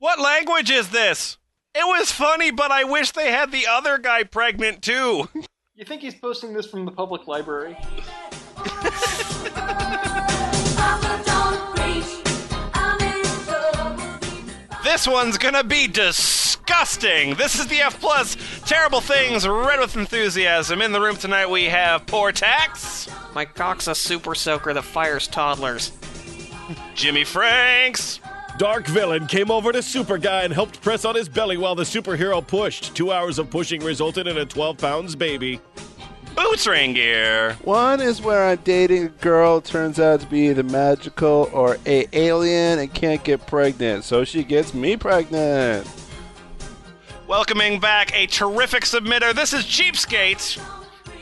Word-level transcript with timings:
What 0.00 0.18
language 0.18 0.70
is 0.70 0.88
this? 0.88 1.36
It 1.74 1.86
was 1.86 2.10
funny, 2.10 2.50
but 2.50 2.72
I 2.72 2.84
wish 2.84 3.10
they 3.12 3.30
had 3.30 3.52
the 3.52 3.66
other 3.66 3.98
guy 3.98 4.24
pregnant 4.24 4.82
too. 4.82 5.28
You 5.76 5.86
think 5.86 6.02
he's 6.02 6.14
posting 6.14 6.52
this 6.52 6.66
from 6.66 6.84
the 6.84 6.90
public 6.90 7.26
library? 7.26 7.74
This 14.84 15.06
one's 15.06 15.38
gonna 15.38 15.64
be 15.64 15.86
disgusting. 15.86 17.34
This 17.36 17.58
is 17.58 17.66
the 17.68 17.80
F 17.80 17.98
plus 18.00 18.36
terrible 18.66 19.00
things 19.00 19.46
read 19.48 19.78
with 19.80 19.96
enthusiasm. 19.96 20.82
In 20.82 20.92
the 20.92 21.00
room 21.00 21.16
tonight 21.16 21.48
we 21.48 21.64
have 21.64 22.04
Portaxx, 22.04 23.08
My 23.34 23.46
cock's 23.46 23.86
a 23.86 23.94
super 23.94 24.34
soaker 24.34 24.74
that 24.74 24.82
fires 24.82 25.26
toddlers. 25.28 25.92
Jimmyfranks, 26.94 28.20
Dark 28.60 28.86
Villain 28.88 29.26
came 29.26 29.50
over 29.50 29.72
to 29.72 29.82
Super 29.82 30.18
Guy 30.18 30.42
and 30.42 30.52
helped 30.52 30.82
press 30.82 31.06
on 31.06 31.14
his 31.14 31.30
belly 31.30 31.56
while 31.56 31.74
the 31.74 31.82
superhero 31.82 32.46
pushed. 32.46 32.94
Two 32.94 33.10
hours 33.10 33.38
of 33.38 33.48
pushing 33.48 33.82
resulted 33.82 34.26
in 34.26 34.36
a 34.36 34.44
12 34.44 34.76
pounds 34.76 35.16
baby. 35.16 35.62
Boots 36.36 36.66
Raingear, 36.66 37.54
One 37.64 38.02
is 38.02 38.20
where 38.20 38.50
I'm 38.50 38.58
dating 38.58 39.04
a 39.04 39.08
girl, 39.08 39.62
turns 39.62 39.98
out 39.98 40.20
to 40.20 40.26
be 40.26 40.50
either 40.50 40.62
magical 40.62 41.48
or 41.54 41.78
a 41.86 42.06
alien 42.12 42.80
and 42.80 42.92
can't 42.92 43.24
get 43.24 43.46
pregnant, 43.46 44.04
so 44.04 44.24
she 44.24 44.44
gets 44.44 44.74
me 44.74 44.94
pregnant. 44.94 45.88
welcoming 47.26 47.80
back 47.80 48.14
a 48.14 48.26
terrific 48.26 48.82
submitter. 48.82 49.34
This 49.34 49.54
is 49.54 49.64
Cheapskate. 49.64 50.58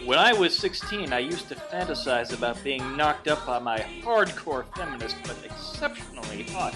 When 0.04 0.18
I 0.18 0.32
was 0.32 0.58
16, 0.58 1.12
I 1.12 1.20
used 1.20 1.48
to 1.50 1.54
fantasize 1.54 2.36
about 2.36 2.64
being 2.64 2.96
knocked 2.96 3.28
up 3.28 3.46
by 3.46 3.60
my 3.60 3.78
hardcore 4.02 4.64
feminist 4.74 5.14
but 5.22 5.36
exceptionally 5.44 6.42
hot. 6.42 6.74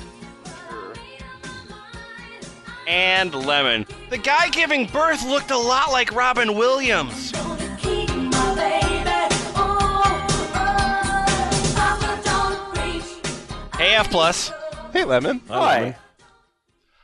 Sure. 2.84 2.95
and 2.95 3.34
Lemon. 3.34 3.86
The 4.10 4.18
guy 4.18 4.48
giving 4.50 4.86
birth 4.86 5.24
looked 5.24 5.50
a 5.50 5.59
lot 5.59 5.90
like 5.90 6.12
Robin 6.12 6.54
Williams. 6.57 7.32
Hey, 13.79 13.95
F 13.95 14.10
plus. 14.10 14.52
Hey, 14.92 15.04
Lemon. 15.04 15.40
Why? 15.48 15.96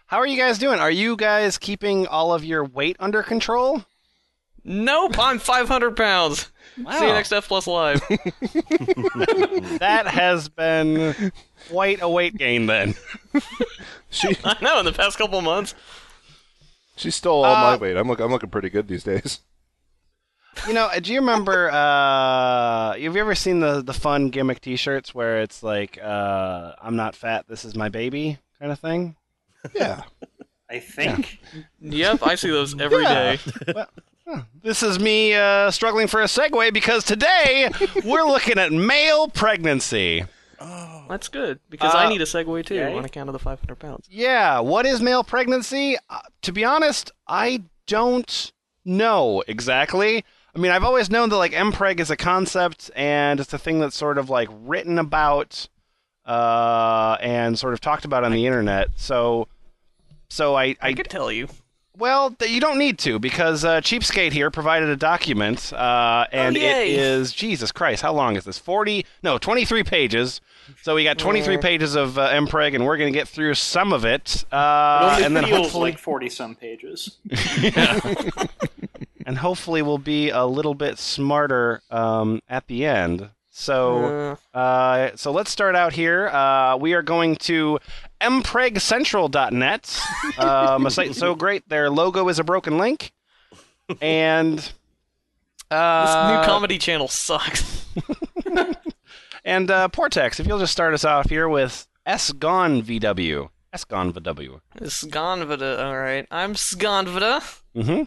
How 0.06 0.18
are 0.18 0.26
you 0.26 0.38
guys 0.38 0.58
doing? 0.58 0.78
Are 0.78 0.90
you 0.90 1.16
guys 1.16 1.58
keeping 1.58 2.06
all 2.06 2.32
of 2.32 2.44
your 2.44 2.64
weight 2.64 2.96
under 3.00 3.22
control? 3.22 3.84
Nope, 4.64 5.18
I'm 5.18 5.38
500 5.38 5.96
pounds. 5.96 6.52
See 6.98 7.06
you 7.06 7.12
next 7.12 7.32
F 7.32 7.48
Plus 7.48 7.66
Live. 7.66 8.00
That 9.80 10.06
has 10.06 10.48
been 10.48 11.32
quite 11.70 12.00
a 12.02 12.08
weight 12.08 12.36
gain 12.36 12.66
then. 12.66 12.94
She 14.10 14.34
I 14.42 14.56
know, 14.62 14.78
in 14.78 14.86
the 14.86 14.92
past 14.92 15.18
couple 15.18 15.40
months. 15.42 15.74
she 16.96 17.10
stole 17.10 17.44
all 17.44 17.54
my 17.56 17.74
Uh, 17.74 17.78
weight. 17.78 17.96
I'm 17.96 18.08
look, 18.08 18.20
I'm 18.20 18.30
looking 18.30 18.48
pretty 18.48 18.70
good 18.70 18.88
these 18.88 19.04
days. 19.04 19.40
You 20.66 20.72
know, 20.72 20.88
do 21.00 21.12
you 21.12 21.20
remember? 21.20 21.70
Uh, 21.70 22.94
have 22.94 23.14
you 23.14 23.20
ever 23.20 23.34
seen 23.34 23.60
the 23.60 23.82
the 23.82 23.92
fun 23.92 24.30
gimmick 24.30 24.60
T-shirts 24.62 25.14
where 25.14 25.42
it's 25.42 25.62
like, 25.62 25.98
uh, 26.02 26.72
"I'm 26.82 26.96
not 26.96 27.14
fat, 27.14 27.44
this 27.48 27.64
is 27.66 27.76
my 27.76 27.90
baby" 27.90 28.38
kind 28.58 28.72
of 28.72 28.78
thing? 28.78 29.14
Yeah. 29.74 30.02
I 30.70 30.78
think. 30.80 31.38
Yep, 31.80 32.22
I 32.22 32.34
see 32.34 32.50
those 32.50 32.78
every 32.80 33.04
day. 33.04 33.38
This 34.62 34.82
is 34.82 34.98
me 34.98 35.34
uh, 35.34 35.70
struggling 35.70 36.06
for 36.08 36.20
a 36.20 36.24
segue 36.26 36.72
because 36.74 37.04
today 37.04 37.70
we're 38.04 38.24
looking 38.24 38.58
at 38.58 38.72
male 38.72 39.28
pregnancy. 39.28 40.24
That's 41.08 41.28
good, 41.28 41.60
because 41.70 41.94
Uh, 41.94 41.98
I 41.98 42.08
need 42.10 42.20
a 42.20 42.24
segue 42.24 42.66
too, 42.66 42.74
yay. 42.74 42.94
on 42.94 43.04
account 43.04 43.28
of 43.28 43.32
the 43.32 43.38
500 43.38 43.76
pounds. 43.78 44.06
Yeah, 44.10 44.58
what 44.60 44.84
is 44.84 45.00
male 45.00 45.24
pregnancy? 45.24 45.96
Uh, 46.10 46.18
to 46.42 46.52
be 46.52 46.64
honest, 46.64 47.10
I 47.26 47.62
don't 47.86 48.52
know 48.84 49.42
exactly. 49.48 50.24
I 50.54 50.58
mean, 50.58 50.72
I've 50.72 50.84
always 50.84 51.08
known 51.10 51.28
that 51.30 51.36
like 51.36 51.52
mpreg 51.52 52.00
is 52.00 52.10
a 52.10 52.16
concept 52.16 52.90
and 52.96 53.38
it's 53.40 53.52
a 53.54 53.58
thing 53.58 53.78
that's 53.80 53.96
sort 53.96 54.18
of 54.18 54.28
like 54.28 54.48
written 54.50 54.98
about 54.98 55.68
uh, 56.26 57.16
and 57.20 57.58
sort 57.58 57.72
of 57.72 57.80
talked 57.80 58.04
about 58.04 58.24
on 58.24 58.32
the 58.32 58.44
internet. 58.46 58.88
So, 58.96 59.48
so 60.28 60.54
I, 60.56 60.64
I 60.64 60.76
I 60.88 60.92
could 60.92 61.08
tell 61.08 61.30
you. 61.32 61.48
Well, 61.98 62.34
you 62.46 62.60
don't 62.60 62.78
need 62.78 62.98
to 63.00 63.18
because 63.18 63.64
uh, 63.64 63.80
Cheapskate 63.80 64.32
here 64.32 64.50
provided 64.50 64.88
a 64.88 64.96
document, 64.96 65.72
uh, 65.72 66.26
and 66.32 66.56
it 66.56 66.62
yay. 66.62 66.94
is 66.94 67.32
Jesus 67.32 67.72
Christ. 67.72 68.02
How 68.02 68.12
long 68.12 68.36
is 68.36 68.44
this? 68.44 68.58
Forty? 68.58 69.04
No, 69.22 69.38
twenty-three 69.38 69.84
pages. 69.84 70.40
So 70.82 70.94
we 70.94 71.04
got 71.04 71.18
twenty-three 71.18 71.58
pages 71.58 71.96
of 71.96 72.18
uh, 72.18 72.30
mpreg, 72.30 72.74
and 72.74 72.86
we're 72.86 72.96
gonna 72.96 73.10
get 73.10 73.26
through 73.26 73.54
some 73.54 73.92
of 73.92 74.04
it, 74.04 74.44
It 74.48 74.54
uh, 74.54 75.10
only 75.12 75.24
and 75.24 75.36
then 75.36 75.44
feels 75.44 75.58
hopefully, 75.58 75.90
like 75.90 75.98
40 75.98 76.28
some 76.28 76.54
pages. 76.54 77.18
and 79.26 79.38
hopefully 79.38 79.82
we'll 79.82 79.98
be 79.98 80.30
a 80.30 80.44
little 80.46 80.74
bit 80.74 80.98
smarter 80.98 81.82
um, 81.90 82.40
at 82.48 82.66
the 82.66 82.84
end. 82.86 83.30
So, 83.58 84.36
Uh, 84.54 84.56
uh, 84.56 85.10
so 85.16 85.32
let's 85.32 85.50
start 85.50 85.74
out 85.74 85.92
here. 85.92 86.28
Uh, 86.28 86.76
we 86.76 86.92
are 86.94 87.02
going 87.02 87.34
to 87.36 87.80
mpregcentral.net, 88.20 90.00
um, 90.38 90.86
a 90.86 90.90
site 90.92 91.16
so 91.16 91.34
great 91.34 91.68
their 91.68 91.90
logo 91.90 92.28
is 92.28 92.38
a 92.38 92.44
broken 92.44 92.78
link, 92.78 93.12
and 94.00 94.58
this 94.58 94.72
uh, 95.72 96.38
new 96.38 96.46
comedy 96.46 96.78
channel 96.78 97.08
sucks. 97.08 97.84
and 99.44 99.70
uh, 99.72 99.88
Portaxx. 99.88 100.38
If 100.38 100.46
you'll 100.46 100.60
just 100.60 100.72
start 100.72 100.94
us 100.94 101.04
off 101.04 101.28
here 101.28 101.48
with 101.48 101.88
S 102.06 102.30
Gone 102.30 102.80
VW, 102.80 103.48
S 103.72 103.82
Gone 103.84 104.12
VW. 104.12 104.60
Sganvada, 104.82 105.80
alright. 105.80 106.28
I'm 106.30 106.54
Sganvada. 106.54 107.40
Mm-hmm. 107.74 108.02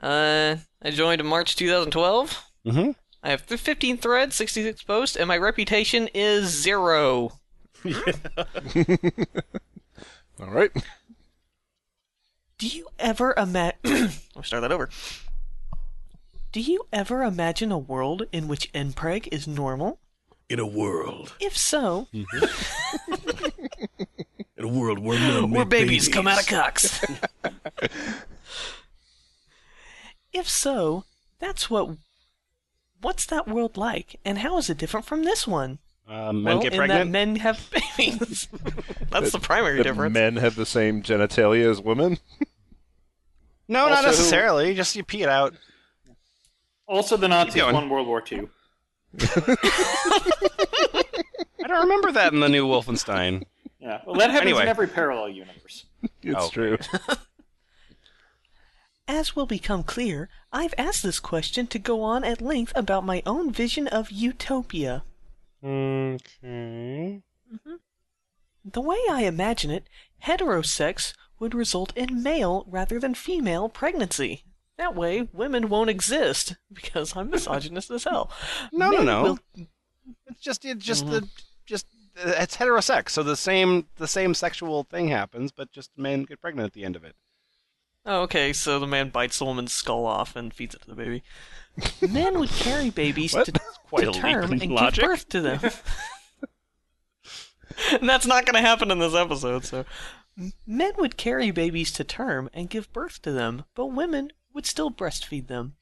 Uh, 0.00 0.56
I 0.80 0.90
joined 0.92 1.20
in 1.20 1.26
March 1.26 1.56
2012. 1.56 2.44
Mm-hmm. 2.66 2.90
I 3.22 3.30
have 3.30 3.42
15 3.42 3.98
threads, 3.98 4.34
66 4.36 4.82
posts, 4.82 5.16
and 5.16 5.28
my 5.28 5.36
reputation 5.36 6.08
is 6.14 6.46
zero. 6.46 7.38
All 10.40 10.48
right. 10.48 10.70
Do 12.58 12.66
you 12.66 12.88
ever 12.98 13.34
imagine? 13.36 13.78
I'll 14.36 14.42
start 14.42 14.62
that 14.62 14.72
over. 14.72 14.88
Do 16.52 16.60
you 16.60 16.86
ever 16.92 17.22
imagine 17.22 17.70
a 17.70 17.78
world 17.78 18.24
in 18.32 18.48
which 18.48 18.72
mpreg 18.72 19.28
is 19.30 19.46
normal? 19.46 20.00
In 20.48 20.58
a 20.58 20.66
world. 20.66 21.34
If 21.40 21.56
so, 21.56 22.08
In 24.60 24.66
a 24.66 24.68
world 24.68 24.98
where 24.98 25.18
men 25.18 25.50
where 25.50 25.64
make 25.64 25.70
babies 25.70 26.08
come 26.08 26.26
out 26.26 26.38
of 26.38 26.46
cocks. 26.46 27.02
if 30.34 30.46
so, 30.46 31.04
that's 31.38 31.70
what. 31.70 31.96
What's 33.00 33.24
that 33.26 33.48
world 33.48 33.76
like, 33.76 34.18
and 34.24 34.38
how 34.38 34.58
is 34.58 34.68
it 34.70 34.78
different 34.78 35.06
from 35.06 35.24
this 35.24 35.46
one? 35.46 35.78
Uh, 36.08 36.32
men 36.32 36.44
well, 36.44 36.62
get 36.62 36.72
in 36.72 36.78
pregnant. 36.78 37.06
that 37.06 37.10
men 37.10 37.36
have 37.36 37.70
babies. 37.96 38.48
that's 39.10 39.30
the 39.32 39.38
primary 39.38 39.76
That 39.78 39.84
difference. 39.84 40.12
men 40.12 40.36
have 40.36 40.56
the 40.56 40.66
same 40.66 41.02
genitalia 41.02 41.70
as 41.70 41.80
women. 41.80 42.18
no, 43.68 43.88
not 43.88 43.92
Also- 43.98 44.08
necessarily. 44.08 44.74
Just 44.74 44.96
you 44.96 45.04
pee 45.04 45.22
it 45.22 45.28
out. 45.28 45.54
Also, 46.86 47.16
the 47.16 47.28
Nazis 47.28 47.62
going. 47.62 47.72
won 47.74 47.88
World 47.88 48.08
War 48.08 48.22
II. 48.30 48.48
I 51.62 51.66
don't 51.66 51.82
remember 51.82 52.10
that 52.12 52.32
in 52.32 52.40
the 52.40 52.48
new 52.48 52.66
Wolfenstein. 52.66 53.44
Yeah, 53.78 54.00
well, 54.06 54.16
that 54.16 54.30
happens 54.30 54.50
Anyway. 54.50 54.62
in 54.62 54.68
every 54.68 54.88
parallel 54.88 55.28
universe. 55.28 55.86
It's 56.22 56.36
Okay. 56.36 56.50
true. 56.52 56.78
As 59.06 59.34
will 59.34 59.46
become 59.46 59.82
clear, 59.82 60.28
I've 60.52 60.74
asked 60.76 61.02
this 61.02 61.20
question 61.20 61.66
to 61.68 61.78
go 61.78 62.02
on 62.02 62.24
at 62.24 62.40
length 62.40 62.72
about 62.74 63.04
my 63.04 63.22
own 63.24 63.52
vision 63.52 63.86
of 63.88 64.10
utopia. 64.10 65.04
Okay. 65.62 67.22
The 68.64 68.80
way 68.80 68.98
I 69.10 69.22
imagine 69.24 69.70
it, 69.70 69.84
heterosex 70.24 71.14
would 71.38 71.54
result 71.54 71.96
in 71.96 72.22
male 72.22 72.64
rather 72.68 72.98
than 72.98 73.14
female 73.14 73.68
pregnancy. 73.68 74.44
That 74.76 74.94
way, 74.94 75.28
women 75.32 75.68
won't 75.68 75.90
exist 75.90 76.56
because 76.72 77.16
I'm 77.16 77.30
misogynist 77.30 77.90
as 77.90 78.04
hell. 78.04 78.30
No, 78.72 78.90
no, 78.90 78.96
Men 78.96 79.06
no. 79.06 79.22
will- 79.22 79.38
It's 80.26 80.40
just 80.40 80.64
it's 80.64 80.84
just 80.84 81.06
the 81.06 81.28
just 81.66 81.86
uh, 82.24 82.32
it's 82.38 82.56
heterosex, 82.56 83.10
so 83.10 83.22
the 83.22 83.36
same 83.36 83.86
the 83.96 84.08
same 84.08 84.34
sexual 84.34 84.84
thing 84.84 85.08
happens, 85.08 85.52
but 85.52 85.70
just 85.70 85.90
men 85.96 86.24
get 86.24 86.40
pregnant 86.40 86.66
at 86.66 86.72
the 86.72 86.84
end 86.84 86.96
of 86.96 87.04
it. 87.04 87.14
Oh, 88.06 88.22
okay, 88.22 88.52
so 88.52 88.78
the 88.78 88.86
man 88.86 89.10
bites 89.10 89.38
the 89.38 89.44
woman's 89.44 89.72
skull 89.72 90.06
off 90.06 90.34
and 90.34 90.54
feeds 90.54 90.74
it 90.74 90.82
to 90.82 90.88
the 90.88 90.94
baby. 90.94 91.22
Men 92.08 92.38
would 92.38 92.50
carry 92.50 92.90
babies 92.90 93.32
to, 93.44 93.52
quite 93.84 94.04
to 94.04 94.12
term 94.12 94.52
and 94.52 94.72
logic. 94.72 95.02
give 95.02 95.10
birth 95.10 95.28
to 95.28 95.40
them. 95.40 95.60
and 97.92 98.08
that's 98.08 98.26
not 98.26 98.46
going 98.46 98.54
to 98.54 98.66
happen 98.66 98.90
in 98.90 98.98
this 98.98 99.14
episode. 99.14 99.64
So, 99.64 99.84
men 100.66 100.92
would 100.98 101.16
carry 101.16 101.50
babies 101.50 101.92
to 101.92 102.04
term 102.04 102.48
and 102.54 102.70
give 102.70 102.92
birth 102.92 103.20
to 103.22 103.32
them, 103.32 103.64
but 103.74 103.86
women 103.86 104.32
would 104.54 104.66
still 104.66 104.90
breastfeed 104.90 105.48
them. 105.48 105.76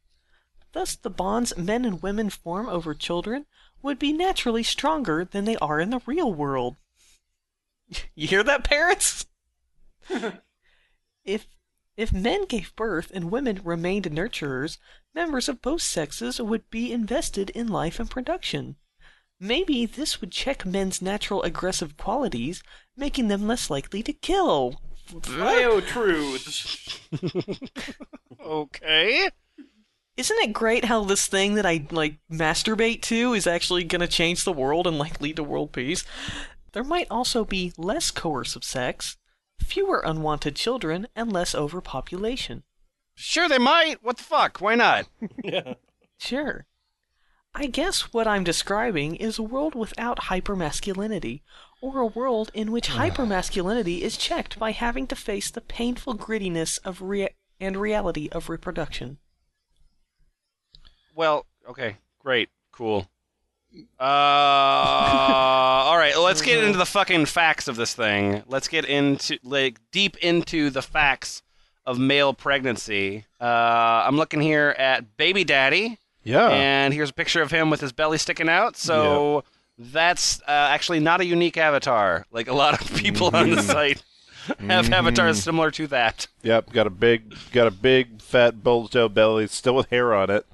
Thus, 0.73 0.97
the 0.97 1.11
bonds 1.11 1.56
men 1.56 1.85
and 1.85 2.03
women 2.03 2.31
form 2.31 2.69
over 2.69 2.94
children 2.94 3.47
would 3.81 3.99
be 3.99 4.12
naturally 4.12 4.62
stronger 4.62 5.25
than 5.25 5.44
they 5.44 5.56
are 5.56 5.81
in 5.81 5.91
the 5.91 6.00
real 6.05 6.32
world. 6.32 6.76
You 8.15 8.29
hear 8.29 8.43
that, 8.43 8.65
parents? 8.65 9.26
if 11.25 11.47
if 11.99 12.12
men 12.12 12.47
gave 12.47 12.77
birth 12.77 13.11
and 13.12 13.31
women 13.31 13.61
remained 13.65 14.05
nurturers, 14.05 14.79
members 15.15 15.49
of 15.49 15.61
both 15.61 15.83
sexes 15.83 16.41
would 16.41 16.71
be 16.71 16.93
invested 16.93 17.50
in 17.50 17.67
life 17.67 17.99
and 17.99 18.09
production. 18.09 18.77
Maybe 19.41 19.85
this 19.85 20.21
would 20.21 20.31
check 20.31 20.65
men's 20.65 21.03
natural 21.03 21.43
aggressive 21.43 21.97
qualities, 21.97 22.62
making 22.97 23.27
them 23.27 23.49
less 23.49 23.69
likely 23.69 24.05
to 24.05 24.12
kill. 24.12 24.81
Bio 25.12 25.81
truths. 25.81 27.00
Okay. 28.41 29.29
Isn't 30.17 30.39
it 30.39 30.53
great 30.53 30.87
how 30.87 31.05
this 31.05 31.27
thing 31.27 31.55
that 31.55 31.67
I 31.67 31.87
like 31.91 32.19
masturbate 32.31 33.03
to 33.03 33.35
is 33.35 33.47
actually 33.47 33.85
going 33.85 34.01
to 34.01 34.09
change 34.09 34.44
the 34.44 34.53
world 34.53 34.87
and 34.87 34.99
like 34.99 35.21
lead 35.21 35.37
to 35.37 35.43
world 35.43 35.73
peace? 35.73 36.05
There 36.73 36.85
might 36.85 37.09
also 37.11 37.44
be 37.44 37.73
less 37.77 38.11
coercive 38.11 38.65
sex, 38.65 39.17
fewer 39.60 40.00
unwanted 40.05 40.56
children, 40.56 41.08
and 41.14 41.32
less 41.32 41.55
overpopulation. 41.55 42.62
Sure, 43.14 43.49
they 43.49 43.58
might. 43.58 44.02
What 44.02 44.16
the 44.16 44.22
fuck? 44.22 44.58
Why 44.58 44.75
not? 44.75 45.08
yeah. 45.44 45.75
Sure. 46.19 46.66
I 47.55 47.66
guess 47.66 48.12
what 48.12 48.28
I'm 48.28 48.44
describing 48.44 49.16
is 49.16 49.38
a 49.38 49.43
world 49.43 49.75
without 49.75 50.19
hypermasculinity, 50.22 51.43
or 51.81 51.99
a 51.99 52.06
world 52.06 52.50
in 52.55 52.70
which 52.70 52.88
hypermasculinity 52.90 54.00
is 54.00 54.16
checked 54.16 54.58
by 54.58 54.70
having 54.72 55.06
to 55.08 55.16
face 55.16 55.50
the 55.50 55.60
painful 55.60 56.16
grittiness 56.16 56.78
of 56.84 57.02
rea- 57.02 57.34
and 57.60 57.76
reality 57.76 58.28
of 58.31 58.49
reproduction. 58.49 59.19
Well, 61.14 61.46
okay, 61.69 61.96
great, 62.20 62.50
cool. 62.70 63.10
Uh, 64.00 64.03
all 64.03 65.97
right, 65.99 66.17
let's 66.19 66.43
get 66.43 66.62
into 66.65 66.79
the 66.79 66.87
fucking 66.99 67.26
facts 67.26 67.69
of 67.69 67.76
this 67.76 67.94
thing. 67.94 68.43
Let's 68.47 68.69
get 68.69 68.85
into 68.85 69.38
like 69.43 69.79
deep 69.93 70.17
into 70.19 70.70
the 70.70 70.82
facts 70.82 71.43
of 71.87 71.99
male 71.99 72.35
pregnancy. 72.35 73.25
Uh, 73.41 73.44
I'm 74.06 74.17
looking 74.17 74.41
here 74.41 74.75
at 74.79 75.17
Baby 75.17 75.44
Daddy, 75.44 75.99
Yeah. 76.23 76.49
and 76.49 76.93
here's 76.93 77.11
a 77.11 77.15
picture 77.15 77.43
of 77.43 77.50
him 77.50 77.70
with 77.70 77.81
his 77.81 77.93
belly 77.93 78.19
sticking 78.19 78.49
out. 78.49 78.76
So 78.76 79.44
that's 79.79 80.41
uh, 80.43 80.50
actually 80.70 81.00
not 81.00 81.20
a 81.20 81.25
unique 81.26 81.56
avatar. 81.56 82.26
Like 82.31 82.49
a 82.49 82.55
lot 82.55 82.81
of 82.81 82.94
people 82.97 83.31
on 83.35 83.50
the 83.50 83.62
site 83.62 84.03
have 84.61 84.91
avatars 84.93 85.43
similar 85.43 85.70
to 85.73 85.87
that. 85.88 86.26
Yep, 86.43 86.73
got 86.73 86.87
a 86.87 86.91
big, 86.91 87.35
got 87.53 87.67
a 87.67 87.70
big, 87.70 88.20
fat, 88.23 88.62
bulged 88.62 88.97
out 88.97 89.15
belly, 89.15 89.47
still 89.47 89.75
with 89.76 89.88
hair 89.91 90.15
on 90.15 90.31
it. 90.31 90.47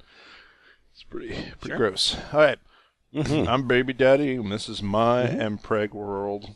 It's 0.93 1.03
pretty, 1.03 1.35
pretty 1.59 1.75
gross. 1.77 2.15
All 2.33 2.39
right. 2.39 2.57
Mm-hmm. 3.15 3.47
I'm 3.47 3.67
baby 3.67 3.93
daddy, 3.93 4.35
and 4.35 4.51
this 4.51 4.67
is 4.67 4.83
my 4.83 5.23
mm-hmm. 5.23 5.55
Mpreg 5.55 5.91
world. 5.91 6.55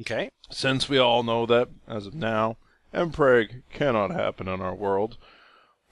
Okay. 0.00 0.30
Since 0.50 0.88
we 0.88 0.98
all 0.98 1.22
know 1.22 1.46
that, 1.46 1.70
as 1.88 2.06
of 2.06 2.14
now, 2.14 2.58
Mpreg 2.92 3.62
cannot 3.72 4.10
happen 4.10 4.46
in 4.46 4.60
our 4.60 4.74
world, 4.74 5.16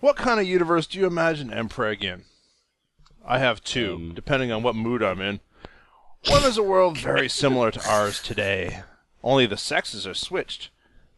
what 0.00 0.16
kind 0.16 0.38
of 0.38 0.46
universe 0.46 0.86
do 0.86 0.98
you 0.98 1.06
imagine 1.06 1.48
Mpreg 1.48 2.02
in? 2.02 2.24
I 3.24 3.38
have 3.38 3.64
two, 3.64 3.94
um, 3.94 4.14
depending 4.14 4.52
on 4.52 4.62
what 4.62 4.76
mood 4.76 5.02
I'm 5.02 5.20
in. 5.20 5.40
One 6.28 6.44
is 6.44 6.58
a 6.58 6.62
world 6.62 6.98
very 6.98 7.28
similar 7.28 7.70
to 7.70 7.88
ours 7.88 8.22
today, 8.22 8.82
only 9.24 9.46
the 9.46 9.56
sexes 9.56 10.06
are 10.06 10.14
switched. 10.14 10.70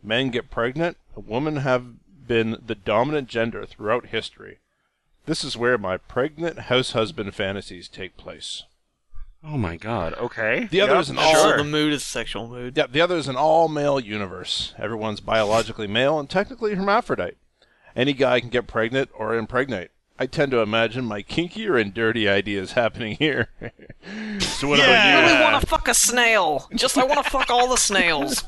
Men 0.03 0.31
get 0.31 0.51
pregnant, 0.51 0.99
and 1.17 1.27
women 1.27 1.57
have 1.57 1.87
been 2.27 2.59
the 2.65 2.75
dominant 2.75 3.29
gender 3.29 3.67
throughout 3.67 4.07
history. 4.07 4.59
This 5.27 5.45
is 5.45 5.57
where 5.57 5.79
my 5.79 5.97
pregnant 5.97 6.59
house 6.61 6.93
husband 6.93 7.35
fantasies 7.35 7.89
take 7.89 8.17
place. 8.17 8.65
Oh 9.43 9.59
my 9.59 9.77
God. 9.77 10.15
Okay. 10.15 10.69
The 10.71 10.81
other 10.81 10.97
is 10.97 11.11
an 11.11 11.19
all 11.19 11.37
Also, 11.37 11.57
the 11.59 11.65
mood 11.65 11.93
is 11.93 12.03
sexual 12.05 12.49
mood. 12.49 12.77
Yep, 12.77 12.93
the 12.93 13.01
other 13.01 13.17
is 13.17 13.29
an 13.29 13.37
all 13.37 13.69
male 13.69 14.01
universe. 14.01 14.75
Everyone's 14.79 15.21
biologically 15.21 15.87
male 15.87 16.19
and 16.19 16.29
technically 16.31 16.75
hermaphrodite. 16.75 17.37
Any 17.95 18.13
guy 18.15 18.41
can 18.41 18.49
get 18.49 18.67
pregnant 18.67 19.11
or 19.15 19.35
impregnate. 19.35 19.91
I 20.19 20.27
tend 20.27 20.53
to 20.53 20.59
imagine 20.61 21.05
my 21.05 21.23
kinkier 21.23 21.79
and 21.81 21.93
dirty 21.93 22.29
ideas 22.29 22.73
happening 22.73 23.17
here. 23.17 23.49
so 24.39 24.69
what 24.69 24.81
I 24.81 24.87
Yeah. 24.87 25.21
really 25.31 25.43
want 25.43 25.61
to 25.61 25.67
fuck 25.67 25.89
a 25.89 25.95
snail. 25.95 26.69
Just 26.75 26.97
I 26.97 27.05
want 27.05 27.23
to 27.25 27.31
fuck 27.31 27.51
all 27.51 27.69
the 27.69 27.77
snails. 27.77 28.45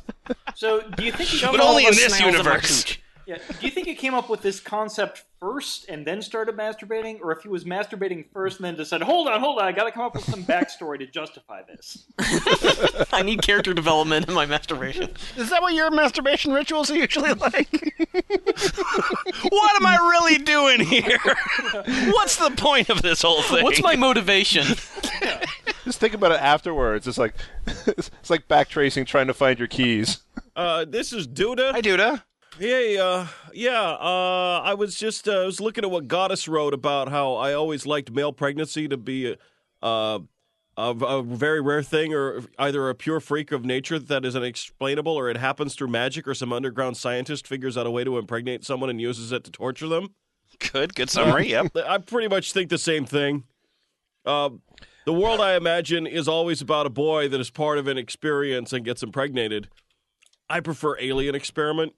So, 0.55 0.81
do 0.97 1.05
you 1.05 1.13
think 1.13 1.29
he 1.29 1.37
Shove 1.39 1.51
came 1.51 1.59
But 1.61 1.67
only 1.67 1.85
in 1.87 1.91
this 1.95 2.19
universe. 2.21 2.85
cooch. 2.85 3.03
yeah, 3.27 3.39
do 3.61 3.67
you 3.67 3.71
think 3.71 3.87
you 3.87 3.95
came 3.97 4.15
up 4.15 4.29
with 4.31 4.43
this 4.43 4.61
concept 4.61 5.25
first 5.47 5.89
and 5.89 6.05
then 6.05 6.21
started 6.21 6.57
masturbating, 6.57 7.21
or 7.23 7.31
if 7.31 7.43
he 7.43 7.49
was 7.49 7.65
masturbating 7.65 8.25
first 8.33 8.57
and 8.57 8.65
then 8.65 8.75
decided, 8.75 9.05
"Hold 9.05 9.29
on, 9.29 9.39
hold 9.39 9.61
on, 9.61 9.67
I 9.67 9.73
got 9.73 9.85
to 9.85 9.93
come 9.93 10.03
up 10.03 10.15
with 10.15 10.25
some 10.25 10.43
backstory 10.45 10.99
to 10.99 11.07
justify 11.07 11.63
this"? 11.63 12.05
I 13.13 13.23
need 13.23 13.43
character 13.43 13.73
development 13.73 14.29
in 14.29 14.35
my 14.35 14.45
masturbation. 14.45 15.15
Is 15.37 15.51
that 15.51 15.63
what 15.63 15.75
your 15.75 15.91
masturbation 15.93 16.53
rituals 16.53 16.91
are 16.91 16.97
usually 16.97 17.33
like? 17.35 17.71
what 19.49 19.77
am 19.77 19.87
I 19.87 19.97
really 20.11 20.39
doing 20.39 20.81
here? 20.81 21.19
What's 22.13 22.37
the 22.37 22.53
point 22.57 22.89
of 22.89 23.03
this 23.03 23.23
whole 23.23 23.43
thing? 23.43 23.63
What's 23.63 23.83
my 23.83 23.95
motivation? 23.95 24.65
Just 25.85 26.01
think 26.01 26.15
about 26.15 26.33
it 26.33 26.41
afterwards. 26.41 27.07
It's 27.07 27.19
like 27.19 27.35
it's 27.87 28.31
like 28.31 28.49
backtracing 28.49 29.07
trying 29.07 29.29
to 29.29 29.35
find 29.35 29.61
your 29.61 29.69
keys. 29.69 30.23
Uh, 30.57 30.85
this 30.85 31.13
is 31.13 31.29
Duda. 31.29 31.71
Hi, 31.71 31.81
Duda. 31.81 32.25
Hey, 32.59 32.97
uh, 32.97 33.27
yeah, 33.53 33.83
uh, 33.83 34.63
I 34.65 34.73
was 34.73 34.97
just, 34.97 35.29
uh, 35.29 35.43
I 35.43 35.45
was 35.45 35.61
looking 35.61 35.85
at 35.85 35.91
what 35.91 36.09
Goddess 36.09 36.49
wrote 36.49 36.73
about 36.73 37.11
how 37.11 37.35
I 37.35 37.53
always 37.53 37.85
liked 37.85 38.11
male 38.11 38.33
pregnancy 38.33 38.89
to 38.89 38.97
be 38.97 39.33
a, 39.33 39.37
uh, 39.87 40.21
a, 40.79 40.91
a 40.91 41.23
very 41.23 41.61
rare 41.61 41.83
thing 41.83 42.15
or 42.15 42.45
either 42.59 42.89
a 42.89 42.95
pure 42.95 43.21
freak 43.21 43.53
of 43.53 43.67
nature 43.67 43.99
that 43.99 44.25
is 44.25 44.35
unexplainable 44.35 45.13
or 45.13 45.29
it 45.29 45.37
happens 45.37 45.75
through 45.75 45.89
magic 45.89 46.27
or 46.27 46.33
some 46.33 46.51
underground 46.51 46.97
scientist 46.97 47.47
figures 47.47 47.77
out 47.77 47.87
a 47.87 47.91
way 47.91 48.05
to 48.05 48.17
impregnate 48.17 48.65
someone 48.65 48.89
and 48.89 49.03
uses 49.03 49.33
it 49.33 49.45
to 49.45 49.51
torture 49.51 49.89
them. 49.89 50.15
Good, 50.73 50.95
good 50.95 51.11
summary. 51.11 51.49
Yep. 51.51 51.77
I 51.87 51.99
pretty 51.99 52.29
much 52.29 52.53
think 52.53 52.71
the 52.71 52.79
same 52.79 53.05
thing. 53.05 53.45
Uh, 54.25 54.51
the 55.05 55.13
world 55.13 55.41
I 55.41 55.57
imagine 55.57 56.07
is 56.07 56.27
always 56.27 56.63
about 56.63 56.87
a 56.87 56.91
boy 56.91 57.29
that 57.29 57.41
is 57.41 57.51
part 57.51 57.77
of 57.77 57.87
an 57.87 57.99
experience 57.99 58.73
and 58.73 58.83
gets 58.83 59.03
impregnated. 59.03 59.69
I 60.49 60.61
prefer 60.61 60.97
Alien 60.99 61.35
Experiment. 61.35 61.93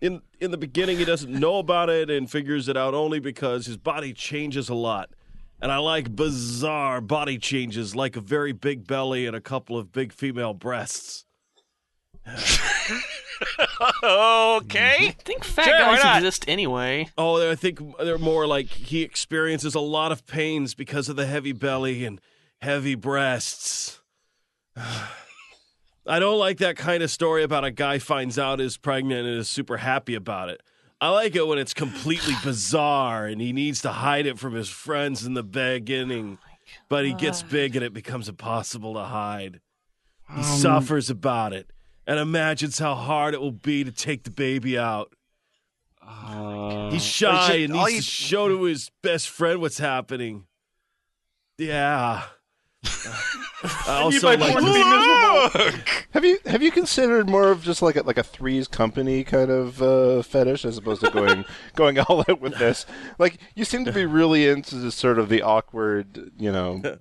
In 0.00 0.22
in 0.40 0.50
the 0.50 0.58
beginning, 0.58 0.98
he 0.98 1.04
doesn't 1.04 1.30
know 1.30 1.58
about 1.58 1.90
it 1.90 2.08
and 2.10 2.30
figures 2.30 2.68
it 2.68 2.76
out 2.76 2.94
only 2.94 3.20
because 3.20 3.66
his 3.66 3.76
body 3.76 4.12
changes 4.12 4.68
a 4.68 4.74
lot. 4.74 5.10
And 5.62 5.70
I 5.70 5.76
like 5.76 6.16
bizarre 6.16 7.02
body 7.02 7.36
changes, 7.36 7.94
like 7.94 8.16
a 8.16 8.20
very 8.20 8.52
big 8.52 8.86
belly 8.86 9.26
and 9.26 9.36
a 9.36 9.40
couple 9.42 9.76
of 9.76 9.92
big 9.92 10.12
female 10.12 10.54
breasts. 10.54 11.26
Okay. 14.02 15.08
I 15.08 15.16
think 15.24 15.44
fat 15.44 15.64
Sure, 15.64 15.78
guys 15.78 16.18
exist 16.18 16.44
anyway. 16.48 17.08
Oh, 17.16 17.50
I 17.50 17.54
think 17.54 17.80
they're 17.98 18.18
more 18.18 18.46
like 18.46 18.66
he 18.66 19.02
experiences 19.02 19.74
a 19.74 19.80
lot 19.80 20.12
of 20.12 20.26
pains 20.26 20.74
because 20.74 21.08
of 21.08 21.16
the 21.16 21.26
heavy 21.26 21.52
belly 21.52 22.04
and 22.04 22.20
heavy 22.60 22.94
breasts. 22.94 24.00
I 26.06 26.18
don't 26.18 26.38
like 26.38 26.58
that 26.58 26.76
kind 26.76 27.02
of 27.02 27.10
story 27.10 27.42
about 27.42 27.64
a 27.64 27.70
guy 27.70 27.98
finds 27.98 28.38
out 28.38 28.60
is 28.60 28.76
pregnant 28.76 29.26
and 29.26 29.38
is 29.38 29.48
super 29.48 29.76
happy 29.78 30.14
about 30.14 30.48
it. 30.48 30.62
I 31.00 31.08
like 31.10 31.34
it 31.36 31.46
when 31.46 31.58
it's 31.58 31.74
completely 31.74 32.34
bizarre 32.44 33.26
and 33.26 33.40
he 33.40 33.52
needs 33.52 33.82
to 33.82 33.90
hide 33.92 34.26
it 34.26 34.38
from 34.38 34.54
his 34.54 34.68
friends 34.68 35.24
in 35.24 35.34
the 35.34 35.42
beginning, 35.42 36.38
oh 36.40 36.46
but 36.88 37.04
he 37.04 37.12
gets 37.14 37.42
big 37.42 37.76
and 37.76 37.84
it 37.84 37.92
becomes 37.92 38.28
impossible 38.28 38.94
to 38.94 39.00
hide. 39.04 39.60
He 40.36 40.42
suffers 40.42 41.10
about 41.10 41.52
it 41.52 41.70
and 42.06 42.18
imagines 42.18 42.78
how 42.78 42.94
hard 42.94 43.34
it 43.34 43.40
will 43.40 43.50
be 43.52 43.82
to 43.84 43.90
take 43.92 44.22
the 44.24 44.30
baby 44.30 44.78
out. 44.78 45.12
He's 46.90 47.04
shy 47.04 47.54
you- 47.54 47.64
and 47.64 47.72
needs 47.74 47.92
you- 47.92 47.96
to 47.98 48.02
show 48.02 48.48
to 48.48 48.62
his 48.64 48.90
best 49.02 49.28
friend 49.28 49.60
what's 49.60 49.78
happening. 49.78 50.46
Yeah. 51.58 52.24
I 52.84 54.00
also 54.02 54.26
my 54.28 54.34
like 54.36 54.54
to- 54.56 54.60
to 54.60 54.72
be 54.72 54.84
miserable. 55.70 55.84
Have 56.12 56.24
you 56.24 56.38
have 56.46 56.62
you 56.62 56.70
considered 56.70 57.28
more 57.28 57.50
of 57.50 57.62
just 57.62 57.82
like 57.82 57.96
a, 57.96 58.02
like 58.02 58.18
a 58.18 58.22
threes 58.22 58.66
company 58.66 59.22
kind 59.22 59.50
of 59.50 59.82
uh, 59.82 60.22
fetish 60.22 60.64
as 60.64 60.78
opposed 60.78 61.02
to 61.02 61.10
going 61.10 61.44
going 61.76 61.98
all 61.98 62.20
out 62.28 62.40
with 62.40 62.58
this? 62.58 62.86
Like 63.18 63.38
you 63.54 63.64
seem 63.64 63.84
to 63.84 63.92
be 63.92 64.06
really 64.06 64.48
into 64.48 64.76
the 64.76 64.90
sort 64.90 65.18
of 65.18 65.28
the 65.28 65.42
awkward, 65.42 66.32
you 66.38 66.50
know. 66.50 66.98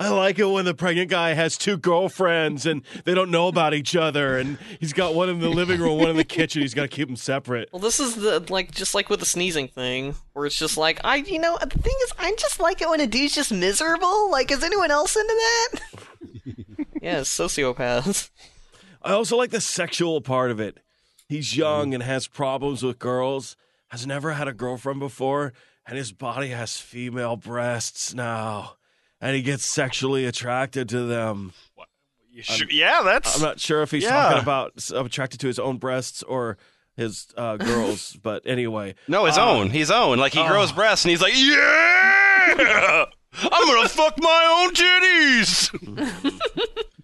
I 0.00 0.10
like 0.10 0.38
it 0.38 0.44
when 0.44 0.64
the 0.64 0.74
pregnant 0.74 1.10
guy 1.10 1.34
has 1.34 1.58
two 1.58 1.76
girlfriends 1.76 2.66
and 2.66 2.82
they 3.04 3.14
don't 3.14 3.32
know 3.32 3.48
about 3.48 3.74
each 3.74 3.96
other, 3.96 4.38
and 4.38 4.56
he's 4.78 4.92
got 4.92 5.14
one 5.14 5.28
in 5.28 5.40
the 5.40 5.48
living 5.48 5.80
room, 5.80 5.98
one 5.98 6.10
in 6.10 6.16
the 6.16 6.22
kitchen. 6.22 6.62
He's 6.62 6.72
got 6.74 6.82
to 6.82 6.88
keep 6.88 7.08
them 7.08 7.16
separate. 7.16 7.68
Well, 7.72 7.80
this 7.80 7.98
is 7.98 8.14
the 8.14 8.44
like 8.48 8.70
just 8.70 8.94
like 8.94 9.10
with 9.10 9.18
the 9.18 9.26
sneezing 9.26 9.66
thing, 9.66 10.14
where 10.34 10.46
it's 10.46 10.56
just 10.56 10.76
like 10.76 11.00
I, 11.02 11.16
you 11.16 11.40
know, 11.40 11.58
the 11.60 11.66
thing 11.78 11.96
is, 12.04 12.12
I 12.16 12.32
just 12.38 12.60
like 12.60 12.80
it 12.80 12.88
when 12.88 13.00
a 13.00 13.08
dude's 13.08 13.34
just 13.34 13.50
miserable. 13.50 14.30
Like, 14.30 14.52
is 14.52 14.62
anyone 14.62 14.92
else 14.92 15.16
into 15.16 15.34
that? 15.34 15.80
yeah, 17.02 17.20
sociopaths. 17.20 18.30
I 19.02 19.12
also 19.12 19.36
like 19.36 19.50
the 19.50 19.60
sexual 19.60 20.20
part 20.20 20.52
of 20.52 20.60
it. 20.60 20.78
He's 21.28 21.56
young 21.56 21.92
and 21.92 22.02
has 22.02 22.26
problems 22.26 22.82
with 22.82 22.98
girls, 22.98 23.56
has 23.88 24.06
never 24.06 24.32
had 24.32 24.48
a 24.48 24.52
girlfriend 24.52 25.00
before, 25.00 25.52
and 25.86 25.98
his 25.98 26.12
body 26.12 26.48
has 26.48 26.78
female 26.78 27.36
breasts 27.36 28.14
now, 28.14 28.76
and 29.20 29.34
he 29.36 29.42
gets 29.42 29.64
sexually 29.64 30.24
attracted 30.26 30.88
to 30.90 31.04
them. 31.06 31.52
You 32.30 32.42
should- 32.42 32.72
yeah, 32.72 33.02
that's. 33.04 33.36
I'm 33.36 33.42
not 33.42 33.58
sure 33.60 33.82
if 33.82 33.90
he's 33.90 34.04
Yeah. 34.04 34.10
talking 34.10 34.42
about 34.42 34.72
attracted 34.94 35.40
to 35.40 35.46
his 35.48 35.58
own 35.58 35.78
breasts 35.78 36.22
or 36.22 36.56
his 36.96 37.26
uh, 37.36 37.56
girls, 37.58 38.16
but 38.22 38.42
anyway. 38.46 38.94
no, 39.08 39.24
his 39.24 39.36
Uh, 39.38 39.48
own. 39.50 39.70
His 39.70 39.90
own. 39.90 40.18
Like 40.18 40.32
he 40.32 40.40
oh. 40.40 40.46
grows 40.48 40.70
breasts 40.72 41.04
and 41.04 41.10
he's 41.10 41.20
like, 41.22 41.32
yeah, 41.36 43.04
I'm 43.50 43.66
gonna 43.66 43.88
fuck 43.88 44.14
my 44.20 44.64
own 44.66 44.74
titties. 44.74 46.38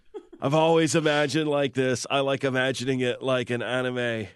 I've 0.41 0.55
always 0.55 0.95
imagined 0.95 1.49
like 1.49 1.75
this. 1.75 2.07
I 2.11 2.21
like 2.21 2.45
imagining 2.45 3.01
it 3.01 3.23
like 3.23 3.51
an 3.51 3.63
anime. 3.63 4.29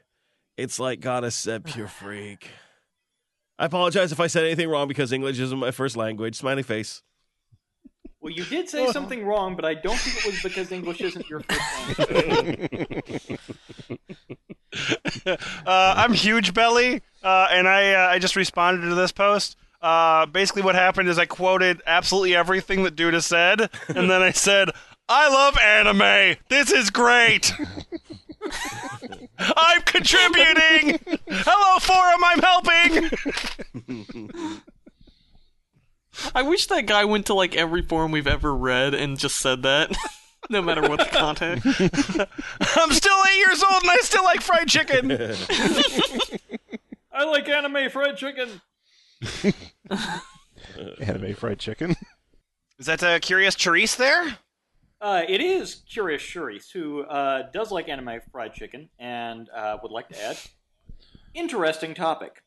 It's 0.57 0.81
like 0.81 1.01
Goddess 1.01 1.37
said, 1.37 1.65
pure 1.65 1.87
freak. 1.87 2.49
I 3.59 3.67
apologize 3.67 4.11
if 4.13 4.19
I 4.21 4.27
said 4.29 4.45
anything 4.45 4.69
wrong 4.69 4.89
because 4.89 5.13
English 5.13 5.39
isn't 5.39 5.59
my 5.59 5.71
first 5.71 5.97
language. 5.97 6.37
Smiley 6.37 6.63
face. 6.63 7.03
Well, 8.21 8.33
you 8.33 8.45
did 8.45 8.69
say 8.69 8.87
something 8.93 9.25
wrong, 9.25 9.57
but 9.57 9.65
I 9.65 9.75
don't 9.75 9.97
think 9.99 10.19
it 10.19 10.27
was 10.33 10.43
because 10.43 10.71
English 10.73 11.01
isn't 11.01 11.29
your 11.29 11.41
first 11.41 11.99
language. 11.99 13.39
Uh, 15.27 15.37
I'm 15.97 16.13
huge 16.13 16.53
belly, 16.55 17.01
uh, 17.23 17.49
and 17.51 17.67
I 17.67 17.95
uh, 17.95 18.09
I 18.11 18.19
just 18.19 18.37
responded 18.37 18.87
to 18.89 18.95
this 18.95 19.13
post. 19.13 19.57
Uh, 19.81 20.27
basically, 20.27 20.63
what 20.63 20.75
happened 20.75 21.09
is 21.09 21.19
I 21.19 21.25
quoted 21.25 21.81
absolutely 21.87 22.37
everything 22.37 22.83
that 22.85 22.95
Duda 22.95 23.23
said, 23.23 23.71
and 23.89 24.11
then 24.11 24.23
I 24.23 24.31
said, 24.31 24.71
"I 25.09 25.29
love 25.29 25.57
anime. 25.59 26.37
This 26.49 26.71
is 26.71 26.91
great. 26.91 27.53
I'm 29.39 29.81
contributing. 29.83 31.01
Hello, 31.29 31.79
forum. 31.81 32.23
I'm 32.25 32.41
helping." 33.83 34.61
I 36.35 36.43
wish 36.43 36.67
that 36.67 36.87
guy 36.87 37.05
went 37.05 37.27
to 37.27 37.35
like 37.35 37.57
every 37.57 37.83
forum 37.83 38.13
we've 38.13 38.27
ever 38.27 38.55
read 38.55 38.95
and 38.95 39.19
just 39.19 39.37
said 39.37 39.63
that, 39.63 39.97
no 40.51 40.63
matter 40.63 40.83
what 40.83 40.99
the 40.99 41.07
context. 41.07 41.67
I'm 42.77 42.93
still 42.93 43.17
eight 43.31 43.39
years 43.39 43.63
old, 43.63 43.83
and 43.83 43.91
I 43.91 43.97
still 43.99 44.25
like 44.25 44.41
fried 44.41 44.69
chicken. 44.69 45.11
I 47.13 47.25
like 47.25 47.49
anime 47.49 47.91
fried 47.91 48.17
chicken. 48.17 48.61
Anime 51.01 51.35
fried 51.35 51.59
chicken. 51.59 51.97
Is 52.79 52.87
that 52.87 53.03
uh, 53.03 53.19
curious 53.19 53.57
Charisse 53.57 53.97
there? 53.97 54.39
Uh, 55.01 55.23
it 55.29 55.41
is 55.41 55.83
Curious 55.89 56.23
Shurice, 56.23 56.73
who 56.73 57.03
uh, 57.03 57.49
does 57.53 57.71
like 57.71 57.89
anime 57.89 58.21
fried 58.33 58.55
chicken 58.55 58.89
and 58.99 59.49
uh, 59.51 59.79
would 59.83 59.93
like 59.93 60.09
to 60.09 60.25
add. 60.25 60.37
Interesting 61.35 61.95
topic. 61.95 62.43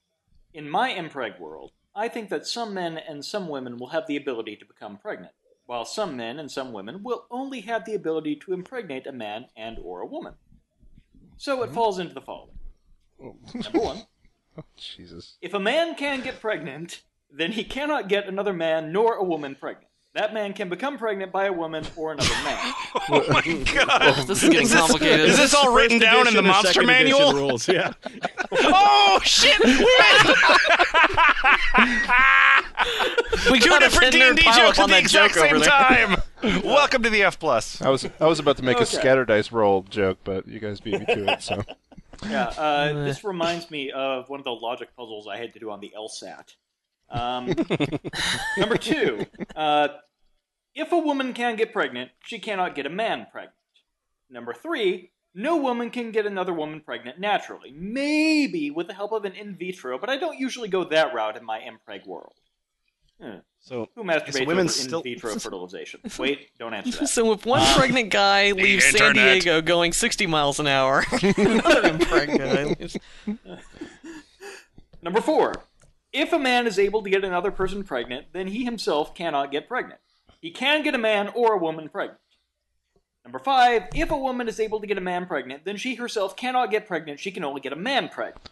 In 0.54 0.70
my 0.70 0.92
mpreg 0.92 1.40
world, 1.40 1.72
I 1.96 2.08
think 2.08 2.30
that 2.30 2.48
some 2.48 2.74
men 2.74 2.98
and 2.98 3.24
some 3.24 3.50
women 3.50 3.78
will 3.78 3.88
have 3.88 4.08
the 4.08 4.16
ability 4.16 4.56
to 4.58 4.66
become 4.66 4.98
pregnant, 4.98 5.34
while 5.66 5.86
some 5.86 6.16
men 6.16 6.40
and 6.40 6.50
some 6.50 6.72
women 6.72 7.04
will 7.04 7.26
only 7.30 7.62
have 7.62 7.86
the 7.86 7.96
ability 7.96 8.38
to 8.38 8.54
impregnate 8.54 9.08
a 9.08 9.12
man 9.12 9.48
and 9.58 9.78
or 9.84 10.02
a 10.02 10.06
woman. 10.06 10.34
So 11.38 11.64
it 11.64 11.68
hmm? 11.68 11.76
falls 11.76 12.00
into 12.00 12.14
the 12.14 12.22
following. 12.22 12.58
Oh. 13.22 13.36
Number 13.54 13.80
one, 13.80 14.04
oh, 14.58 14.64
Jesus. 14.78 15.38
if 15.42 15.54
a 15.54 15.60
man 15.60 15.96
can 15.96 16.22
get 16.22 16.40
pregnant, 16.40 17.02
then 17.30 17.52
he 17.52 17.64
cannot 17.64 18.10
get 18.10 18.28
another 18.28 18.54
man 18.54 18.92
nor 18.92 19.16
a 19.16 19.24
woman 19.24 19.56
pregnant. 19.56 19.91
That 20.14 20.34
man 20.34 20.52
can 20.52 20.68
become 20.68 20.98
pregnant 20.98 21.32
by 21.32 21.46
a 21.46 21.54
woman 21.54 21.86
or 21.96 22.12
another 22.12 22.34
man. 22.44 22.74
Oh 23.10 23.26
my 23.30 23.42
god! 23.74 24.28
This 24.28 24.44
is 24.44 24.50
getting 24.50 24.68
this- 24.68 24.74
complicated. 24.78 25.22
Is 25.30 25.38
this 25.38 25.54
all 25.56 25.74
written 25.74 26.00
First 26.00 26.12
down 26.12 26.28
in 26.28 26.34
the 26.36 26.42
monster 26.42 26.84
manual? 26.84 27.34
rules. 27.34 27.68
Yeah. 27.68 27.94
Oh 28.54 29.20
shit! 29.24 29.58
We 29.60 29.70
made 29.70 29.82
we 33.52 33.60
two 33.60 33.70
got 33.70 33.82
a 33.82 33.86
different 33.86 34.12
D 34.14 34.22
and 34.22 34.36
D 34.38 34.44
jokes 34.44 34.78
at 34.80 34.90
the 34.90 34.98
exact 34.98 35.34
joke 35.36 35.44
same 35.50 35.62
time. 35.62 36.22
Welcome 36.64 37.02
to 37.04 37.10
the 37.10 37.24
F 37.24 37.40
plus. 37.40 37.82
I 37.82 37.90
was 37.90 38.06
I 38.20 38.26
was 38.28 38.40
about 38.40 38.58
to 38.58 38.64
make 38.64 38.76
Okay. 38.78 38.84
a 38.84 38.88
scatter 38.88 39.24
dice 39.26 39.52
roll 39.52 39.84
joke, 39.84 40.20
but 40.26 40.48
you 40.48 40.60
guys 40.60 40.80
beat 40.82 41.00
me 41.00 41.06
to 41.06 41.32
it. 41.34 41.42
So 41.42 41.64
Yeah, 42.30 42.48
uh, 42.58 42.94
this 43.06 43.24
reminds 43.24 43.72
me 43.72 43.92
of 43.92 44.30
one 44.30 44.40
of 44.40 44.44
the 44.44 44.52
logic 44.52 44.90
puzzles 44.98 45.28
I 45.28 45.38
had 45.38 45.54
to 45.54 45.60
do 45.60 45.72
on 45.72 45.80
the 45.80 45.94
LSAT. 45.98 46.56
Um, 47.12 47.48
number 48.58 48.78
two, 48.78 49.26
uh, 49.56 49.90
if 50.74 50.92
a 50.92 50.98
woman 50.98 51.34
can 51.34 51.56
get 51.58 51.74
pregnant, 51.74 52.12
she 52.24 52.40
cannot 52.40 52.76
get 52.76 52.86
a 52.86 52.90
man 52.90 53.28
pregnant. 53.32 53.54
Number 54.30 54.54
three, 54.54 55.12
no 55.36 55.58
woman 55.58 55.90
can 55.90 56.12
get 56.12 56.26
another 56.26 56.54
woman 56.54 56.80
pregnant 56.82 57.20
naturally. 57.20 57.72
Maybe 57.76 58.72
with 58.72 58.88
the 58.88 58.94
help 58.94 59.12
of 59.12 59.26
an 59.26 59.34
in 59.34 59.56
vitro, 59.58 59.98
but 59.98 60.10
I 60.10 60.18
don't 60.18 60.40
usually 60.40 60.70
go 60.70 60.86
that 60.86 61.14
route 61.14 61.36
in 61.38 61.44
my 61.46 61.60
mpreg 61.60 62.06
world. 62.06 62.34
Hmm. 63.22 63.38
So 63.60 63.88
Who 63.96 64.04
masturbates 64.04 64.48
women 64.48 64.66
over 64.66 64.70
still- 64.70 65.02
in 65.02 65.14
vitro 65.14 65.36
fertilization? 65.40 66.00
Wait, 66.18 66.58
don't 66.58 66.74
answer 66.74 67.00
that. 67.02 67.08
So 67.10 67.32
if 67.34 67.46
one 67.46 67.62
pregnant 67.78 68.10
guy 68.10 68.52
leaves 68.54 68.86
San. 68.86 69.14
Diego 69.14 69.62
going 69.62 69.94
60 69.94 70.26
miles 70.28 70.60
an 70.60 70.68
hour, 70.68 71.04
another 71.12 71.94
mpreg 71.94 72.38
guy 72.38 72.64
leaves- 72.64 72.98
Number 75.04 75.22
four, 75.22 75.54
if 76.14 76.34
a 76.34 76.40
man 76.40 76.68
is 76.68 76.78
able 76.80 77.04
to 77.04 77.10
get 77.10 77.24
another 77.24 77.52
person 77.52 77.84
pregnant, 77.84 78.28
then 78.34 78.48
he 78.48 78.66
himself 78.66 79.16
cannot 79.16 79.52
get 79.52 79.68
pregnant. 79.68 80.00
He 80.42 80.52
can 80.52 80.84
get 80.84 80.96
a 80.96 81.00
man 81.00 81.30
or 81.30 81.54
a 81.54 81.58
woman 81.58 81.90
pregnant. 81.90 82.20
Number 83.24 83.40
five, 83.40 83.84
if 83.94 84.10
a 84.10 84.18
woman 84.18 84.48
is 84.48 84.60
able 84.60 84.82
to 84.82 84.88
get 84.88 84.98
a 84.98 85.02
man 85.02 85.28
pregnant, 85.28 85.64
then 85.64 85.78
she 85.78 85.96
herself 85.96 86.36
cannot 86.36 86.72
get 86.72 86.88
pregnant, 86.88 87.20
she 87.20 87.32
can 87.32 87.44
only 87.44 87.62
get 87.62 87.74
a 87.74 87.78
man 87.78 88.10
pregnant. 88.10 88.50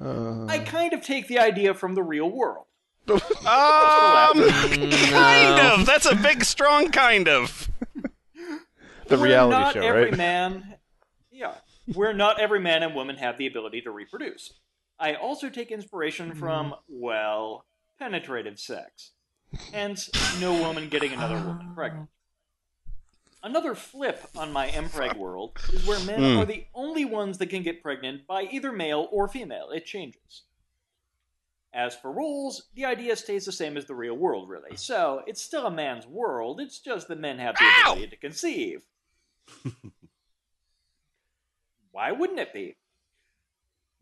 I 0.00 0.62
kind 0.64 0.92
of 0.92 1.00
take 1.00 1.26
the 1.26 1.38
idea 1.38 1.74
from 1.74 1.94
the 1.94 2.02
real 2.02 2.30
world. 2.30 2.66
um, 3.08 3.18
kind 3.44 5.60
of. 5.60 5.86
That's 5.86 6.06
a 6.06 6.14
big, 6.14 6.44
strong 6.44 6.90
kind 6.90 7.28
of. 7.28 7.68
the 9.08 9.16
Where 9.16 9.18
reality 9.18 9.58
not 9.58 9.74
show, 9.74 9.80
every 9.80 10.04
right? 10.04 10.16
man, 10.16 10.76
yeah, 11.32 11.54
where 11.94 12.12
not 12.12 12.38
every 12.38 12.60
man 12.60 12.84
and 12.84 12.94
woman 12.94 13.16
have 13.16 13.36
the 13.38 13.48
ability 13.48 13.80
to 13.80 13.90
reproduce. 13.90 14.52
I 15.00 15.14
also 15.14 15.48
take 15.48 15.72
inspiration 15.72 16.30
mm-hmm. 16.30 16.38
from, 16.38 16.74
well, 16.88 17.64
penetrative 17.98 18.60
sex. 18.60 19.12
Hence, 19.72 20.10
no 20.40 20.52
woman 20.52 20.88
getting 20.88 21.12
another 21.12 21.36
woman 21.36 21.68
ah. 21.70 21.74
pregnant. 21.74 22.08
Another 23.42 23.74
flip 23.74 24.22
on 24.36 24.52
my 24.52 24.68
Mpreg 24.68 25.16
world 25.16 25.52
is 25.72 25.86
where 25.86 25.98
men 26.00 26.18
hmm. 26.18 26.38
are 26.38 26.44
the 26.44 26.66
only 26.74 27.06
ones 27.06 27.38
that 27.38 27.46
can 27.46 27.62
get 27.62 27.82
pregnant 27.82 28.26
by 28.26 28.42
either 28.42 28.70
male 28.70 29.08
or 29.10 29.28
female. 29.28 29.70
It 29.70 29.86
changes. 29.86 30.42
As 31.72 31.94
for 31.94 32.12
roles, 32.12 32.64
the 32.74 32.84
idea 32.84 33.16
stays 33.16 33.46
the 33.46 33.52
same 33.52 33.78
as 33.78 33.86
the 33.86 33.94
real 33.94 34.14
world, 34.14 34.50
really. 34.50 34.76
So, 34.76 35.22
it's 35.26 35.40
still 35.40 35.66
a 35.66 35.70
man's 35.70 36.06
world, 36.06 36.60
it's 36.60 36.80
just 36.80 37.08
that 37.08 37.18
men 37.18 37.38
have 37.38 37.54
the 37.56 37.64
Ow! 37.64 37.92
ability 37.92 38.08
to 38.08 38.16
conceive. 38.16 38.82
Why 41.92 42.12
wouldn't 42.12 42.40
it 42.40 42.52
be? 42.52 42.76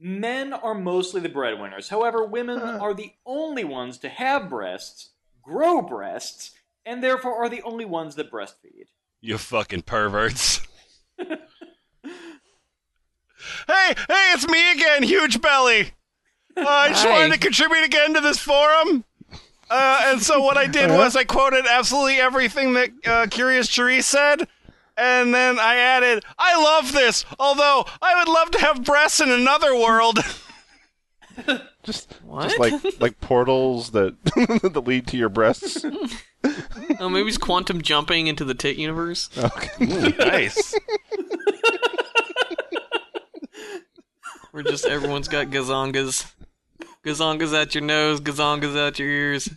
Men 0.01 0.53
are 0.53 0.75
mostly 0.75 1.21
the 1.21 1.29
breadwinners. 1.29 1.89
However, 1.89 2.25
women 2.25 2.61
are 2.61 2.95
the 2.95 3.13
only 3.27 3.65
ones 3.65 3.99
to 3.99 4.09
have 4.09 4.49
breasts, 4.49 5.11
grow 5.43 5.83
breasts, 5.83 6.53
and 6.87 7.03
therefore 7.03 7.35
are 7.35 7.49
the 7.49 7.63
only 7.63 7.85
ones 7.85 8.15
that 8.15 8.31
breastfeed. 8.31 8.87
You 9.21 9.39
fucking 9.39 9.83
perverts. 9.83 10.61
hey, 11.19 11.37
hey, 13.67 14.33
it's 14.33 14.49
me 14.49 14.73
again, 14.73 15.03
huge 15.03 15.41
belly. 15.41 15.93
Uh, 16.57 16.65
I 16.67 16.89
just 16.91 17.05
Hi. 17.05 17.11
wanted 17.11 17.35
to 17.35 17.41
contribute 17.41 17.85
again 17.85 18.15
to 18.15 18.21
this 18.21 18.39
forum. 18.39 19.05
Uh, 19.71 20.03
and 20.07 20.23
so 20.23 20.41
what 20.41 20.57
I 20.57 20.67
did 20.67 20.91
was 20.91 21.15
I 21.15 21.25
quoted 21.25 21.67
absolutely 21.67 22.17
everything 22.17 22.73
that 22.75 22.91
uh, 23.07 23.27
Curious 23.31 23.69
Cherise 23.69 24.05
said, 24.05 24.49
and 24.99 25.33
then 25.33 25.59
I 25.59 25.77
added, 25.77 26.25
"I 26.39 26.61
love 26.63 26.93
this." 26.93 27.25
Although 27.39 27.87
I 28.03 28.17
would 28.19 28.29
love 28.29 28.51
to 28.53 28.59
have 28.61 28.85
breasts 28.85 29.21
in 29.21 29.31
another 29.31 29.75
world. 29.75 30.19
Just 31.85 32.13
What? 32.25 32.49
just 32.49 32.59
like 32.59 33.01
like 33.01 33.21
portals 33.21 33.93
that 33.93 34.17
that 34.75 34.83
lead 34.87 35.07
to 35.07 35.17
your 35.17 35.29
breasts. 35.29 35.85
oh, 37.01 37.09
maybe 37.09 37.25
he's 37.27 37.39
quantum 37.39 37.81
jumping 37.81 38.27
into 38.27 38.45
the 38.45 38.55
tit 38.55 38.77
universe. 38.77 39.31
Okay. 39.39 39.87
nice. 40.19 40.75
Where 44.51 44.63
just 44.65 44.85
everyone's 44.87 45.29
got 45.29 45.47
gazongas. 45.47 46.31
Gazongas 47.07 47.55
at 47.55 47.75
your 47.75 47.85
nose, 47.85 48.21
gazongas 48.21 48.77
at 48.77 48.99
your 48.99 49.09
ears. 49.09 49.49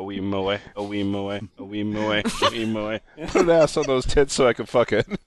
A 0.00 0.02
wee 0.02 0.18
moe, 0.18 0.56
a 0.76 0.82
wee 0.82 1.02
moe, 1.02 1.28
a 1.58 1.62
wee 1.62 1.82
moe, 1.82 2.10
a 2.12 2.50
wee 2.50 2.64
moe. 2.64 2.98
Put 3.26 3.42
an 3.42 3.50
ass 3.50 3.76
on 3.76 3.84
those 3.86 4.06
tits 4.06 4.32
so 4.32 4.48
I 4.48 4.54
can 4.54 4.64
fuck 4.64 4.92
it. 4.92 5.06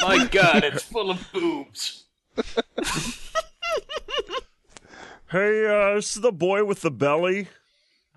My 0.00 0.28
god, 0.30 0.62
it's 0.62 0.84
full 0.84 1.10
of 1.10 1.28
boobs. 1.32 2.04
Hey, 5.30 5.64
uh, 5.66 5.94
this 5.94 6.16
is 6.16 6.22
the 6.22 6.32
boy 6.32 6.64
with 6.64 6.80
the 6.80 6.90
belly. 6.90 7.46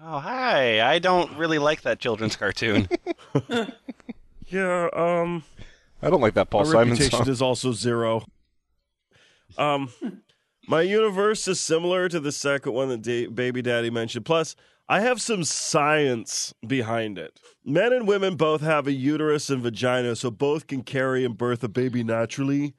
Oh, 0.01 0.17
hi. 0.17 0.81
I 0.81 0.97
don't 0.97 1.37
really 1.37 1.59
like 1.59 1.83
that 1.83 1.99
children's 1.99 2.35
cartoon. 2.35 2.89
Yeah, 4.47 4.89
um, 4.93 5.43
I 6.01 6.09
don't 6.09 6.21
like 6.21 6.33
that 6.33 6.49
Paul 6.49 6.65
my 6.65 6.71
Simon 6.71 6.89
reputation 6.89 7.19
song. 7.19 7.29
is 7.29 7.39
also 7.39 7.71
zero. 7.71 8.25
Um, 9.59 9.91
my 10.67 10.81
universe 10.81 11.47
is 11.47 11.59
similar 11.61 12.09
to 12.09 12.19
the 12.19 12.31
second 12.31 12.73
one 12.73 12.89
that 12.89 13.03
da- 13.03 13.27
Baby 13.27 13.61
Daddy 13.61 13.91
mentioned. 13.91 14.25
Plus, 14.25 14.55
I 14.89 14.99
have 14.99 15.21
some 15.21 15.43
science 15.43 16.53
behind 16.65 17.17
it. 17.17 17.39
Men 17.63 17.93
and 17.93 18.07
women 18.07 18.35
both 18.35 18.61
have 18.61 18.85
a 18.85 18.91
uterus 18.91 19.49
and 19.49 19.61
vagina, 19.61 20.15
so 20.15 20.29
both 20.29 20.67
can 20.67 20.83
carry 20.83 21.23
and 21.23 21.37
birth 21.37 21.63
a 21.63 21.69
baby 21.69 22.03
naturally. 22.03 22.73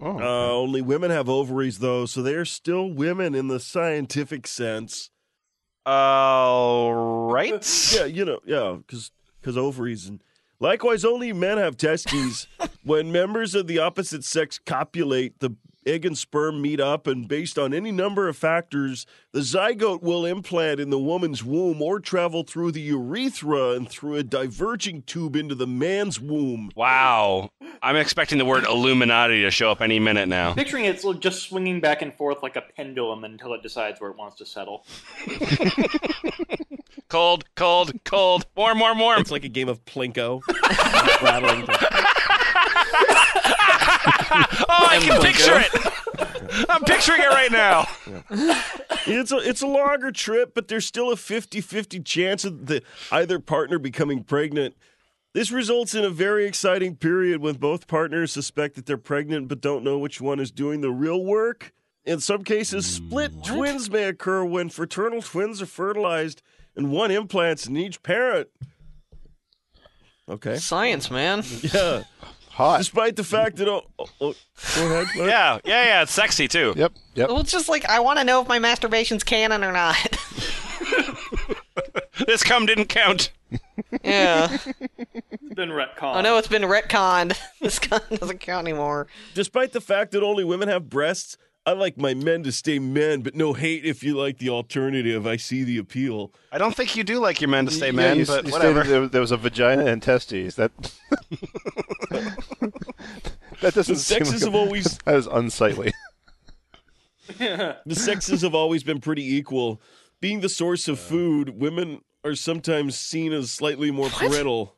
Oh, 0.00 0.18
Uh, 0.18 0.52
only 0.52 0.82
women 0.82 1.10
have 1.10 1.28
ovaries, 1.28 1.78
though, 1.78 2.06
so 2.06 2.22
they 2.22 2.34
are 2.34 2.44
still 2.44 2.92
women 2.92 3.34
in 3.34 3.48
the 3.48 3.58
scientific 3.58 4.46
sense. 4.46 5.10
All 5.86 6.92
right. 7.30 7.64
Yeah, 7.94 8.04
you 8.04 8.24
know, 8.24 8.40
yeah, 8.44 8.76
because 8.86 9.10
ovaries 9.56 10.06
and 10.06 10.22
likewise, 10.60 11.04
only 11.04 11.32
men 11.32 11.56
have 11.58 11.76
testes. 11.78 12.46
when 12.84 13.10
members 13.10 13.54
of 13.54 13.66
the 13.66 13.78
opposite 13.78 14.22
sex 14.24 14.58
copulate, 14.64 15.40
the 15.40 15.56
egg 15.88 16.04
and 16.04 16.16
sperm 16.16 16.60
meet 16.60 16.80
up, 16.80 17.06
and 17.06 17.26
based 17.26 17.58
on 17.58 17.72
any 17.72 17.90
number 17.90 18.28
of 18.28 18.36
factors, 18.36 19.06
the 19.32 19.40
zygote 19.40 20.02
will 20.02 20.24
implant 20.26 20.78
in 20.78 20.90
the 20.90 20.98
woman's 20.98 21.42
womb 21.42 21.80
or 21.82 21.98
travel 21.98 22.42
through 22.42 22.72
the 22.72 22.80
urethra 22.80 23.70
and 23.70 23.88
through 23.88 24.16
a 24.16 24.22
diverging 24.22 25.02
tube 25.02 25.34
into 25.34 25.54
the 25.54 25.66
man's 25.66 26.20
womb. 26.20 26.70
Wow. 26.76 27.50
I'm 27.82 27.96
expecting 27.96 28.38
the 28.38 28.44
word 28.44 28.64
Illuminati 28.64 29.42
to 29.42 29.50
show 29.50 29.70
up 29.70 29.80
any 29.80 29.98
minute 29.98 30.28
now. 30.28 30.54
Picturing 30.54 30.84
it's 30.84 31.04
just 31.18 31.48
swinging 31.48 31.80
back 31.80 32.02
and 32.02 32.14
forth 32.14 32.42
like 32.42 32.56
a 32.56 32.62
pendulum 32.76 33.24
until 33.24 33.54
it 33.54 33.62
decides 33.62 34.00
where 34.00 34.10
it 34.10 34.16
wants 34.16 34.36
to 34.36 34.46
settle. 34.46 34.84
Cold, 37.08 37.46
cold, 37.54 37.92
cold. 38.04 38.44
Warm, 38.54 38.80
warm, 38.80 38.98
warm. 38.98 39.20
It's 39.22 39.30
like 39.30 39.44
a 39.44 39.48
game 39.48 39.70
of 39.70 39.82
plinko. 39.86 40.42
Rattling. 41.22 41.66
Oh, 44.70 44.86
I 44.90 44.98
can 45.00 45.22
picture 45.22 45.58
it. 45.58 46.66
I'm 46.68 46.82
picturing 46.82 47.22
it 47.22 47.28
right 47.28 47.50
now. 47.50 47.86
It's 49.06 49.32
a 49.32 49.38
it's 49.38 49.62
a 49.62 49.66
longer 49.66 50.12
trip, 50.12 50.54
but 50.54 50.68
there's 50.68 50.84
still 50.86 51.10
a 51.10 51.16
50-50 51.16 52.04
chance 52.04 52.44
of 52.44 52.66
the 52.66 52.82
either 53.10 53.38
partner 53.38 53.78
becoming 53.78 54.24
pregnant. 54.24 54.76
This 55.32 55.50
results 55.50 55.94
in 55.94 56.04
a 56.04 56.10
very 56.10 56.46
exciting 56.46 56.96
period 56.96 57.40
when 57.40 57.56
both 57.56 57.86
partners 57.86 58.32
suspect 58.32 58.74
that 58.76 58.86
they're 58.86 58.98
pregnant 58.98 59.48
but 59.48 59.60
don't 59.60 59.84
know 59.84 59.98
which 59.98 60.20
one 60.20 60.40
is 60.40 60.50
doing 60.50 60.80
the 60.80 60.90
real 60.90 61.24
work. 61.24 61.72
In 62.04 62.20
some 62.20 62.44
cases, 62.44 62.86
split 62.86 63.32
mm, 63.32 63.44
twins 63.44 63.90
may 63.90 64.04
occur 64.04 64.44
when 64.44 64.68
fraternal 64.68 65.22
twins 65.22 65.62
are 65.62 65.66
fertilized 65.66 66.42
and 66.76 66.90
one 66.90 67.10
implants 67.10 67.66
in 67.66 67.76
each 67.76 68.02
parent. 68.02 68.48
Okay. 70.28 70.56
Science, 70.56 71.10
man. 71.10 71.42
Yeah. 71.62 72.04
Hot. 72.58 72.78
Despite 72.78 73.16
the 73.16 73.24
fact 73.24 73.56
that 73.56 73.68
oh, 73.68 73.86
oh, 73.98 74.08
oh, 74.20 74.34
go 74.76 74.86
ahead. 74.86 75.06
Clark. 75.14 75.28
Yeah, 75.30 75.58
yeah, 75.64 75.84
yeah. 75.84 76.02
It's 76.02 76.12
sexy 76.12 76.48
too. 76.48 76.74
Yep, 76.76 76.92
yep. 77.14 77.28
Well, 77.28 77.40
it's 77.40 77.52
just 77.52 77.68
like 77.68 77.88
I 77.88 78.00
want 78.00 78.18
to 78.18 78.24
know 78.24 78.42
if 78.42 78.48
my 78.48 78.58
masturbation's 78.58 79.24
canon 79.24 79.64
or 79.64 79.72
not. 79.72 79.96
This 82.26 82.42
cum 82.42 82.66
didn't 82.66 82.86
count. 82.86 83.30
yeah. 84.04 84.58
It's 85.14 85.54
been 85.54 85.70
retcon. 85.70 86.14
I 86.14 86.18
oh, 86.18 86.20
know 86.20 86.36
it's 86.36 86.48
been 86.48 86.62
retconned. 86.62 87.38
This 87.60 87.78
gun 87.78 88.00
doesn't 88.10 88.40
count 88.40 88.66
anymore. 88.66 89.06
Despite 89.34 89.72
the 89.72 89.80
fact 89.80 90.12
that 90.12 90.22
only 90.22 90.44
women 90.44 90.68
have 90.68 90.88
breasts, 90.88 91.36
I 91.64 91.72
like 91.72 91.96
my 91.96 92.14
men 92.14 92.42
to 92.44 92.52
stay 92.52 92.78
men, 92.78 93.20
but 93.22 93.34
no 93.34 93.52
hate 93.52 93.84
if 93.84 94.02
you 94.02 94.16
like 94.16 94.38
the 94.38 94.48
alternative. 94.48 95.26
I 95.26 95.36
see 95.36 95.64
the 95.64 95.78
appeal. 95.78 96.32
I 96.50 96.58
don't 96.58 96.74
think 96.74 96.96
you 96.96 97.04
do 97.04 97.18
like 97.18 97.40
your 97.40 97.50
men 97.50 97.66
to 97.66 97.70
stay 97.70 97.86
Yeah, 97.86 97.92
men, 97.92 98.18
you, 98.18 98.26
but 98.26 98.46
you 98.46 98.52
whatever. 98.52 98.82
there, 98.84 99.06
there 99.06 99.20
was 99.20 99.32
a 99.32 99.36
vagina 99.36 99.86
and 99.86 100.02
testes. 100.02 100.56
That 100.56 100.72
that 103.60 103.74
doesn't 103.74 103.94
The 103.94 104.00
seem 104.00 104.18
sexes 104.24 104.32
like 104.34 104.42
have 104.42 104.54
a- 104.54 104.58
always 104.58 104.98
that 105.04 105.14
is 105.16 105.26
unsightly. 105.26 105.92
the 107.38 107.76
sexes 107.94 108.42
have 108.42 108.54
always 108.54 108.82
been 108.82 109.00
pretty 109.00 109.34
equal. 109.36 109.80
Being 110.20 110.40
the 110.40 110.48
source 110.48 110.88
of 110.88 110.98
food, 110.98 111.60
women 111.60 112.00
are 112.24 112.34
sometimes 112.34 112.96
seen 112.98 113.32
as 113.32 113.50
slightly 113.50 113.90
more 113.90 114.08
parental. 114.08 114.74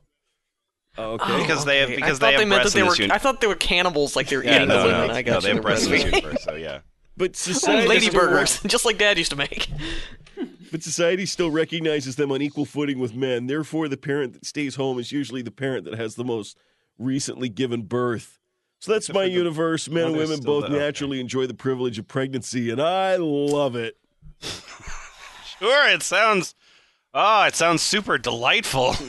Oh, 0.97 1.13
okay. 1.13 1.41
Because 1.41 1.61
oh, 1.63 1.65
they 1.65 1.79
have- 1.79 1.89
because 1.89 2.21
I 2.21 2.31
they 2.31 2.37
thought 2.37 2.39
have 2.41 2.47
meant 2.49 2.61
breasts 2.61 2.73
that 2.73 2.95
they 2.97 3.05
were. 3.07 3.13
I 3.13 3.17
thought 3.17 3.41
they 3.41 3.47
were 3.47 3.55
cannibals, 3.55 4.15
like 4.15 4.27
they 4.27 4.37
were 4.37 4.43
Yeah, 4.43 4.57
eating 4.57 4.67
no, 4.67 4.83
the 4.87 5.07
no. 5.07 5.13
I 5.13 5.21
got 5.21 5.33
no, 5.35 5.39
they 5.41 5.47
you. 5.49 5.53
have 5.55 5.63
breasts 5.63 5.85
in 5.85 5.91
this 5.93 6.03
universe, 6.05 6.43
so 6.43 6.55
yeah. 6.55 6.79
but 7.17 7.35
society 7.35 7.87
Lady 7.87 8.09
burgers, 8.09 8.61
just 8.63 8.85
like 8.85 8.97
Dad 8.97 9.17
used 9.17 9.31
to 9.31 9.37
make. 9.37 9.69
But 10.71 10.83
society 10.83 11.25
still 11.25 11.51
recognizes 11.51 12.15
them 12.15 12.31
on 12.31 12.41
equal 12.41 12.65
footing 12.65 12.97
with 12.99 13.13
men. 13.13 13.47
Therefore, 13.47 13.87
the 13.89 13.97
parent 13.97 14.33
that 14.33 14.45
stays 14.45 14.75
home 14.75 14.99
is 14.99 15.11
usually 15.11 15.41
the 15.41 15.51
parent 15.51 15.83
that 15.85 15.95
has 15.95 16.15
the 16.15 16.23
most 16.23 16.57
recently 17.01 17.49
given 17.49 17.83
birth. 17.83 18.37
So 18.79 18.93
that's 18.93 19.11
my 19.13 19.23
universe. 19.25 19.87
Men 19.89 20.07
and 20.07 20.17
women 20.17 20.39
both 20.41 20.67
there. 20.69 20.79
naturally 20.79 21.19
enjoy 21.19 21.45
the 21.47 21.53
privilege 21.53 21.99
of 21.99 22.07
pregnancy, 22.07 22.69
and 22.71 22.81
I 22.81 23.15
love 23.17 23.75
it. 23.75 23.97
Sure, 25.59 25.87
it 25.89 26.01
sounds. 26.01 26.55
Oh, 27.13 27.43
it 27.43 27.55
sounds 27.55 27.81
super 27.81 28.17
delightful. 28.17 28.95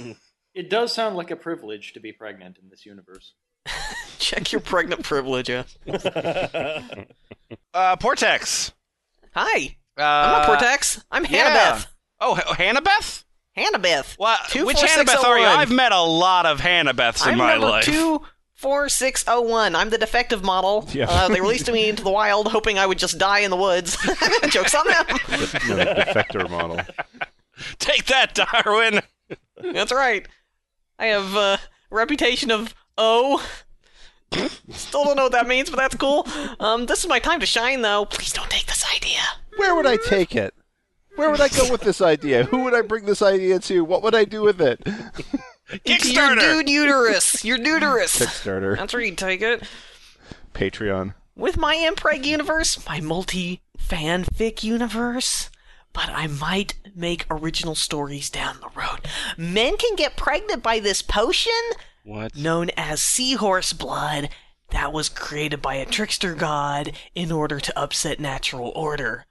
It 0.55 0.69
does 0.69 0.93
sound 0.93 1.17
like 1.17 1.31
a 1.31 1.37
privilege 1.37 1.95
to 1.95 2.01
be 2.01 2.13
pregnant 2.13 2.59
in 2.63 2.69
this 2.69 2.85
universe. 2.85 3.33
Check 4.19 4.53
your 4.53 4.61
pregnant 4.61 5.03
privilege. 5.03 5.49
Yeah. 5.49 5.63
Uh, 7.73 7.97
Portaxx. 7.97 8.73
Hi, 9.35 9.77
Uh, 9.99 10.03
I'm 10.03 10.33
not 10.33 10.49
Portaxx. 10.61 11.03
I'm 11.11 11.25
yeah. 11.25 11.75
Hannabeth. 11.77 11.87
Oh, 12.21 12.37
H- 12.37 12.45
Hannabeth? 12.59 13.22
Hannabeth. 13.57 14.19
Well, 14.19 14.39
Two, 14.49 14.67
which 14.67 14.79
four, 14.79 14.89
six, 14.89 15.13
Hannabeth 15.13 15.25
oh, 15.25 15.31
are 15.31 15.39
you? 15.39 15.45
I've 15.45 15.71
met 15.71 15.93
a 15.93 16.01
lot 16.01 16.47
of 16.47 16.61
Hannabeths 16.61 17.25
in 17.27 17.33
I'm 17.33 17.39
my 17.39 17.53
number 17.53 17.69
life. 17.69 17.85
two 17.85 18.23
four 18.55 18.89
six 18.89 19.25
oh 19.27 19.41
one. 19.43 19.75
I'm 19.75 19.91
the 19.91 19.99
defective 19.99 20.43
model. 20.43 20.89
Yeah. 20.95 21.07
Uh, 21.09 21.29
they 21.29 21.41
released 21.41 21.71
me 21.71 21.89
into 21.89 22.03
the 22.03 22.11
wild, 22.11 22.49
hoping 22.49 22.79
I 22.79 22.87
would 22.87 22.99
just 22.99 23.19
die 23.19 23.41
in 23.41 23.51
the 23.51 23.57
woods. 23.57 23.97
Jokes 24.49 24.75
on 24.75 24.87
them. 24.87 25.05
You 25.67 25.75
know, 25.77 25.85
the 25.85 26.05
defector 26.07 26.49
model. 26.49 26.81
Take 27.79 28.07
that, 28.07 28.35
Darwin. 28.35 29.01
That's 29.61 29.93
right. 29.93 30.27
I 30.99 31.07
have 31.07 31.35
a 31.35 31.59
reputation 31.91 32.51
of 32.51 32.75
O. 32.97 33.45
Still 34.71 35.05
don't 35.05 35.17
know 35.17 35.25
what 35.25 35.33
that 35.33 35.47
means, 35.47 35.69
but 35.71 35.77
that's 35.77 35.95
cool. 35.97 36.27
Um, 36.59 36.87
this 36.87 37.01
is 37.01 37.09
my 37.09 37.19
time 37.19 37.41
to 37.41 37.47
shine, 37.47 37.83
though. 37.83 38.05
Please 38.07 38.33
don't 38.33 38.51
take 38.51 38.67
this 38.67 38.85
idea. 38.95 39.21
Where 39.57 39.75
would 39.75 39.87
I 39.87 39.97
take 39.97 40.35
it? 40.35 40.55
Where 41.17 41.31
would 41.31 41.41
I 41.41 41.49
go 41.49 41.71
with 41.71 41.83
this 41.83 42.01
idea? 42.01 42.45
Who 42.45 42.65
would 42.65 42.75
I 42.75 42.81
bring 42.83 43.05
this 43.05 43.23
idea 43.23 43.59
to? 43.61 43.85
What 43.85 44.03
would 44.03 44.15
I 44.15 44.25
do 44.25 44.43
with 44.43 44.61
it? 44.61 44.81
Into 44.87 46.13
your 46.13 46.23
Kickstarter. 46.35 46.41
dude 46.41 46.69
uterus. 46.69 47.45
Your 47.45 47.59
duderus. 47.59 48.21
Kickstarter, 48.23 48.77
That's 48.77 48.93
where 48.93 49.03
you 49.03 49.15
take 49.15 49.41
it. 49.43 49.63
Patreon. 50.55 51.15
With 51.37 51.57
my 51.57 51.77
Mpreg 51.77 52.25
universe, 52.25 52.85
my 52.87 53.01
multi 53.01 53.63
fanfic 53.79 54.63
universe. 54.63 55.51
But 55.95 56.09
I 56.09 56.27
might 56.27 56.75
make 56.95 57.27
original 57.31 57.75
stories 57.75 58.31
down 58.31 58.57
the 58.61 58.69
road. 58.79 59.01
Men 59.37 59.77
can 59.77 59.95
get 59.97 60.17
pregnant 60.17 60.63
by 60.63 60.79
this 60.81 61.03
potion 61.03 61.53
What? 62.05 62.35
known 62.35 62.71
as 62.77 63.03
seahorse 63.03 63.73
blood 63.75 64.31
that 64.71 64.93
was 64.93 65.11
created 65.11 65.61
by 65.61 65.75
a 65.75 65.85
trickster 65.87 66.35
god 66.35 66.93
in 67.15 67.31
order 67.31 67.61
to 67.61 67.79
upset 67.79 68.19
natural 68.21 68.73
order. 68.75 69.27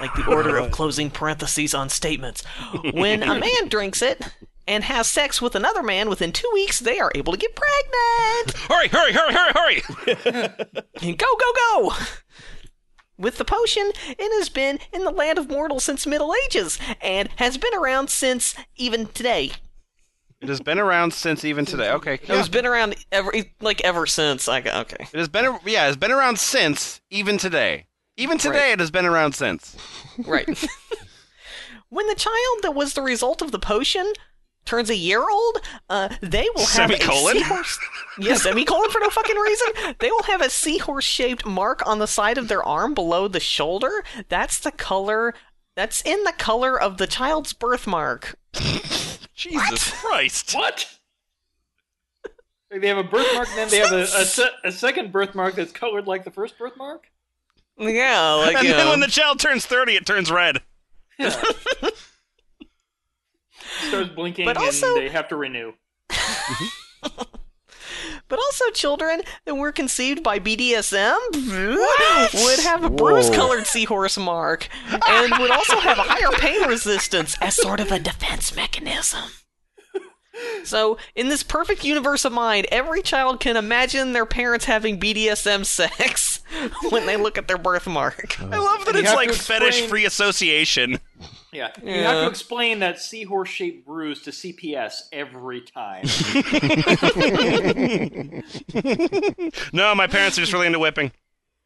Like 0.00 0.14
the 0.14 0.26
order 0.28 0.56
of 0.58 0.70
closing 0.78 1.10
parentheses 1.10 1.74
on 1.74 1.88
statements. 1.88 2.42
When 2.92 3.22
a 3.22 3.38
man 3.38 3.68
drinks 3.68 4.02
it 4.02 4.22
and 4.66 4.84
has 4.84 5.06
sex 5.08 5.40
with 5.42 5.54
another 5.54 5.82
man 5.82 6.08
within 6.08 6.32
two 6.32 6.48
weeks, 6.52 6.78
they 6.78 6.98
are 7.00 7.10
able 7.14 7.32
to 7.32 7.38
get 7.38 7.56
pregnant. 7.56 8.56
Hurry, 8.68 8.88
hurry, 8.88 9.12
hurry, 9.12 9.34
hurry, 9.34 9.82
hurry! 11.02 11.14
Go, 11.14 11.26
go, 11.38 11.52
go! 11.54 11.92
With 13.16 13.38
the 13.38 13.44
potion, 13.44 13.90
it 14.08 14.38
has 14.38 14.48
been 14.48 14.78
in 14.92 15.02
the 15.02 15.10
land 15.10 15.38
of 15.38 15.48
mortals 15.50 15.82
since 15.84 16.06
Middle 16.06 16.32
Ages 16.46 16.78
and 17.02 17.28
has 17.36 17.58
been 17.58 17.74
around 17.74 18.10
since 18.10 18.54
even 18.76 19.06
today. 19.08 19.50
It 20.40 20.48
has 20.48 20.60
been 20.60 20.78
around 20.78 21.12
since 21.12 21.44
even 21.44 21.64
today. 21.64 21.90
Okay. 21.90 22.14
It 22.14 22.28
has 22.28 22.48
been 22.48 22.64
around 22.64 22.94
ever, 23.10 23.32
like 23.60 23.80
ever 23.80 24.06
since. 24.06 24.46
I 24.46 24.60
got 24.60 24.86
okay. 24.92 25.08
It 25.12 25.18
has 25.18 25.28
been, 25.28 25.46
a- 25.46 25.58
yeah, 25.66 25.88
it's 25.88 25.96
been 25.96 26.12
around 26.12 26.38
since 26.38 27.00
even 27.10 27.38
today. 27.38 27.87
Even 28.18 28.36
today, 28.36 28.58
Right. 28.58 28.72
it 28.72 28.80
has 28.80 28.90
been 28.90 29.06
around 29.06 29.34
since. 29.34 29.76
Right. 30.18 30.46
when 31.88 32.06
the 32.08 32.14
child 32.16 32.58
that 32.62 32.74
was 32.74 32.94
the 32.94 33.02
result 33.02 33.40
of 33.40 33.52
the 33.52 33.58
potion 33.60 34.12
turns 34.64 34.90
a 34.90 34.96
year 34.96 35.30
old, 35.30 35.58
uh, 35.88 36.08
they 36.20 36.48
will 36.54 36.66
have 36.66 36.90
Semicolon? 36.90 37.36
a 37.36 37.40
seahorse. 37.40 37.78
Yeah, 38.18 38.34
semicolon 38.36 38.90
for 38.90 38.98
no 39.00 39.08
fucking 39.08 39.36
reason. 39.38 39.68
They 40.00 40.10
will 40.10 40.24
have 40.24 40.40
a 40.42 40.50
seahorse-shaped 40.50 41.46
mark 41.46 41.86
on 41.86 42.00
the 42.00 42.06
side 42.08 42.36
of 42.38 42.48
their 42.48 42.62
arm 42.62 42.92
below 42.92 43.28
the 43.28 43.40
shoulder. 43.40 44.02
That's 44.28 44.58
the 44.58 44.72
color. 44.72 45.32
That's 45.76 46.02
in 46.02 46.24
the 46.24 46.32
color 46.32 46.78
of 46.78 46.96
the 46.98 47.06
child's 47.06 47.52
birthmark. 47.52 48.36
Jesus 49.34 49.92
Christ. 49.92 50.54
What? 50.56 50.98
They 52.70 52.88
have 52.88 52.98
a 52.98 53.04
birthmark, 53.04 53.48
and 53.50 53.56
then 53.58 53.68
they 53.70 53.78
have 53.78 53.92
a, 53.92 54.02
a, 54.02 54.24
se- 54.26 54.50
a 54.64 54.72
second 54.72 55.12
birthmark 55.12 55.54
that's 55.54 55.72
colored 55.72 56.06
like 56.08 56.24
the 56.24 56.30
first 56.32 56.58
birthmark. 56.58 57.06
Yeah, 57.78 58.32
like 58.34 58.56
And 58.56 58.66
you 58.66 58.72
then 58.74 58.84
know, 58.86 58.90
when 58.90 59.00
the 59.00 59.06
child 59.06 59.38
turns 59.40 59.64
30, 59.66 59.92
it 59.94 60.04
turns 60.06 60.30
red. 60.30 60.60
Starts 63.88 64.10
blinking, 64.14 64.44
But 64.44 64.56
also- 64.56 64.94
and 64.94 64.96
they 65.04 65.08
have 65.08 65.28
to 65.28 65.36
renew. 65.36 65.72
but 68.28 68.38
also 68.38 68.70
children 68.72 69.22
that 69.44 69.54
were 69.54 69.72
conceived 69.72 70.22
by 70.22 70.38
BDSM 70.38 71.16
would 72.34 72.58
have 72.60 72.84
a 72.84 72.90
bruise-colored 72.90 73.66
seahorse 73.66 74.16
mark 74.18 74.68
and 75.08 75.32
would 75.38 75.50
also 75.50 75.78
have 75.78 75.98
a 75.98 76.02
higher 76.02 76.30
pain 76.38 76.62
resistance 76.68 77.36
as 77.40 77.54
sort 77.56 77.80
of 77.80 77.90
a 77.92 77.98
defense 77.98 78.54
mechanism. 78.54 79.30
So, 80.64 80.98
in 81.14 81.28
this 81.28 81.42
perfect 81.42 81.84
universe 81.84 82.24
of 82.24 82.32
mine, 82.32 82.64
every 82.70 83.02
child 83.02 83.40
can 83.40 83.56
imagine 83.56 84.12
their 84.12 84.26
parents 84.26 84.66
having 84.66 85.00
BDSM 85.00 85.64
sex 85.64 86.40
when 86.90 87.06
they 87.06 87.16
look 87.16 87.38
at 87.38 87.48
their 87.48 87.58
birthmark. 87.58 88.36
Oh. 88.40 88.50
I 88.52 88.58
love 88.58 88.84
that 88.86 88.94
You 88.94 89.00
it's 89.02 89.14
like 89.14 89.28
explain- 89.30 89.60
fetish-free 89.60 90.04
association. 90.04 90.98
Yeah. 91.52 91.70
You 91.82 92.02
have 92.02 92.24
to 92.24 92.28
explain 92.28 92.80
that 92.80 93.00
seahorse 93.00 93.48
shaped 93.48 93.86
bruise 93.86 94.20
to 94.22 94.30
CPS 94.30 95.04
every 95.12 95.62
time. 95.62 96.04
No, 99.72 99.94
my 99.94 100.06
parents 100.06 100.38
are 100.38 100.42
just 100.42 100.52
really 100.52 100.66
into 100.66 100.78
whipping. 100.78 101.12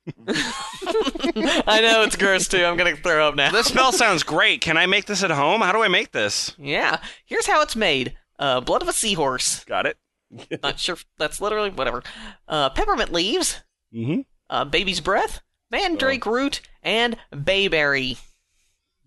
I 0.29 1.81
know 1.81 2.03
it's 2.03 2.17
gross 2.17 2.49
too. 2.49 2.65
I'm 2.65 2.77
gonna 2.77 2.97
throw 2.97 3.29
up 3.29 3.37
now. 3.37 3.51
This 3.53 3.69
spell 3.69 3.93
sounds 3.93 4.23
great. 4.25 4.61
Can 4.61 4.77
I 4.77 4.87
make 4.87 5.07
this 5.07 5.23
at 5.23 5.31
home? 5.31 5.61
How 5.61 5.71
do 5.73 5.83
I 5.83 5.89
make 5.89 6.11
this? 6.13 6.55
Yeah, 6.59 6.99
here's 7.25 7.47
how 7.47 7.63
it's 7.63 7.77
made. 7.77 8.17
Uh, 8.39 8.61
blood 8.61 8.83
of 8.83 8.89
a 8.89 8.93
seahorse. 8.93 9.65
Got 9.65 9.87
it. 9.87 9.97
Not 10.63 10.79
sure 10.79 10.95
if 10.95 11.05
that's 11.19 11.41
literally 11.41 11.71
whatever. 11.71 12.03
Uh, 12.49 12.71
peppermint 12.71 13.13
leaves. 13.13 13.63
Mm-hmm. 13.95 14.21
Uh, 14.49 14.65
baby's 14.65 15.01
breath. 15.01 15.41
Mandrake 15.71 16.27
root 16.27 16.61
and 16.83 17.17
bayberry. 17.31 18.19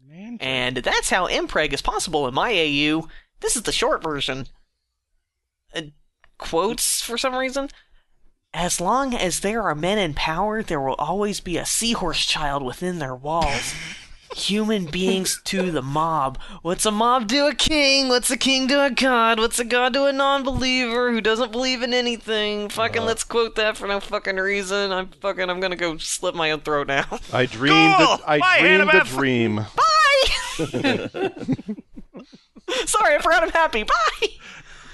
Man, 0.07 0.37
And 0.39 0.77
that's 0.77 1.09
how 1.09 1.27
mpreg 1.27 1.73
is 1.73 1.81
possible 1.81 2.27
in 2.27 2.33
my 2.33 2.51
AU. 2.51 3.07
This 3.41 3.55
is 3.55 3.63
the 3.63 3.71
short 3.71 4.01
version. 4.01 4.47
Uh, 5.75 5.81
quotes 6.37 7.01
for 7.01 7.17
some 7.17 7.35
reason. 7.35 7.69
As 8.53 8.79
long 8.79 9.13
as 9.13 9.41
there 9.41 9.61
are 9.63 9.75
men 9.75 9.97
in 9.97 10.13
power, 10.13 10.63
there 10.63 10.79
will 10.79 10.95
always 10.95 11.39
be 11.41 11.57
a 11.57 11.65
seahorse 11.65 12.25
child 12.25 12.63
within 12.63 12.99
their 12.99 13.15
walls. 13.15 13.73
Human 14.35 14.85
beings 14.85 15.39
to 15.45 15.71
the 15.71 15.81
mob. 15.81 16.37
What's 16.61 16.85
a 16.85 16.91
mob 16.91 17.29
to 17.29 17.47
a 17.47 17.55
king? 17.55 18.09
What's 18.09 18.29
a 18.29 18.35
king 18.37 18.67
to 18.67 18.83
a 18.83 18.91
god? 18.91 19.39
What's 19.39 19.59
a 19.59 19.63
god 19.63 19.93
to 19.93 20.05
a 20.05 20.11
non-believer 20.13 21.11
who 21.11 21.21
doesn't 21.21 21.53
believe 21.53 21.81
in 21.81 21.93
anything? 21.93 22.67
Fucking 22.67 23.03
uh. 23.03 23.05
let's 23.05 23.23
quote 23.23 23.55
that 23.55 23.77
for 23.77 23.87
no 23.87 24.01
fucking 24.01 24.35
reason. 24.35 24.91
I'm 24.91 25.07
fucking 25.07 25.49
I'm 25.49 25.61
gonna 25.61 25.77
go 25.77 25.95
slit 25.97 26.35
my 26.35 26.51
own 26.51 26.59
throat 26.59 26.87
now. 26.87 27.05
I 27.31 27.45
dreamed. 27.45 27.95
Cool. 27.97 28.07
A, 28.07 28.19
I 28.27 28.39
Bye, 28.39 28.59
dreamed 28.59 28.81
a 28.81 28.85
Annabeth. 28.87 29.07
dream. 29.07 29.65
Sorry, 32.85 33.15
I 33.15 33.19
forgot 33.21 33.43
I'm 33.43 33.51
happy. 33.51 33.83
Bye. 33.83 34.27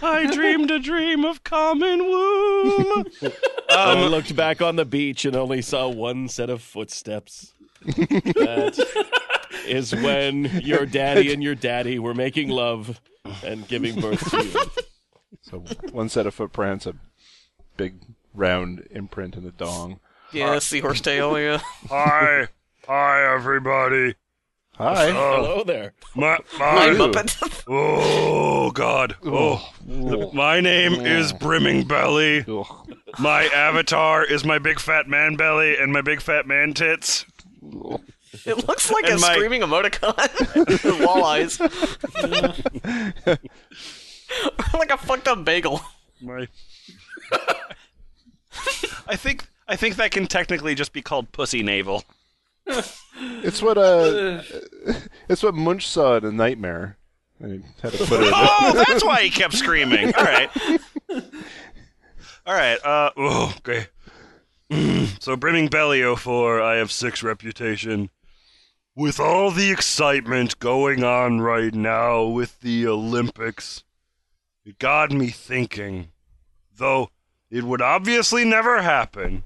I 0.03 0.33
dreamed 0.33 0.71
a 0.71 0.79
dream 0.79 1.23
of 1.25 1.43
common 1.43 1.99
womb. 2.03 3.05
Um, 3.71 3.99
I 3.99 4.07
looked 4.07 4.35
back 4.35 4.61
on 4.61 4.75
the 4.75 4.83
beach 4.83 5.23
and 5.23 5.33
only 5.33 5.61
saw 5.61 5.87
one 5.87 6.27
set 6.27 6.49
of 6.49 6.61
footsteps. 6.61 7.53
That 7.85 9.07
is 9.65 9.95
when 9.95 10.45
your 10.63 10.85
daddy 10.85 11.33
and 11.33 11.41
your 11.43 11.55
daddy 11.55 11.99
were 11.99 12.13
making 12.13 12.49
love 12.49 12.99
and 13.43 13.67
giving 13.67 13.99
birth 13.99 14.29
to 14.31 14.45
you. 14.45 14.61
So 15.41 15.59
one 15.91 16.09
set 16.09 16.27
of 16.27 16.33
footprints, 16.33 16.85
a 16.85 16.93
big 17.77 17.95
round 18.33 18.87
imprint 18.91 19.35
in 19.35 19.43
the 19.43 19.51
dong. 19.51 19.99
Yeah, 20.31 20.59
seahorse 20.59 21.01
tail. 21.01 21.37
Yeah. 21.39 21.59
hi, 21.89 22.47
hi, 22.85 23.33
everybody. 23.33 24.15
Hi. 24.77 25.11
Hello 25.11 25.63
there. 25.63 25.93
My, 26.15 26.39
Hi, 26.53 26.91
my, 26.91 27.07
Muppet. 27.07 27.63
oh 27.67 28.71
God. 28.71 29.15
Oh, 29.23 29.61
my 30.33 30.59
name 30.59 30.93
is 30.93 31.33
Brimming 31.33 31.87
Belly. 31.87 32.43
Ugh. 32.47 32.95
My 33.19 33.43
avatar 33.45 34.23
is 34.23 34.45
my 34.45 34.57
big 34.57 34.79
fat 34.79 35.07
man 35.07 35.35
belly 35.35 35.77
and 35.77 35.91
my 35.91 36.01
big 36.01 36.21
fat 36.21 36.47
man 36.47 36.73
tits. 36.73 37.25
It 37.63 38.67
looks 38.67 38.89
like 38.91 39.05
And 39.05 39.13
a 39.17 39.19
my- 39.19 39.33
screaming 39.33 39.61
emoticon. 39.61 40.15
Walleyes. 41.05 41.59
like 44.73 44.91
a 44.91 44.97
fucked 44.97 45.27
up 45.27 45.43
bagel. 45.45 45.81
My. 46.21 46.47
I 49.07 49.15
think 49.15 49.45
I 49.67 49.75
think 49.75 49.95
that 49.95 50.11
can 50.11 50.27
technically 50.27 50.75
just 50.75 50.93
be 50.93 51.01
called 51.01 51.31
pussy 51.31 51.63
navel. 51.63 52.03
It's 52.65 53.61
what 53.61 53.77
uh, 53.77 54.41
it's 55.29 55.43
what 55.43 55.53
Munch 55.55 55.87
saw 55.87 56.17
in 56.17 56.25
a 56.25 56.31
nightmare. 56.31 56.97
And 57.39 57.63
he 57.63 57.69
had 57.81 57.93
to 57.93 58.05
put 58.05 58.21
it. 58.21 58.31
Oh, 58.35 58.83
that's 58.87 59.03
why 59.03 59.23
he 59.23 59.29
kept 59.31 59.53
screaming. 59.53 60.13
All 60.15 60.23
right. 60.23 60.49
All 62.45 62.53
right. 62.53 62.77
Uh. 62.85 63.09
Oh, 63.17 63.53
okay. 63.57 63.87
Mm. 64.71 65.21
so 65.21 65.35
brimming 65.35 65.67
belly 65.67 66.01
04, 66.15 66.61
I 66.61 66.77
have 66.77 66.91
six 66.91 67.21
reputation. 67.21 68.09
With 68.95 69.19
all 69.19 69.51
the 69.51 69.69
excitement 69.69 70.59
going 70.59 71.03
on 71.03 71.41
right 71.41 71.73
now 71.73 72.23
with 72.23 72.61
the 72.61 72.87
Olympics, 72.87 73.83
it 74.65 74.79
got 74.79 75.11
me 75.11 75.27
thinking. 75.27 76.11
Though 76.73 77.09
it 77.49 77.63
would 77.65 77.81
obviously 77.81 78.45
never 78.45 78.81
happen. 78.81 79.43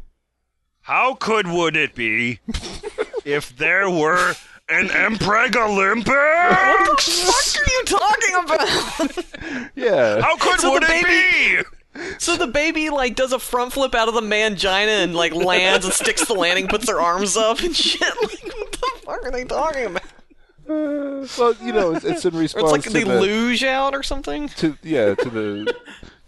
How 0.81 1.15
could 1.15 1.47
would 1.47 1.75
it 1.75 1.95
be 1.95 2.39
if 3.25 3.55
there 3.57 3.89
were 3.89 4.35
an 4.69 4.89
Mpreg 4.89 5.55
Olympics? 5.55 6.05
What 6.05 6.97
the 6.97 7.11
fuck 7.31 7.61
are 7.61 7.71
you 7.71 7.83
talking 7.85 8.35
about? 8.43 9.71
yeah. 9.75 10.21
How 10.21 10.37
could 10.37 10.59
So 10.59 10.71
would 10.73 10.83
the 10.83 10.87
it 10.89 11.63
be? 11.63 11.74
So 12.17 12.35
the 12.37 12.47
baby 12.47 12.89
like 12.89 13.15
does 13.15 13.31
a 13.33 13.39
front 13.39 13.73
flip 13.73 13.95
out 13.95 14.07
of 14.07 14.13
the 14.13 14.21
mangina 14.21 15.03
and 15.03 15.15
like 15.15 15.33
lands 15.33 15.85
and 15.85 15.93
sticks 15.93 16.25
the 16.25 16.33
landing, 16.33 16.67
puts 16.67 16.85
their 16.85 16.99
arms 17.01 17.35
up 17.37 17.59
and 17.61 17.75
shit. 17.75 18.01
Like, 18.21 18.53
what 18.57 18.71
the 18.71 18.91
fuck 19.05 19.23
are 19.25 19.31
they 19.31 19.43
talking 19.45 19.85
about? 19.85 20.03
Uh, 20.67 21.27
well, 21.37 21.53
you 21.61 21.71
know, 21.71 21.93
it's, 21.93 22.03
it's 22.05 22.25
in 22.25 22.35
Or 22.35 22.39
response 22.39 22.63
it's 22.63 22.71
like 22.71 22.81
to 22.83 22.89
they 22.89 23.03
the, 23.03 23.19
luge 23.21 23.63
out 23.63 23.93
or 23.93 24.01
something. 24.01 24.47
to 24.49 24.77
yeah 24.81 25.13
to 25.15 25.29
the 25.29 25.75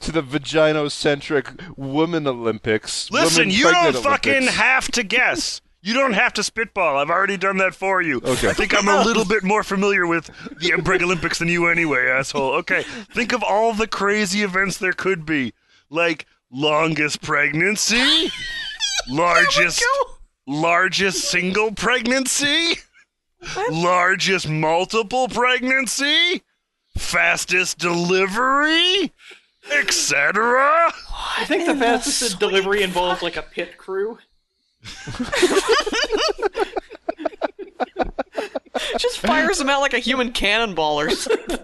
to 0.02 0.12
the 0.12 0.22
vaginocentric 0.22 1.60
women 1.78 2.28
Olympics. 2.28 3.10
Listen, 3.12 3.44
women 3.48 3.56
you 3.56 3.64
don't 3.64 3.74
pregnant 3.74 4.04
fucking 4.04 4.32
Olympics. 4.34 4.56
have 4.58 4.92
to 4.92 5.04
guess. 5.04 5.62
You 5.88 5.94
don't 5.94 6.12
have 6.16 6.34
to 6.34 6.44
spitball. 6.44 6.98
I've 6.98 7.10
already 7.10 7.38
done 7.38 7.56
that 7.60 7.74
for 7.74 8.02
you. 8.02 8.18
Okay. 8.18 8.50
I 8.50 8.54
think 8.54 8.78
I'm 8.78 8.90
a 8.90 9.02
little 9.06 9.24
bit 9.24 9.46
more 9.46 9.64
familiar 9.64 10.06
with 10.06 10.26
the 10.60 10.72
Mpreg 10.72 11.02
Olympics 11.02 11.40
than 11.40 11.48
you 11.48 11.68
anyway, 11.68 12.10
asshole. 12.10 12.56
Okay. 12.56 12.84
Think 12.84 13.32
of 13.32 13.42
all 13.42 13.74
the 13.74 13.88
crazy 13.88 14.44
events 14.44 14.78
there 14.78 14.92
could 14.92 15.26
be. 15.26 15.54
Like 15.90 16.26
longest 16.52 17.22
pregnancy, 17.22 18.30
largest 19.08 19.82
largest 20.46 21.32
single 21.32 21.72
pregnancy, 21.72 22.80
largest 23.72 24.50
multiple 24.50 25.30
pregnancy, 25.30 26.44
fastest 26.98 27.78
delivery, 27.78 29.14
etc. 29.72 30.92
I 31.38 31.46
think 31.46 31.66
the 31.66 31.76
fastest 31.76 32.42
delivery 32.42 32.84
involved 32.84 33.22
like 33.22 33.38
a 33.38 33.42
pit 33.42 33.78
crew. 33.78 34.18
Just 38.98 39.20
fires 39.20 39.58
them 39.58 39.70
out 39.70 39.82
like 39.82 39.94
a 39.94 40.00
human 40.00 40.32
cannonball 40.32 41.00
or 41.00 41.10
something. 41.10 41.60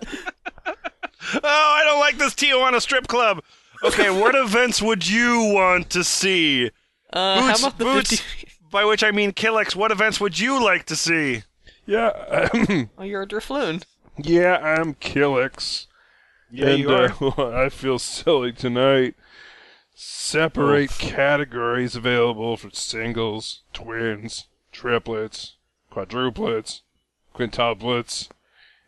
Oh, 1.35 1.39
I 1.43 1.81
don't 1.85 1.99
like 1.99 2.17
this 2.17 2.33
Tijuana 2.33 2.81
strip 2.81 3.07
club. 3.07 3.41
Okay, 3.83 4.09
what 4.09 4.35
events 4.35 4.81
would 4.81 5.07
you 5.07 5.51
want 5.53 5.89
to 5.91 6.03
see? 6.03 6.71
Uh, 7.11 7.41
how 7.41 7.47
Boots, 7.47 7.59
about 7.61 7.77
the 7.77 7.83
Boots, 7.85 8.19
50... 8.19 8.47
by 8.71 8.85
which 8.85 9.03
I 9.03 9.11
mean 9.11 9.31
Killix, 9.31 9.75
what 9.75 9.91
events 9.91 10.19
would 10.19 10.39
you 10.39 10.63
like 10.63 10.85
to 10.85 10.95
see? 10.95 11.43
Yeah, 11.85 12.49
Oh, 12.97 13.03
you're 13.03 13.23
a 13.23 13.27
Drifloon. 13.27 13.83
yeah, 14.17 14.57
I'm 14.57 14.95
Killix. 14.95 15.87
Yeah, 16.49 16.67
and 16.67 16.79
you 16.79 16.91
are. 16.91 17.13
Uh, 17.21 17.51
I 17.65 17.69
feel 17.69 17.99
silly 17.99 18.53
tonight. 18.53 19.15
Separate 19.95 20.89
categories 20.91 21.95
available 21.95 22.57
for 22.57 22.69
singles, 22.71 23.61
twins, 23.73 24.47
triplets, 24.71 25.55
quadruplets, 25.91 26.81
quintuplets, 27.35 28.29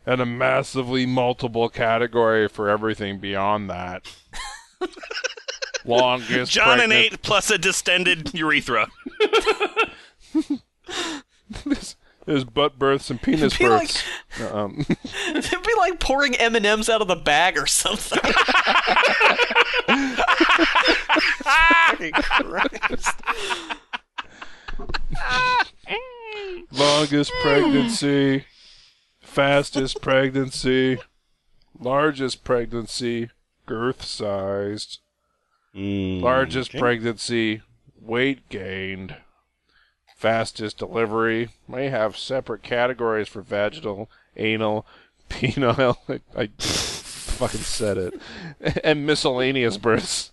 and 0.06 0.20
a 0.22 0.26
massively 0.26 1.06
multiple 1.06 1.70
category 1.70 2.48
for 2.48 2.70
everything 2.70 3.20
beyond 3.20 3.70
that. 3.70 4.12
Longest 5.86 6.52
John 6.52 6.80
and 6.80 6.89
pregnant- 6.91 7.13
eight 7.13 7.22
plus 7.22 7.52
a 7.52 7.58
distended 7.60 8.34
urethra. 8.34 8.88
There's 12.26 12.44
butt 12.44 12.80
births 12.80 13.12
and 13.12 13.22
penis 13.22 13.56
Be 13.56 13.68
like- 13.68 13.82
births. 14.38 14.52
um, 14.52 14.84
It'd 15.30 15.63
be 15.63 15.74
like 15.78 16.00
pouring 16.00 16.34
M 16.36 16.56
and 16.56 16.65
M's 16.65 16.89
out 16.89 17.02
of 17.04 17.08
the 17.08 17.15
bag 17.15 17.56
or 17.58 17.68
something. 17.68 18.18
Christ. 22.15 23.21
longest 26.71 27.32
pregnancy, 27.41 28.45
fastest 29.21 30.02
pregnancy, 30.02 30.98
largest 31.80 32.43
pregnancy, 32.43 33.30
girth 33.65 34.04
sized, 34.04 35.00
Mm, 35.76 36.21
Largest 36.21 36.69
okay. 36.71 36.80
pregnancy, 36.80 37.62
weight 38.00 38.48
gained, 38.48 39.17
fastest 40.15 40.78
delivery. 40.78 41.50
May 41.67 41.89
have 41.89 42.15
separate 42.15 42.63
categories 42.63 43.28
for 43.28 43.41
vaginal, 43.41 44.10
anal, 44.38 44.86
penile. 45.30 45.98
I, 46.08 46.21
I 46.43 46.48
fucking 47.36 47.62
said 47.62 47.98
it. 47.98 48.21
And 48.84 49.06
miscellaneous 49.06 49.78
births. 49.78 50.32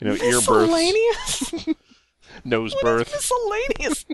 You 0.00 0.08
know, 0.08 0.14
ear 0.14 0.40
births, 0.40 0.48
Miscellaneous? 0.48 1.66
nose 2.44 2.74
What 2.74 2.82
birth. 2.82 3.08
is 3.08 3.14
miscellaneous? 3.14 4.06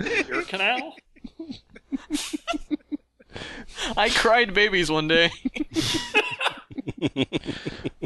Your 0.28 0.42
canal? 0.42 0.96
I 3.96 4.08
cried 4.10 4.54
babies 4.54 4.90
one 4.90 5.08
day. 5.08 5.30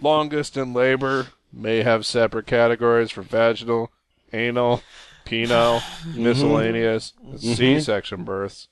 Longest 0.01 0.57
in 0.57 0.75
labor 0.75 1.29
may 1.53 1.83
have 1.83 2.07
separate 2.07 2.47
categories 2.47 3.11
for 3.11 3.23
vaginal, 3.23 3.91
anal, 4.33 4.83
penile, 5.25 5.81
mm-hmm. 5.81 6.23
miscellaneous, 6.23 7.15
mm-hmm. 7.25 7.37
C-section 7.37 8.25
births. 8.25 8.69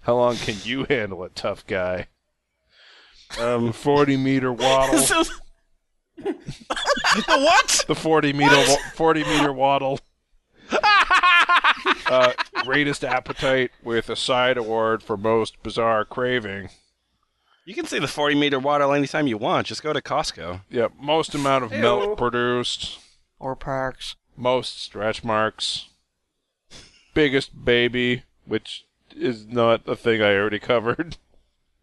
How 0.00 0.16
long 0.16 0.36
can 0.36 0.56
you 0.64 0.84
handle 0.84 1.24
it, 1.24 1.34
tough 1.34 1.66
guy? 1.66 2.08
Um, 3.38 3.72
40 3.72 4.16
meter 4.16 4.52
waddle. 4.52 4.98
So- 4.98 5.22
what? 7.26 7.84
the 7.88 7.94
40 7.94 8.32
meter 8.32 8.54
wa- 8.56 8.76
40 8.94 9.24
meter 9.24 9.52
waddle. 9.52 10.00
uh, 12.06 12.32
greatest 12.64 13.04
appetite 13.04 13.70
with 13.82 14.08
a 14.10 14.16
side 14.16 14.56
award 14.56 15.02
for 15.02 15.16
most 15.16 15.62
bizarre 15.62 16.04
craving. 16.04 16.68
You 17.64 17.74
can 17.74 17.86
see 17.86 17.98
the 17.98 18.08
40 18.08 18.34
meter 18.36 18.58
waddle 18.58 18.92
anytime 18.92 19.26
you 19.26 19.38
want. 19.38 19.66
Just 19.68 19.82
go 19.82 19.92
to 19.92 20.00
Costco. 20.02 20.62
Yep, 20.70 20.92
most 21.00 21.34
amount 21.34 21.64
of 21.64 21.70
milk 21.72 22.18
produced. 22.18 22.98
or 23.38 23.54
parks. 23.56 24.16
most 24.36 24.80
stretch 24.82 25.22
marks, 25.24 25.88
biggest 27.14 27.64
baby, 27.64 28.24
which 28.44 28.84
is 29.16 29.46
not 29.46 29.82
a 29.86 29.96
thing 29.96 30.20
I 30.22 30.34
already 30.36 30.58
covered, 30.58 31.16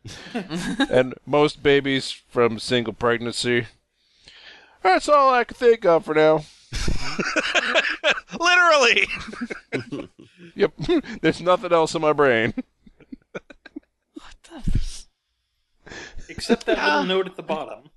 and 0.90 1.14
most 1.26 1.62
babies 1.64 2.12
from 2.30 2.60
single 2.60 2.94
pregnancy. 2.94 3.68
That's 4.84 5.10
all 5.10 5.34
I 5.34 5.44
can 5.44 5.56
think 5.56 5.86
of 5.86 6.06
for 6.06 6.14
now. 6.14 6.44
Literally. 8.40 9.08
Yep, 10.56 10.74
there's 11.22 11.40
nothing 11.42 11.72
else 11.72 11.94
in 11.94 12.02
my 12.02 12.14
brain. 12.14 12.54
What 14.14 14.36
the? 14.44 15.04
Except 16.30 16.66
that 16.66 16.84
little 16.84 17.04
note 17.04 17.28
at 17.28 17.36
the 17.36 17.44
bottom. 17.44 17.92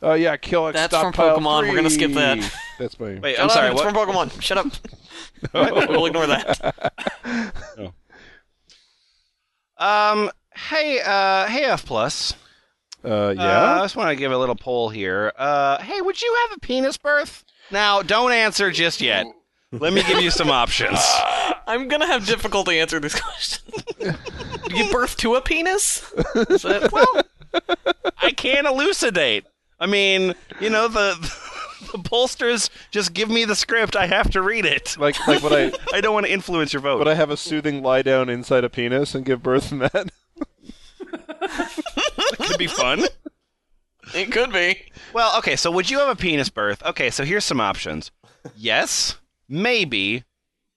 Oh 0.00 0.14
yeah, 0.14 0.36
kill 0.36 0.68
it. 0.68 0.72
That's 0.72 0.96
from 0.96 1.12
Pokemon. 1.12 1.68
We're 1.68 1.74
gonna 1.74 1.90
skip 1.90 2.12
that. 2.12 2.52
That's 2.78 2.98
my. 3.00 3.18
Wait, 3.18 3.38
I'm 3.40 3.50
sorry. 3.50 3.70
It's 3.72 3.82
What? 3.82 3.92
from 3.92 3.94
Pokemon. 3.94 4.40
Shut 4.40 4.58
up. 4.58 4.66
we'll 5.52 6.06
ignore 6.06 6.28
that. 6.28 6.92
Um. 9.76 10.30
Hey. 10.68 11.00
Uh. 11.00 11.46
Hey. 11.46 11.64
F 11.64 11.84
plus. 11.86 12.34
Uh, 13.04 13.08
Uh, 13.08 13.34
yeah. 13.36 13.74
I 13.74 13.78
just 13.84 13.96
want 13.96 14.10
to 14.10 14.16
give 14.16 14.30
a 14.32 14.38
little 14.38 14.54
poll 14.56 14.88
here. 14.90 15.32
Uh. 15.36 15.78
Hey, 15.80 16.00
would 16.00 16.20
you 16.20 16.36
have 16.48 16.56
a 16.58 16.60
penis 16.60 16.96
birth? 16.96 17.44
Now, 17.70 18.02
don't 18.02 18.32
answer 18.32 18.70
just 18.70 19.00
yet. 19.00 19.26
Let 19.72 19.92
me 19.92 20.02
give 20.02 20.20
you 20.20 20.30
some 20.32 20.50
options. 20.50 20.98
I'm 21.68 21.86
gonna 21.86 22.06
have 22.06 22.26
difficulty 22.26 22.80
answering 22.80 23.02
this 23.02 23.14
question. 23.20 23.72
you 24.00 24.68
give 24.76 24.90
birth 24.90 25.16
to 25.18 25.36
a 25.36 25.40
penis? 25.40 26.12
Is 26.34 26.62
that, 26.62 26.90
well, 26.90 27.22
I 28.18 28.32
can't 28.32 28.66
elucidate. 28.66 29.44
I 29.78 29.86
mean, 29.86 30.34
you 30.60 30.68
know, 30.70 30.88
the 30.88 31.14
the 31.92 31.98
pollsters 31.98 32.68
just 32.90 33.14
give 33.14 33.30
me 33.30 33.44
the 33.44 33.54
script. 33.54 33.94
I 33.94 34.06
have 34.08 34.30
to 34.32 34.42
read 34.42 34.66
it. 34.66 34.96
like 34.98 35.24
like 35.28 35.40
what 35.44 35.52
I 35.52 35.72
I 35.92 36.00
don't 36.00 36.14
want 36.14 36.26
to 36.26 36.32
influence 36.32 36.72
your 36.72 36.82
vote. 36.82 36.98
would 36.98 37.06
I 37.08 37.14
have 37.14 37.30
a 37.30 37.36
soothing 37.36 37.82
lie 37.82 38.02
down 38.02 38.28
inside 38.28 38.64
a 38.64 38.68
penis 38.68 39.14
and 39.14 39.24
give 39.24 39.40
birth 39.44 39.68
from 39.68 39.88
that? 41.56 42.36
could 42.38 42.58
be 42.58 42.66
fun. 42.66 43.04
it 44.14 44.32
could 44.32 44.52
be. 44.52 44.80
Well, 45.12 45.36
okay, 45.38 45.56
so 45.56 45.70
would 45.70 45.90
you 45.90 45.98
have 45.98 46.08
a 46.08 46.16
penis 46.16 46.48
birth? 46.48 46.82
Okay, 46.84 47.10
so 47.10 47.24
here's 47.24 47.44
some 47.44 47.60
options. 47.60 48.10
Yes, 48.56 49.16
maybe, 49.48 50.24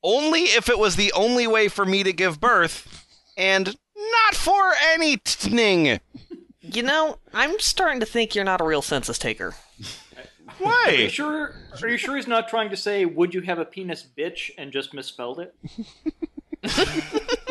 only 0.03 0.41
if 0.41 0.69
it 0.69 0.77
was 0.79 0.95
the 0.95 1.11
only 1.13 1.47
way 1.47 1.67
for 1.67 1.85
me 1.85 2.03
to 2.03 2.11
give 2.13 2.39
birth, 2.41 3.05
and 3.37 3.75
not 3.95 4.35
for 4.35 4.73
anything. 4.91 5.99
You 6.61 6.83
know, 6.83 7.17
I'm 7.33 7.59
starting 7.59 7.99
to 7.99 8.05
think 8.05 8.35
you're 8.35 8.43
not 8.43 8.61
a 8.61 8.65
real 8.65 8.81
census 8.81 9.17
taker. 9.17 9.53
Why? 10.59 10.83
Are 10.87 10.91
you 10.91 11.03
Why? 11.03 11.07
sure? 11.07 11.55
Are 11.81 11.87
you 11.87 11.97
sure 11.97 12.15
he's 12.15 12.27
not 12.27 12.47
trying 12.47 12.69
to 12.69 12.77
say 12.77 13.05
"Would 13.05 13.33
you 13.33 13.41
have 13.41 13.59
a 13.59 13.65
penis, 13.65 14.05
bitch?" 14.17 14.51
and 14.57 14.71
just 14.71 14.93
misspelled 14.93 15.39
it? 15.39 15.55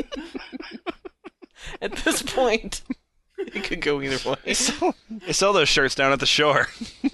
At 1.81 1.93
this 1.97 2.23
point, 2.23 2.83
it 3.55 3.65
could 3.65 3.81
go 3.81 4.01
either 4.01 4.19
way. 4.29 4.37
They 5.27 5.33
sell 5.33 5.53
those 5.53 5.69
shirts 5.69 5.95
down 5.95 6.13
at 6.13 6.21
the 6.21 6.27
shore. 6.27 6.69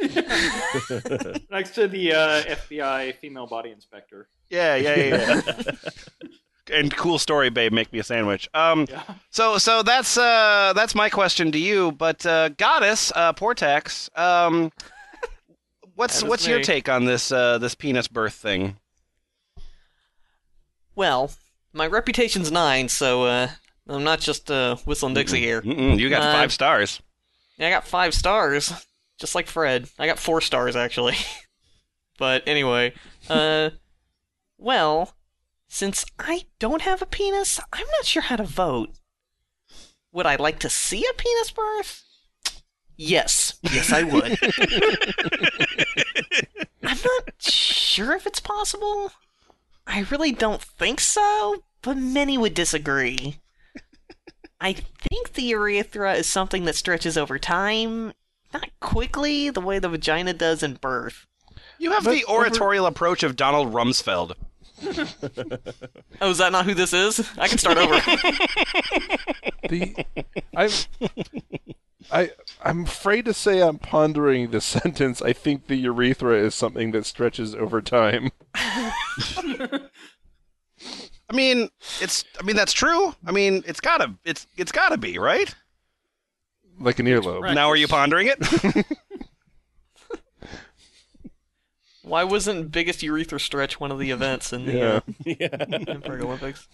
Next 1.51 1.71
to 1.75 1.89
the 1.89 2.13
uh, 2.15 2.43
FBI 2.45 3.17
female 3.17 3.47
body 3.47 3.71
inspector. 3.71 4.29
Yeah, 4.49 4.77
yeah, 4.77 4.95
yeah. 4.97 5.43
yeah. 5.45 5.73
and 6.73 6.95
cool 6.97 7.19
story, 7.19 7.51
babe. 7.51 7.73
Make 7.73 7.93
me 7.93 7.99
a 7.99 8.05
sandwich. 8.05 8.49
Um, 8.55 8.87
Yeah. 8.89 9.03
so 9.31 9.59
so 9.59 9.83
that's 9.83 10.17
uh 10.17 10.73
that's 10.75 10.95
my 10.95 11.09
question 11.11 11.53
to 11.53 11.59
you. 11.59 11.93
But 11.93 12.25
uh, 12.25 12.51
goddess, 12.51 13.13
uh, 13.15 13.33
Portaxx, 13.35 14.17
um, 14.19 14.73
what's 15.95 16.21
That 16.21 16.27
is 16.27 16.31
what's 16.31 16.47
your 16.47 16.63
take 16.63 16.89
on 16.89 17.05
this 17.05 17.31
uh 17.33 17.59
this 17.59 17.75
penis 17.75 18.09
birth 18.09 18.35
thing? 18.35 18.77
Well, 20.95 21.31
my 21.73 21.87
reputation's 21.87 22.51
nine, 22.51 22.89
so 22.89 23.25
uh, 23.25 23.51
I'm 23.89 24.05
not 24.05 24.21
just 24.21 24.51
uh, 24.51 24.77
whistling 24.85 25.15
Dixie 25.15 25.41
here. 25.41 25.63
Mm-mm, 25.63 25.99
you 25.99 26.11
got 26.11 26.23
Uh, 26.23 26.33
five 26.33 26.53
stars. 26.53 27.01
Yeah, 27.57 27.69
I 27.69 27.71
got 27.71 27.87
five 27.89 28.15
stars, 28.15 28.73
just 29.19 29.35
like 29.35 29.47
Fred. 29.47 29.89
I 29.99 30.07
got 30.07 30.19
four 30.19 30.41
stars 30.41 30.77
actually. 30.77 31.17
but 32.19 32.43
anyway, 32.47 32.93
uh, 33.31 33.71
well, 34.59 35.15
since 35.69 36.05
I 36.19 36.45
don't 36.59 36.83
have 36.83 37.03
a 37.03 37.07
penis, 37.07 37.59
I'm 37.73 37.87
not 37.97 38.05
sure 38.05 38.23
how 38.23 38.37
to 38.37 38.45
vote. 38.45 38.91
Would 40.13 40.27
I 40.27 40.37
like 40.37 40.59
to 40.61 40.71
see 40.71 41.05
a 41.09 41.13
penis 41.15 41.51
birth? 41.51 42.05
Yes, 42.97 43.59
yes, 43.63 43.93
I 43.93 44.03
would. 44.03 44.39
I'm 46.83 46.99
not 47.05 47.43
sure 47.43 48.15
if 48.17 48.27
it's 48.27 48.41
possible. 48.41 49.13
I 49.87 50.01
really 50.11 50.33
don't 50.33 50.63
think 50.63 51.01
so, 51.01 51.63
but 51.83 51.97
many 51.97 52.37
would 52.37 52.55
disagree. 52.55 53.37
I 54.61 54.73
think 54.73 55.35
the 55.35 55.43
urethra 55.43 56.15
is 56.15 56.27
something 56.27 56.65
that 56.65 56.75
stretches 56.75 57.17
over 57.17 57.39
time, 57.39 58.13
not 58.53 58.69
quickly 58.81 59.51
the 59.51 59.61
way 59.61 59.79
the 59.79 59.89
vagina 59.89 60.33
does 60.33 60.63
in 60.63 60.75
birth. 60.75 61.27
You 61.79 61.93
have 61.93 62.05
But 62.05 62.13
the 62.13 62.25
oratorial 62.25 62.87
approach 62.87 63.23
of 63.23 63.37
Donald 63.37 63.73
Rumsfeld. 63.73 64.35
Oh, 66.21 66.31
is 66.31 66.39
that 66.39 66.51
not 66.53 66.65
who 66.65 66.75
this 66.75 66.93
is? 66.93 67.29
I 67.39 67.47
can 67.49 67.59
start 67.59 67.79
over. 67.79 67.95
The 69.69 70.05
I'm 70.57 70.71
I 72.11 72.31
I'm 72.63 72.85
afraid 72.85 73.25
to 73.27 73.35
say 73.35 73.61
I'm 73.61 73.79
pondering 73.79 74.51
the 74.51 74.61
sentence. 74.63 75.21
I 75.21 75.33
think 75.33 75.67
the 75.67 75.77
urethra 75.77 76.37
is 76.39 76.55
something 76.55 76.93
that 76.93 77.07
stretches 77.07 77.55
over 77.55 77.83
time. 77.83 78.31
I 81.31 81.35
mean, 81.35 81.69
it's. 82.01 82.25
I 82.41 82.43
mean, 82.43 82.57
that's 82.57 82.73
true. 82.73 83.15
I 83.27 83.33
mean, 83.33 83.63
it's 83.67 83.81
gotta. 83.81 84.15
It's. 84.25 84.47
It's 84.57 84.73
gotta 84.73 84.97
be 84.97 85.19
right. 85.19 85.55
Like 86.81 86.99
an 86.99 87.07
earlobe. 87.07 87.43
Right. 87.43 87.55
Now, 87.55 87.69
are 87.69 87.77
you 87.77 87.89
pondering 87.89 88.29
it? 88.29 88.87
Why 92.03 92.25
wasn't 92.25 92.73
biggest 92.73 93.03
urethra 93.03 93.39
stretch 93.39 93.79
one 93.79 93.93
of 93.93 93.99
the 93.99 94.11
events 94.11 94.53
in 94.53 94.65
the 94.65 94.97
uh, 94.97 95.01
Mpreg 95.27 96.23
Olympics? 96.23 96.67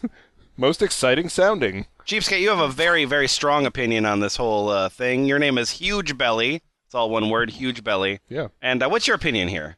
Most 0.56 0.80
exciting 0.80 1.28
sounding. 1.28 1.86
Cheapskate, 2.06 2.40
you 2.40 2.48
have 2.48 2.60
a 2.60 2.68
very, 2.68 3.04
very 3.04 3.28
strong 3.28 3.66
opinion 3.66 4.06
on 4.06 4.20
this 4.20 4.36
whole 4.36 4.70
uh, 4.70 4.88
thing. 4.88 5.26
Your 5.26 5.38
name 5.38 5.58
is 5.58 5.70
Huge 5.70 6.16
Belly. 6.16 6.62
It's 6.86 6.94
all 6.94 7.10
one 7.10 7.28
word, 7.28 7.50
Huge 7.50 7.84
Belly. 7.84 8.20
Yeah. 8.28 8.48
And 8.62 8.82
uh, 8.82 8.88
what's 8.88 9.06
your 9.06 9.16
opinion 9.16 9.48
here? 9.48 9.76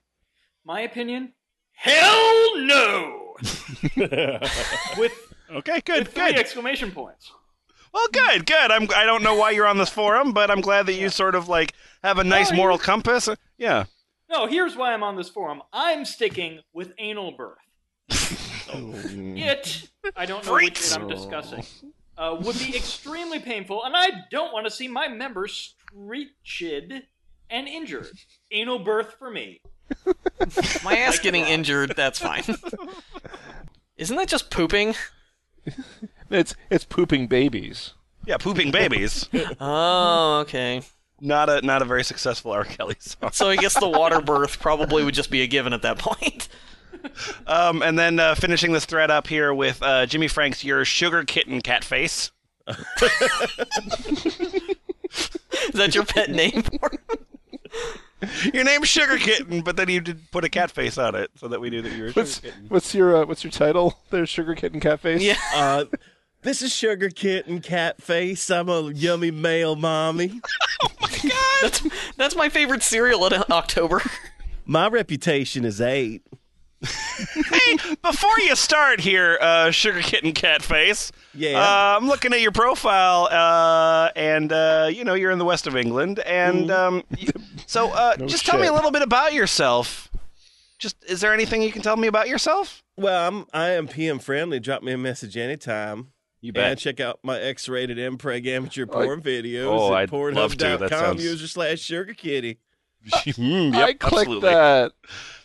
My 0.64 0.82
opinion? 0.82 1.32
Hell 1.76 2.56
no! 2.62 3.36
with 4.98 5.12
Okay, 5.50 5.80
good, 5.84 6.04
with 6.06 6.14
three 6.14 6.34
exclamation 6.34 6.90
points. 6.90 7.30
Well, 7.94 8.08
good, 8.12 8.46
good. 8.46 8.70
I'm. 8.70 8.88
I 8.94 9.04
don't 9.04 9.22
know 9.22 9.34
why 9.36 9.50
you're 9.52 9.66
on 9.66 9.78
this 9.78 9.88
forum, 9.90 10.32
but 10.32 10.50
I'm 10.50 10.60
glad 10.60 10.86
that 10.86 10.94
you 10.94 11.08
sort 11.08 11.34
of 11.34 11.48
like 11.48 11.72
have 12.02 12.18
a 12.18 12.24
nice 12.24 12.48
Oh, 12.50 12.52
you- 12.52 12.56
moral 12.58 12.78
compass. 12.78 13.28
Yeah. 13.58 13.84
No, 14.28 14.46
here's 14.46 14.74
why 14.76 14.92
I'm 14.92 15.02
on 15.04 15.14
this 15.16 15.28
forum. 15.28 15.62
I'm 15.72 16.04
sticking 16.04 16.60
with 16.72 16.92
anal 16.98 17.32
birth. 17.36 17.58
it, 18.10 19.88
I 20.16 20.26
don't 20.26 20.44
know 20.44 20.54
which 20.54 20.64
Freaks. 20.64 20.92
it 20.92 21.00
I'm 21.00 21.06
discussing, 21.08 21.64
uh, 22.18 22.36
would 22.40 22.58
be 22.58 22.76
extremely 22.76 23.38
painful, 23.38 23.84
and 23.84 23.94
I 23.96 24.08
don't 24.32 24.52
want 24.52 24.66
to 24.66 24.70
see 24.70 24.88
my 24.88 25.06
members 25.08 25.74
screeched 25.86 26.62
and 27.50 27.68
injured. 27.68 28.08
Anal 28.50 28.80
birth 28.80 29.14
for 29.18 29.30
me. 29.30 29.60
My 30.84 30.96
ass 30.98 31.18
getting 31.18 31.44
injured, 31.44 31.94
that's 31.96 32.18
fine. 32.18 32.42
Isn't 33.96 34.16
that 34.16 34.28
just 34.28 34.50
pooping? 34.50 34.94
It's 36.30 36.54
it's 36.70 36.84
pooping 36.84 37.26
babies. 37.28 37.94
Yeah, 38.26 38.36
pooping 38.38 38.70
babies. 38.70 39.28
Oh, 39.60 40.38
okay. 40.42 40.82
not 41.20 41.48
a 41.48 41.60
not 41.62 41.82
a 41.82 41.84
very 41.84 42.04
successful 42.04 42.52
R. 42.52 42.64
Kelly 42.64 42.96
song. 43.00 43.30
So 43.32 43.48
I 43.48 43.56
guess 43.56 43.78
the 43.78 43.88
water 43.88 44.20
birth 44.24 44.58
probably 44.60 45.02
would 45.04 45.14
just 45.14 45.30
be 45.30 45.42
a 45.42 45.46
given 45.46 45.72
at 45.72 45.82
that 45.82 45.98
point. 45.98 46.48
Um, 47.46 47.82
and 47.82 47.96
then 47.98 48.18
uh, 48.18 48.34
finishing 48.34 48.72
this 48.72 48.84
thread 48.84 49.10
up 49.12 49.28
here 49.28 49.54
with 49.54 49.80
uh, 49.82 50.06
Jimmy 50.06 50.26
Frank's 50.28 50.64
"Your 50.64 50.84
Sugar 50.84 51.24
Kitten 51.24 51.60
Cat 51.60 51.84
Face." 51.84 52.32
Is 52.68 52.76
that 55.74 55.94
your 55.94 56.04
pet 56.04 56.30
name 56.30 56.62
for 56.62 56.90
it? 56.92 57.00
Your 58.52 58.64
name's 58.64 58.88
Sugar 58.88 59.16
Kitten, 59.18 59.60
but 59.62 59.76
then 59.76 59.88
you 59.88 60.00
did 60.00 60.30
put 60.30 60.44
a 60.44 60.48
cat 60.48 60.70
face 60.70 60.98
on 60.98 61.14
it 61.14 61.30
so 61.36 61.48
that 61.48 61.60
we 61.60 61.70
knew 61.70 61.82
that 61.82 61.92
you 61.92 62.04
were 62.04 62.10
What's 62.12 62.36
sugar 62.36 62.48
kitten. 62.48 62.66
what's 62.68 62.94
your 62.94 63.16
uh, 63.16 63.26
what's 63.26 63.44
your 63.44 63.50
title? 63.50 63.98
There's 64.10 64.28
Sugar 64.28 64.54
Kitten 64.54 64.80
Cat 64.80 65.00
Face. 65.00 65.22
Yeah. 65.22 65.36
Uh, 65.54 65.84
this 66.42 66.62
is 66.62 66.72
Sugar 66.72 67.08
Kitten 67.10 67.60
Cat 67.60 68.00
Face. 68.02 68.50
I'm 68.50 68.68
a 68.68 68.90
yummy 68.92 69.30
male 69.30 69.74
mommy. 69.76 70.40
oh 70.82 70.88
my 71.00 71.08
god. 71.08 71.32
That's 71.62 71.86
that's 72.16 72.36
my 72.36 72.48
favorite 72.48 72.82
cereal 72.82 73.26
in 73.26 73.42
October. 73.50 74.02
My 74.68 74.88
reputation 74.88 75.64
is 75.64 75.80
eight. 75.80 76.22
Hey, 76.82 77.76
before 78.02 78.38
you 78.40 78.54
start 78.56 79.00
here, 79.00 79.38
uh, 79.40 79.70
Sugar 79.70 80.00
Kitten 80.00 80.32
Cat 80.32 80.60
Face. 80.62 81.12
Yeah. 81.34 81.58
Uh, 81.60 81.96
I'm 81.96 82.06
looking 82.08 82.32
at 82.32 82.40
your 82.40 82.50
profile, 82.52 83.28
uh, 83.30 84.10
and 84.16 84.52
uh, 84.52 84.88
you 84.92 85.04
know 85.04 85.14
you're 85.14 85.30
in 85.30 85.38
the 85.38 85.44
west 85.44 85.66
of 85.68 85.76
England, 85.76 86.18
and 86.20 86.70
um, 86.70 87.02
y- 87.12 87.28
so 87.66 87.90
uh, 87.90 88.16
No 88.18 88.26
just 88.26 88.46
tell 88.46 88.58
me 88.58 88.66
a 88.66 88.72
little 88.72 88.90
bit 88.90 89.02
about 89.02 89.32
yourself. 89.32 90.08
Just 90.78 90.96
is 91.08 91.20
there 91.20 91.32
anything 91.32 91.62
you 91.62 91.72
can 91.72 91.82
tell 91.82 91.96
me 91.96 92.06
about 92.08 92.28
yourself? 92.28 92.82
Well, 92.96 93.28
I'm 93.28 93.46
I 93.52 93.70
am 93.70 93.88
PM 93.88 94.18
friendly. 94.18 94.60
Drop 94.60 94.82
me 94.82 94.92
a 94.92 94.98
message 94.98 95.36
anytime. 95.36 96.12
You 96.42 96.52
And 96.54 96.78
check 96.78 97.00
out 97.00 97.18
my 97.22 97.40
X-rated 97.40 97.96
Mpreg 97.98 98.46
amateur 98.46 98.86
porn 98.86 99.20
videos 99.22 99.66
Oh, 99.66 99.94
at 99.94 100.02
I'd 100.12 100.12
love 100.12 100.52
to. 100.52 100.56
That 100.58 100.78
pornhub.com 100.80 100.90
sounds- 100.90 101.24
user 101.24 101.46
slash 101.48 101.80
sugar 101.80 102.14
kitty. 102.14 102.58
Mm, 103.06 103.74
I 103.76 103.92
clicked 103.94 104.30
absolutely. 104.30 104.50
that. 104.50 104.92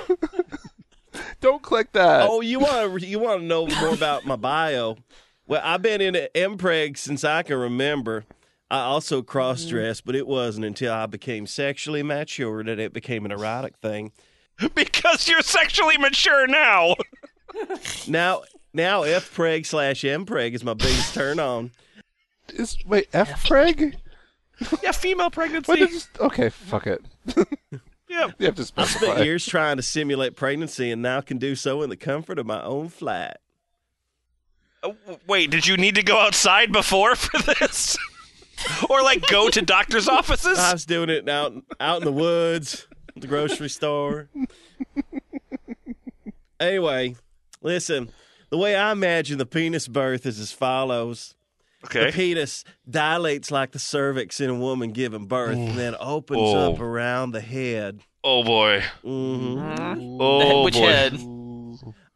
Don't 1.41 1.61
click 1.61 1.91
that. 1.93 2.27
Oh, 2.29 2.41
you 2.41 2.59
want 2.59 2.99
to 3.01 3.05
you 3.05 3.19
want 3.19 3.41
to 3.41 3.45
know 3.45 3.67
more 3.67 3.93
about 3.93 4.25
my 4.25 4.35
bio? 4.35 4.97
Well, 5.47 5.61
I've 5.63 5.81
been 5.81 5.99
in 6.01 6.13
Mpreg 6.33 6.97
since 6.97 7.23
I 7.23 7.43
can 7.43 7.57
remember. 7.57 8.23
I 8.71 8.83
also 8.83 9.21
cross 9.21 9.65
dressed, 9.65 10.05
but 10.05 10.15
it 10.15 10.25
wasn't 10.25 10.65
until 10.65 10.93
I 10.93 11.05
became 11.05 11.45
sexually 11.45 12.03
mature 12.03 12.63
that 12.63 12.79
it 12.79 12.93
became 12.93 13.25
an 13.25 13.31
erotic 13.31 13.75
thing. 13.75 14.13
because 14.75 15.27
you're 15.27 15.41
sexually 15.41 15.97
mature 15.97 16.47
now. 16.47 16.95
Now, 18.07 18.43
now 18.73 19.03
F 19.03 19.35
preg 19.35 19.65
slash 19.65 20.05
M 20.05 20.25
preg 20.25 20.53
is 20.53 20.63
my 20.63 20.73
biggest 20.73 21.13
turn 21.13 21.37
on. 21.37 21.71
Is 22.53 22.77
wait 22.85 23.09
F 23.13 23.45
Preg? 23.45 23.95
Yeah, 24.81 24.93
female 24.93 25.31
pregnancy. 25.31 25.69
What 25.69 25.81
is? 25.81 26.07
Okay, 26.19 26.49
fuck 26.49 26.87
it. 26.87 27.03
yeah. 28.07 28.29
You 28.39 28.45
have 28.45 28.55
to 28.55 28.71
I 28.77 28.85
spent 28.85 29.25
years 29.25 29.45
trying 29.45 29.77
to 29.77 29.83
simulate 29.83 30.37
pregnancy, 30.37 30.91
and 30.91 31.01
now 31.01 31.19
can 31.19 31.39
do 31.39 31.55
so 31.55 31.81
in 31.81 31.89
the 31.89 31.97
comfort 31.97 32.39
of 32.39 32.45
my 32.45 32.61
own 32.63 32.87
flat. 32.87 33.41
Uh, 34.81 34.93
wait, 35.27 35.49
did 35.49 35.67
you 35.67 35.75
need 35.77 35.95
to 35.95 36.03
go 36.03 36.19
outside 36.19 36.71
before 36.71 37.15
for 37.15 37.41
this? 37.41 37.97
or 38.89 39.01
like 39.03 39.25
go 39.27 39.49
to 39.49 39.61
doctor's 39.61 40.07
offices? 40.07 40.57
I 40.59 40.73
was 40.73 40.85
doing 40.85 41.09
it 41.09 41.27
out 41.29 41.53
out 41.79 41.99
in 41.99 42.05
the 42.05 42.11
woods, 42.11 42.87
the 43.15 43.27
grocery 43.27 43.69
store. 43.69 44.29
Anyway, 46.59 47.15
listen. 47.61 48.11
The 48.49 48.57
way 48.57 48.75
I 48.75 48.91
imagine 48.91 49.37
the 49.37 49.45
penis 49.45 49.87
birth 49.87 50.25
is 50.25 50.39
as 50.39 50.51
follows: 50.51 51.35
the 51.91 52.11
penis 52.13 52.63
dilates 52.89 53.49
like 53.49 53.71
the 53.71 53.79
cervix 53.79 54.39
in 54.41 54.49
a 54.49 54.55
woman 54.55 54.91
giving 54.91 55.25
birth, 55.25 55.57
and 55.57 55.77
then 55.77 55.95
opens 55.99 56.41
Oh. 56.41 56.73
up 56.73 56.79
around 56.79 57.31
the 57.31 57.41
head. 57.41 58.01
Oh 58.23 58.43
boy. 58.43 58.83
hmm 59.01 60.17
Oh 60.19 60.63
Which 60.63 60.75
boy. 60.75 60.85
head? 60.87 61.19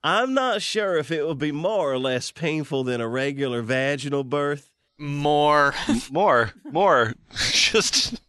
I'm 0.04 0.36
not 0.36 0.62
sure 0.62 0.98
if 0.98 1.10
it 1.10 1.26
would 1.26 1.40
be 1.40 1.52
more 1.52 1.92
or 1.92 1.98
less 1.98 2.30
painful 2.30 2.84
than 2.84 3.02
a 3.02 3.08
regular 3.08 3.64
vaginal 3.64 4.24
birth. 4.24 4.70
More. 4.98 5.74
More, 6.12 6.52
more. 6.64 7.14
Just 7.52 8.20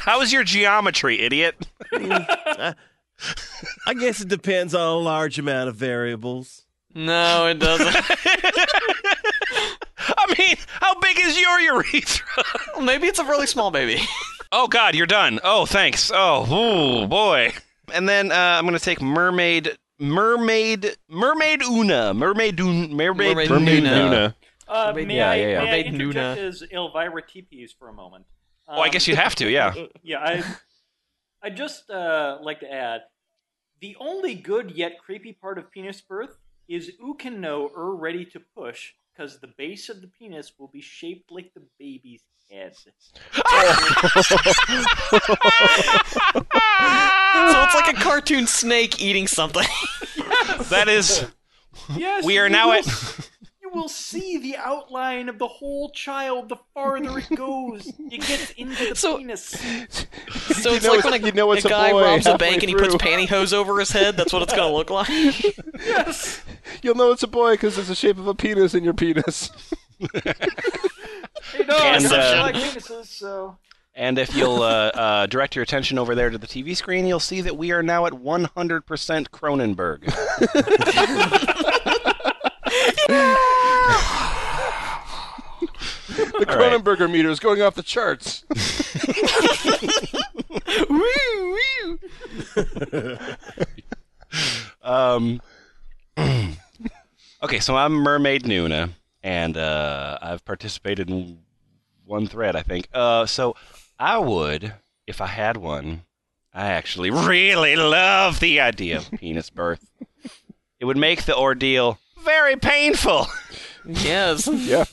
how 0.00 0.20
is 0.20 0.32
your 0.32 0.44
geometry, 0.44 1.20
idiot? 1.20 1.54
I 1.92 2.74
guess 3.98 4.20
it 4.20 4.28
depends 4.28 4.74
on 4.74 4.80
a 4.86 4.96
large 4.96 5.38
amount 5.38 5.68
of 5.68 5.76
variables. 5.76 6.64
No, 6.94 7.46
it 7.46 7.58
doesn't. 7.58 7.94
I 9.98 10.34
mean, 10.38 10.56
how 10.80 10.98
big 11.00 11.18
is 11.20 11.38
your 11.40 11.60
urethra? 11.60 12.44
Maybe 12.82 13.06
it's 13.06 13.18
a 13.18 13.24
really 13.24 13.46
small 13.46 13.70
baby. 13.70 14.00
Oh 14.52 14.66
God, 14.66 14.94
you're 14.94 15.06
done. 15.06 15.38
Oh, 15.44 15.66
thanks. 15.66 16.10
Oh, 16.12 17.02
ooh, 17.02 17.06
boy. 17.06 17.52
And 17.94 18.08
then 18.08 18.32
uh, 18.32 18.34
I'm 18.58 18.64
gonna 18.64 18.78
take 18.78 19.00
mermaid, 19.00 19.76
mermaid, 19.98 20.96
mermaid 21.08 21.62
Una, 21.62 22.12
mermaid, 22.14 22.60
Un- 22.60 22.92
mermaid, 22.94 23.36
Mermaid 23.36 23.50
Mermaid 23.50 23.82
Nuna. 23.84 24.34
Nuna. 24.70 24.88
Uh, 24.88 24.92
may 25.06 25.16
yeah, 25.16 25.30
I, 25.30 25.34
yeah, 25.36 25.46
yeah. 25.48 25.58
May 25.58 25.60
I 25.60 25.64
Mermaid 25.64 25.86
interject 25.86 26.38
Nuna. 26.40 26.48
as 26.48 26.62
Elvira 26.72 27.22
Teepees 27.26 27.72
for 27.78 27.88
a 27.88 27.92
moment? 27.92 28.24
Oh, 28.68 28.80
I 28.80 28.86
Um, 28.86 28.90
guess 28.92 29.06
you'd 29.08 29.18
have 29.18 29.34
to, 29.36 29.48
yeah. 29.50 29.74
Yeah, 30.02 30.18
I 30.20 30.44
I 31.42 31.50
just 31.50 31.90
uh, 31.90 32.38
like 32.42 32.60
to 32.60 32.70
add 32.72 33.00
the 33.80 33.96
only 33.98 34.34
good 34.34 34.70
yet 34.72 34.98
creepy 35.04 35.32
part 35.32 35.58
of 35.58 35.70
penis 35.70 36.00
birth 36.00 36.36
is 36.68 36.92
who 37.00 37.14
can 37.16 37.40
know 37.40 37.70
er 37.76 37.94
ready 37.96 38.24
to 38.26 38.40
push 38.56 38.92
because 39.12 39.40
the 39.40 39.48
base 39.58 39.88
of 39.88 40.00
the 40.02 40.06
penis 40.06 40.52
will 40.58 40.68
be 40.68 40.80
shaped 40.82 41.30
like 41.32 41.52
the 41.54 41.62
baby's 41.78 42.22
head. 42.50 42.74
so 42.76 42.90
it's 47.62 47.74
like 47.74 47.88
a 47.88 47.98
cartoon 48.00 48.46
snake 48.46 49.00
eating 49.02 49.26
something. 49.26 49.66
That 50.70 50.88
is. 50.88 51.26
Yes, 51.96 52.24
We 52.24 52.38
are 52.38 52.48
now 52.48 52.68
will 52.68 52.74
at. 52.74 53.29
S- 53.70 53.74
You 53.74 53.80
will 53.80 53.88
see 53.88 54.38
the 54.38 54.56
outline 54.56 55.28
of 55.28 55.38
the 55.38 55.46
whole 55.48 55.90
child 55.90 56.48
the 56.48 56.56
farther 56.74 57.18
it 57.18 57.28
goes. 57.36 57.86
It 58.10 58.20
gets 58.26 58.50
into 58.52 58.90
the 58.90 58.96
So- 58.96 59.18
penis. 59.18 59.50
So 60.60 60.74
it's 60.74 60.84
know 60.84 60.90
like 60.90 60.98
it's- 60.98 61.04
when 61.04 61.22
a, 61.22 61.26
you 61.26 61.32
know 61.32 61.52
it's 61.52 61.64
a 61.64 61.68
a 61.68 61.70
guy 61.70 61.92
boy 61.92 62.02
robs 62.02 62.26
a 62.26 62.36
bank 62.36 62.62
and 62.62 62.68
he 62.68 62.74
puts 62.74 62.94
pantyhose 62.96 63.52
over 63.52 63.78
his 63.78 63.90
head. 63.92 64.16
That's 64.16 64.32
what 64.32 64.42
it's 64.42 64.52
gonna 64.54 64.72
look 64.74 64.90
like. 64.90 65.08
Yes. 65.78 66.42
You'll 66.82 66.94
know 66.96 67.10
it's 67.12 67.22
a 67.22 67.26
boy 67.28 67.52
because 67.52 67.78
it's 67.78 67.88
the 67.88 67.94
shape 67.94 68.18
of 68.18 68.26
a 68.26 68.34
penis 68.34 68.74
in 68.74 68.84
your 68.84 68.94
penis. 68.94 69.50
Hey, 71.52 71.64
no, 71.66 71.76
And, 71.78 72.06
I 72.06 72.38
uh, 72.38 72.42
like 72.42 72.54
penises, 72.54 73.06
so. 73.06 73.56
And 73.94 74.18
if 74.18 74.36
you'll 74.36 74.62
uh, 74.62 74.88
uh, 74.94 75.26
direct 75.26 75.56
your 75.56 75.62
attention 75.62 75.98
over 75.98 76.14
there 76.14 76.28
to 76.30 76.38
the 76.38 76.46
TV 76.46 76.76
screen, 76.76 77.06
you'll 77.06 77.18
see 77.18 77.40
that 77.40 77.56
we 77.56 77.72
are 77.72 77.82
now 77.82 78.06
at 78.06 78.12
100% 78.12 79.28
Cronenberg. 79.30 80.04
The 86.40 86.50
All 86.50 86.58
right. 86.58 86.72
Cronenberger 86.72 87.10
meter 87.10 87.30
is 87.30 87.38
going 87.38 87.62
off 87.62 87.74
the 87.74 87.82
charts. 87.82 88.44
Um, 94.82 95.42
okay, 97.42 97.60
so 97.60 97.76
I'm 97.76 97.92
Mermaid 97.92 98.44
Nuna, 98.44 98.90
and 99.22 99.56
uh, 99.56 100.18
I've 100.22 100.44
participated 100.44 101.10
in 101.10 101.40
one 102.04 102.26
thread, 102.26 102.56
I 102.56 102.62
think. 102.62 102.88
Uh, 102.92 103.26
so 103.26 103.56
I 103.98 104.18
would, 104.18 104.74
if 105.06 105.20
I 105.20 105.26
had 105.26 105.56
one, 105.56 106.02
I 106.52 106.68
actually 106.68 107.10
really 107.10 107.76
love 107.76 108.40
the 108.40 108.60
idea 108.60 108.98
of 108.98 109.10
penis 109.12 109.50
birth. 109.50 109.90
It 110.78 110.86
would 110.86 110.96
make 110.96 111.24
the 111.24 111.36
ordeal 111.36 111.98
very 112.24 112.56
painful. 112.56 113.26
yes. 113.84 114.48
Yeah. 114.48 114.84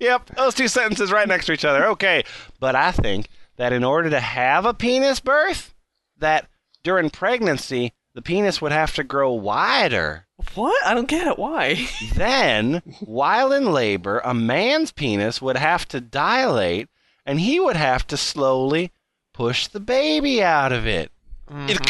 Yep, 0.00 0.36
those 0.36 0.54
two 0.54 0.68
sentences 0.68 1.10
right 1.12 1.28
next 1.28 1.46
to 1.46 1.52
each 1.52 1.64
other. 1.64 1.86
Okay, 1.88 2.24
but 2.60 2.74
I 2.74 2.92
think 2.92 3.28
that 3.56 3.72
in 3.72 3.84
order 3.84 4.10
to 4.10 4.20
have 4.20 4.64
a 4.66 4.74
penis 4.74 5.20
birth, 5.20 5.74
that 6.18 6.48
during 6.82 7.10
pregnancy 7.10 7.92
the 8.14 8.22
penis 8.22 8.60
would 8.60 8.72
have 8.72 8.94
to 8.94 9.04
grow 9.04 9.32
wider. 9.32 10.26
What? 10.54 10.84
I 10.84 10.92
don't 10.94 11.08
get 11.08 11.26
it. 11.26 11.38
Why? 11.38 11.88
Then, 12.14 12.82
while 13.00 13.52
in 13.52 13.72
labor, 13.72 14.20
a 14.24 14.34
man's 14.34 14.92
penis 14.92 15.40
would 15.40 15.56
have 15.56 15.86
to 15.88 16.00
dilate, 16.00 16.88
and 17.24 17.40
he 17.40 17.58
would 17.60 17.76
have 17.76 18.06
to 18.08 18.16
slowly 18.16 18.90
push 19.32 19.66
the 19.68 19.80
baby 19.80 20.42
out 20.42 20.72
of 20.72 20.86
it. 20.86 21.10
It- 21.50 21.80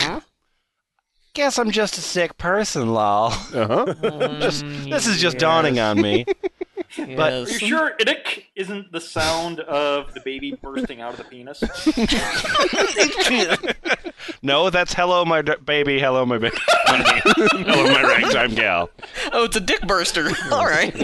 Guess 1.34 1.58
I'm 1.58 1.70
just 1.70 1.96
a 1.96 2.02
sick 2.02 2.36
person, 2.36 2.92
lol. 2.92 3.32
Uh 3.54 3.66
huh. 3.66 3.94
Just, 4.40 4.66
this 4.84 5.06
is 5.06 5.18
just 5.18 5.38
dawning 5.38 5.78
on 5.80 5.98
me. 6.00 6.26
But- 6.96 7.32
Are 7.32 7.38
you 7.40 7.46
Yes. 7.46 7.58
sure 7.58 7.92
idic 8.00 8.44
isn't 8.54 8.92
the 8.92 9.00
sound 9.00 9.60
of 9.60 10.12
the 10.14 10.20
baby 10.20 10.52
bursting 10.62 11.00
out 11.00 11.12
of 11.12 11.18
the 11.18 11.24
penis? 11.24 11.62
No, 14.44 14.70
that's 14.70 14.94
hello, 14.94 15.24
my 15.24 15.42
d- 15.42 15.54
baby. 15.64 15.98
Hello, 15.98 16.24
my 16.24 16.38
baby. 16.38 16.56
hello, 16.86 17.92
my 17.92 18.02
ragtime 18.02 18.54
gal. 18.54 18.88
Oh, 19.32 19.44
it's 19.44 19.56
a 19.56 19.60
dick 19.60 19.80
burster. 19.86 20.28
All 20.52 20.66
right. 20.66 20.94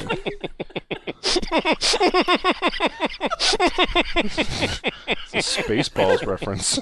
It's 4.10 5.34
a 5.34 5.62
Spaceballs 5.62 6.26
reference. 6.26 6.78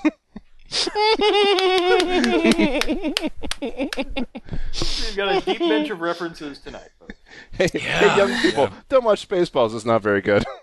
We've 3.61 5.17
got 5.17 5.37
a 5.37 5.41
deep 5.45 5.59
bench 5.61 5.91
of 5.91 6.01
references 6.01 6.59
tonight. 6.59 6.89
folks. 6.99 7.16
Hey, 7.53 7.69
hey, 7.73 8.17
young 8.17 8.41
people, 8.41 8.71
don't 8.89 9.05
watch 9.05 9.29
Spaceballs. 9.29 9.75
It's 9.75 9.85
not 9.85 10.03
very 10.03 10.21
good. 10.21 10.45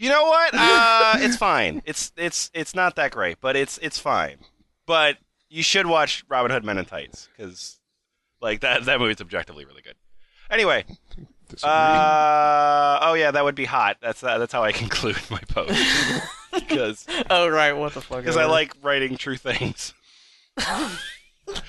You 0.00 0.10
know 0.10 0.22
what? 0.26 0.54
Uh, 0.54 1.14
it's 1.16 1.36
fine. 1.36 1.82
It's 1.84 2.12
it's 2.16 2.52
it's 2.54 2.72
not 2.72 2.94
that 2.94 3.10
great, 3.10 3.40
but 3.40 3.56
it's 3.56 3.78
it's 3.78 3.98
fine. 3.98 4.36
But 4.86 5.16
you 5.50 5.64
should 5.64 5.88
watch 5.88 6.24
Robin 6.28 6.52
Hood 6.52 6.64
Men 6.64 6.78
in 6.78 6.84
Tights 6.84 7.28
because 7.36 7.80
like 8.40 8.60
that 8.60 8.84
that 8.84 9.00
movie's 9.00 9.20
objectively 9.20 9.64
really 9.64 9.82
good. 9.82 9.96
Anyway, 10.50 10.84
Disagree. 11.48 11.68
uh, 11.68 12.98
oh 13.02 13.14
yeah, 13.14 13.32
that 13.32 13.42
would 13.42 13.56
be 13.56 13.64
hot. 13.64 13.96
That's 14.00 14.22
uh, 14.22 14.38
that's 14.38 14.52
how 14.52 14.62
I 14.62 14.70
conclude 14.84 15.18
my 15.30 15.40
post 15.48 15.76
because 16.54 17.04
Oh 17.28 17.48
right. 17.48 17.72
What 17.72 17.94
the 17.94 18.00
fuck? 18.00 18.20
because 18.20 18.36
I 18.36 18.44
like 18.44 18.72
writing 18.80 19.16
true 19.16 19.36
things. 19.36 19.94
oh, 20.58 20.98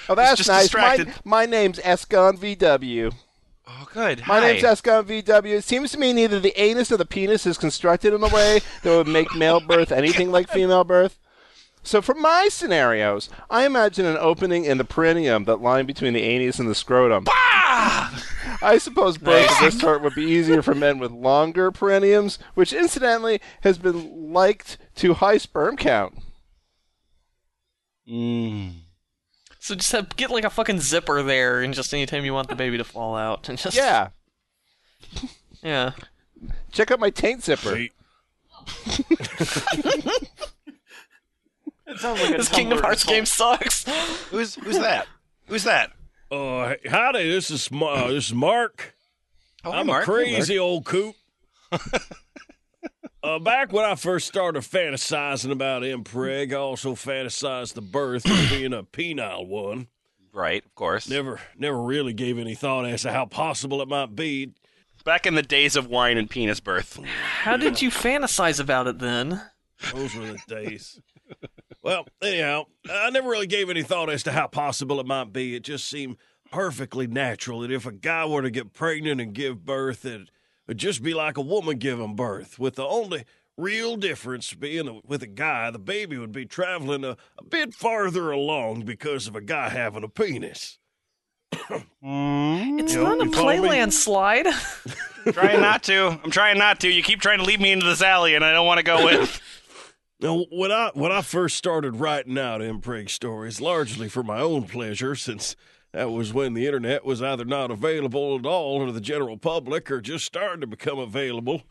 that's 0.09 0.37
just 0.37 0.49
nice. 0.49 0.71
My, 0.71 1.13
my 1.25 1.45
name's 1.47 1.79
Escon 1.79 2.37
VW. 2.37 3.11
Oh, 3.69 3.87
good. 3.93 4.19
My 4.27 4.39
Hi. 4.39 4.51
name's 4.53 4.63
Escon 4.63 5.03
VW. 5.03 5.57
It 5.57 5.63
seems 5.63 5.91
to 5.91 5.99
me 5.99 6.11
neither 6.11 6.39
the 6.39 6.59
anus 6.59 6.91
or 6.91 6.97
the 6.97 7.05
penis 7.05 7.45
is 7.45 7.57
constructed 7.57 8.13
in 8.13 8.23
a 8.23 8.27
way 8.27 8.61
that 8.81 8.89
would 8.97 9.07
make 9.07 9.35
male 9.35 9.59
birth 9.59 9.91
anything 9.91 10.31
like 10.31 10.49
female 10.49 10.83
birth. 10.83 11.19
So 11.83 12.01
for 12.01 12.15
my 12.15 12.49
scenarios, 12.49 13.29
I 13.49 13.65
imagine 13.65 14.05
an 14.05 14.17
opening 14.17 14.65
in 14.65 14.77
the 14.77 14.83
perineum 14.83 15.45
that 15.45 15.61
line 15.61 15.85
between 15.85 16.13
the 16.13 16.23
anus 16.23 16.59
and 16.59 16.67
the 16.67 16.75
scrotum. 16.75 17.25
I 18.61 18.77
suppose 18.79 19.17
birth 19.17 19.49
of 19.51 19.59
this 19.59 19.79
sort 19.79 20.01
would 20.01 20.15
be 20.15 20.23
easier 20.23 20.61
for 20.61 20.75
men 20.75 20.99
with 20.99 21.11
longer 21.11 21.71
perineums, 21.71 22.37
which 22.55 22.73
incidentally 22.73 23.39
has 23.61 23.77
been 23.77 24.33
liked 24.33 24.77
to 24.95 25.13
high 25.13 25.37
sperm 25.37 25.77
count. 25.77 26.19
Mm. 28.09 28.73
So 29.59 29.75
just 29.75 29.91
have, 29.91 30.15
get 30.15 30.31
like 30.31 30.45
a 30.45 30.49
fucking 30.49 30.79
zipper 30.79 31.21
there, 31.21 31.61
and 31.61 31.73
just 31.73 31.93
anytime 31.93 32.23
you 32.25 32.33
want 32.33 32.47
the 32.47 32.55
baby 32.55 32.77
to 32.77 32.83
fall 32.83 33.15
out, 33.15 33.49
and 33.49 33.57
just 33.57 33.75
Yeah. 33.75 34.09
yeah. 35.63 35.91
Check 36.71 36.91
out 36.91 36.99
my 36.99 37.09
taint 37.09 37.43
zipper. 37.43 37.73
Wait, 37.73 37.91
It 41.87 41.97
sounds 41.97 42.21
like 42.21 42.33
a 42.33 42.37
This 42.37 42.49
Kingdom 42.49 42.79
Hearts 42.79 43.01
insult. 43.03 43.15
game 43.15 43.25
sucks. 43.25 43.85
Who's 44.29 44.55
who's 44.55 44.77
that? 44.79 45.07
Who's 45.47 45.63
that? 45.63 45.91
Uh, 46.31 46.75
howdy, 46.87 47.29
this 47.31 47.49
is 47.49 47.71
Ma- 47.71 47.93
uh, 47.93 48.07
this 48.09 48.27
is 48.27 48.33
Mark. 48.33 48.93
Oh, 49.65 49.71
I'm 49.71 49.87
Mark. 49.87 50.03
a 50.03 50.05
crazy 50.05 50.59
old 50.59 50.85
coot. 50.85 51.15
uh, 53.23 53.39
back 53.39 53.71
when 53.71 53.85
I 53.85 53.95
first 53.95 54.27
started 54.27 54.63
fantasizing 54.63 55.51
about 55.51 55.83
mpreg, 55.83 56.53
I 56.53 56.57
also 56.57 56.95
fantasized 56.95 57.73
the 57.73 57.81
birth 57.81 58.25
of 58.25 58.37
being 58.49 58.73
a 58.73 58.83
penile 58.83 59.47
one. 59.47 59.87
Right, 60.31 60.63
of 60.63 60.75
course. 60.75 61.09
Never, 61.09 61.39
never 61.57 61.81
really 61.81 62.13
gave 62.13 62.37
any 62.37 62.55
thought 62.55 62.85
as 62.85 63.01
to 63.01 63.11
how 63.11 63.25
possible 63.25 63.81
it 63.81 63.87
might 63.87 64.15
be. 64.15 64.53
Back 65.03 65.25
in 65.25 65.35
the 65.35 65.41
days 65.41 65.75
of 65.75 65.87
wine 65.87 66.17
and 66.17 66.29
penis 66.29 66.59
birth. 66.59 66.99
How 67.41 67.57
did 67.57 67.81
you 67.81 67.89
fantasize 67.89 68.59
about 68.59 68.87
it 68.87 68.99
then? 68.99 69.41
Those 69.93 70.13
were 70.13 70.27
the 70.27 70.39
days. 70.47 70.99
Well, 71.81 72.05
anyhow, 72.21 72.65
I 72.89 73.09
never 73.09 73.29
really 73.29 73.47
gave 73.47 73.69
any 73.69 73.83
thought 73.83 74.09
as 74.09 74.23
to 74.23 74.33
how 74.33 74.47
possible 74.47 74.99
it 74.99 75.05
might 75.05 75.31
be. 75.31 75.55
It 75.55 75.63
just 75.63 75.87
seemed 75.87 76.17
perfectly 76.51 77.07
natural 77.07 77.61
that 77.61 77.71
if 77.71 77.85
a 77.85 77.91
guy 77.91 78.25
were 78.25 78.41
to 78.41 78.51
get 78.51 78.73
pregnant 78.73 79.21
and 79.21 79.33
give 79.33 79.65
birth, 79.65 80.05
it 80.05 80.19
would 80.19 80.31
just 80.77 81.03
be 81.03 81.13
like 81.13 81.37
a 81.37 81.41
woman 81.41 81.77
giving 81.77 82.15
birth, 82.15 82.59
with 82.59 82.75
the 82.75 82.85
only 82.85 83.25
real 83.57 83.97
difference 83.97 84.53
being 84.53 85.01
with 85.05 85.21
a 85.21 85.27
guy, 85.27 85.69
the 85.71 85.79
baby 85.79 86.17
would 86.17 86.31
be 86.31 86.45
traveling 86.45 87.03
a, 87.03 87.17
a 87.37 87.43
bit 87.43 87.73
farther 87.73 88.31
along 88.31 88.83
because 88.83 89.27
of 89.27 89.35
a 89.35 89.41
guy 89.41 89.69
having 89.69 90.03
a 90.03 90.09
penis. 90.09 90.79
Mm-hmm. 91.53 92.79
It's 92.79 92.93
You 92.93 93.03
know, 93.03 93.15
not 93.15 93.21
a 93.21 93.25
you 93.25 93.31
follow 93.33 93.47
playland 93.47 93.93
slide. 93.93 94.47
trying 95.31 95.61
not 95.61 95.83
to. 95.83 96.19
I'm 96.23 96.31
trying 96.31 96.57
not 96.57 96.79
to. 96.81 96.89
You 96.89 97.03
keep 97.03 97.21
trying 97.21 97.39
to 97.39 97.43
lead 97.45 97.59
me 97.59 97.71
into 97.71 97.85
this 97.85 98.01
alley, 98.01 98.35
and 98.35 98.45
I 98.45 98.53
don't 98.53 98.65
want 98.65 98.77
to 98.77 98.83
go 98.83 99.07
in. 99.09 99.27
Now, 100.21 100.45
when 100.51 100.71
I 100.71 100.91
when 100.93 101.11
I 101.11 101.21
first 101.21 101.57
started 101.57 101.97
writing 101.97 102.37
out 102.37 102.61
mpreg 102.61 103.09
stories, 103.09 103.61
largely 103.61 104.09
for 104.09 104.23
my 104.23 104.39
own 104.39 104.63
pleasure, 104.63 105.15
since 105.15 105.55
that 105.91 106.11
was 106.11 106.33
when 106.33 106.53
the 106.53 106.65
internet 106.65 107.03
was 107.03 107.21
either 107.21 107.45
not 107.45 107.71
available 107.71 108.37
at 108.37 108.45
all 108.45 108.85
to 108.85 108.91
the 108.91 109.01
general 109.01 109.37
public 109.37 109.89
or 109.89 110.01
just 110.01 110.25
starting 110.25 110.61
to 110.61 110.67
become 110.67 110.99
available, 110.99 111.63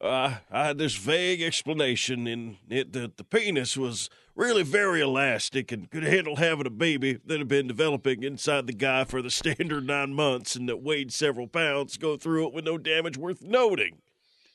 uh, 0.00 0.36
I 0.50 0.66
had 0.66 0.78
this 0.78 0.96
vague 0.96 1.40
explanation 1.40 2.26
in 2.26 2.58
it 2.68 2.92
that 2.92 3.16
the 3.16 3.24
penis 3.24 3.76
was 3.76 4.10
really 4.34 4.64
very 4.64 5.00
elastic 5.00 5.70
and 5.70 5.90
could 5.90 6.02
handle 6.02 6.36
having 6.36 6.66
a 6.66 6.70
baby 6.70 7.18
that 7.24 7.38
had 7.38 7.48
been 7.48 7.68
developing 7.68 8.22
inside 8.22 8.66
the 8.66 8.72
guy 8.72 9.04
for 9.04 9.22
the 9.22 9.30
standard 9.30 9.86
nine 9.86 10.12
months 10.12 10.56
and 10.56 10.68
that 10.68 10.82
weighed 10.82 11.12
several 11.12 11.46
pounds 11.46 11.96
go 11.96 12.16
through 12.16 12.48
it 12.48 12.52
with 12.52 12.64
no 12.64 12.76
damage 12.76 13.16
worth 13.16 13.42
noting. 13.42 13.98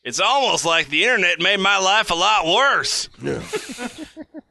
It's 0.04 0.20
almost 0.20 0.66
like 0.66 0.89
the 0.89 1.04
internet 1.04 1.39
made 1.39 1.60
my 1.60 1.78
life 1.78 2.10
a 2.10 2.16
lot 2.16 2.45
worse. 2.45 3.10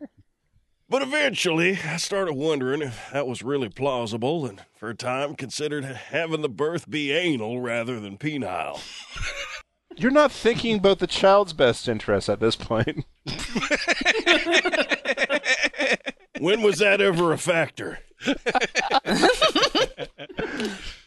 But 0.90 1.02
eventually, 1.02 1.78
I 1.84 1.98
started 1.98 2.32
wondering 2.32 2.80
if 2.80 3.10
that 3.12 3.26
was 3.26 3.42
really 3.42 3.68
plausible, 3.68 4.46
and 4.46 4.62
for 4.78 4.88
a 4.88 4.94
time 4.94 5.34
considered 5.34 5.84
having 5.84 6.40
the 6.40 6.48
birth 6.48 6.88
be 6.88 7.12
anal 7.12 7.60
rather 7.60 8.00
than 8.00 8.16
penile. 8.16 8.80
You're 9.96 10.10
not 10.12 10.32
thinking 10.32 10.78
about 10.78 10.98
the 11.00 11.06
child's 11.06 11.52
best 11.52 11.88
interest 11.88 12.28
at 12.28 12.40
this 12.40 12.56
point. 12.56 13.04
When 16.40 16.62
was 16.62 16.78
that 16.78 17.00
ever 17.00 17.32
a 17.32 17.38
factor? 17.38 17.98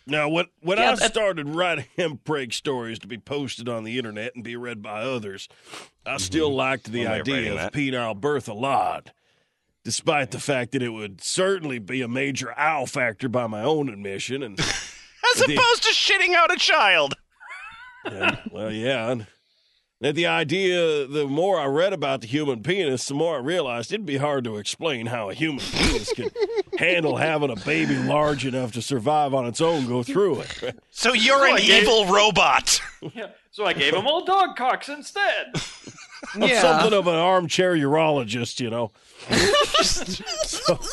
now, 0.05 0.27
when, 0.29 0.47
when 0.61 0.77
Yeah, 0.77 0.91
I 0.91 0.95
that- 0.95 1.11
started 1.11 1.47
writing 1.47 1.85
mpreg 1.97 2.53
stories 2.53 2.99
to 2.99 3.07
be 3.07 3.17
posted 3.17 3.69
on 3.69 3.83
the 3.83 3.97
internet 3.97 4.35
and 4.35 4.43
be 4.43 4.55
read 4.55 4.81
by 4.81 5.03
others, 5.03 5.47
I 6.05 6.17
still 6.17 6.49
mm-hmm. 6.49 6.57
liked 6.57 6.91
the 6.91 7.05
Well, 7.05 7.13
idea 7.13 7.33
writing 7.35 7.51
of 7.53 7.57
that. 7.59 7.73
penile 7.73 8.19
birth 8.19 8.49
a 8.49 8.53
lot, 8.53 9.11
despite 9.83 10.31
the 10.31 10.39
fact 10.39 10.71
that 10.73 10.83
it 10.83 10.89
would 10.89 11.21
certainly 11.21 11.79
be 11.79 12.01
a 12.01 12.07
major 12.07 12.57
owl 12.57 12.85
factor 12.85 13.27
by 13.29 13.47
my 13.47 13.63
own 13.63 13.89
admission. 13.89 14.43
And 14.43 14.59
As 15.35 15.43
The- 15.45 15.55
opposed 15.55 15.83
to 15.83 15.89
shitting 15.93 16.33
out 16.35 16.51
a 16.53 16.57
child. 16.57 17.15
And, 18.05 18.37
well, 18.51 18.71
yeah. 18.71 19.11
And 19.11 19.27
that 19.99 20.15
the 20.15 20.25
idea, 20.25 21.05
the 21.05 21.27
more 21.27 21.59
I 21.59 21.65
read 21.65 21.93
about 21.93 22.21
the 22.21 22.27
human 22.27 22.63
penis, 22.63 23.07
the 23.07 23.13
more 23.13 23.35
I 23.35 23.39
realized 23.39 23.93
it'd 23.93 24.05
be 24.05 24.17
hard 24.17 24.43
to 24.45 24.57
explain 24.57 25.05
how 25.05 25.29
a 25.29 25.33
human 25.35 25.59
penis 25.63 26.11
could 26.11 26.33
handle 26.79 27.17
having 27.17 27.51
a 27.51 27.55
baby 27.55 27.95
large 27.95 28.43
enough 28.45 28.71
to 28.71 28.81
survive 28.81 29.35
on 29.35 29.45
its 29.45 29.61
own 29.61 29.87
go 29.87 30.01
through 30.01 30.41
it. 30.41 30.79
So 30.89 31.13
you're 31.13 31.45
an 31.47 31.59
evil 31.61 32.07
robot. 32.07 32.81
Yeah, 33.15 33.29
so 33.49 33.65
I 33.65 33.73
gave 33.73 33.93
them 33.95 34.05
all 34.05 34.23
dog 34.25 34.55
cocks 34.55 34.87
instead. 34.87 35.53
I'm 36.35 36.47
something 36.49 36.93
of 36.93 37.07
an 37.07 37.15
armchair 37.15 37.75
urologist, 37.75 38.59
you 38.59 38.69
know. 38.69 38.91
so, 39.81 40.79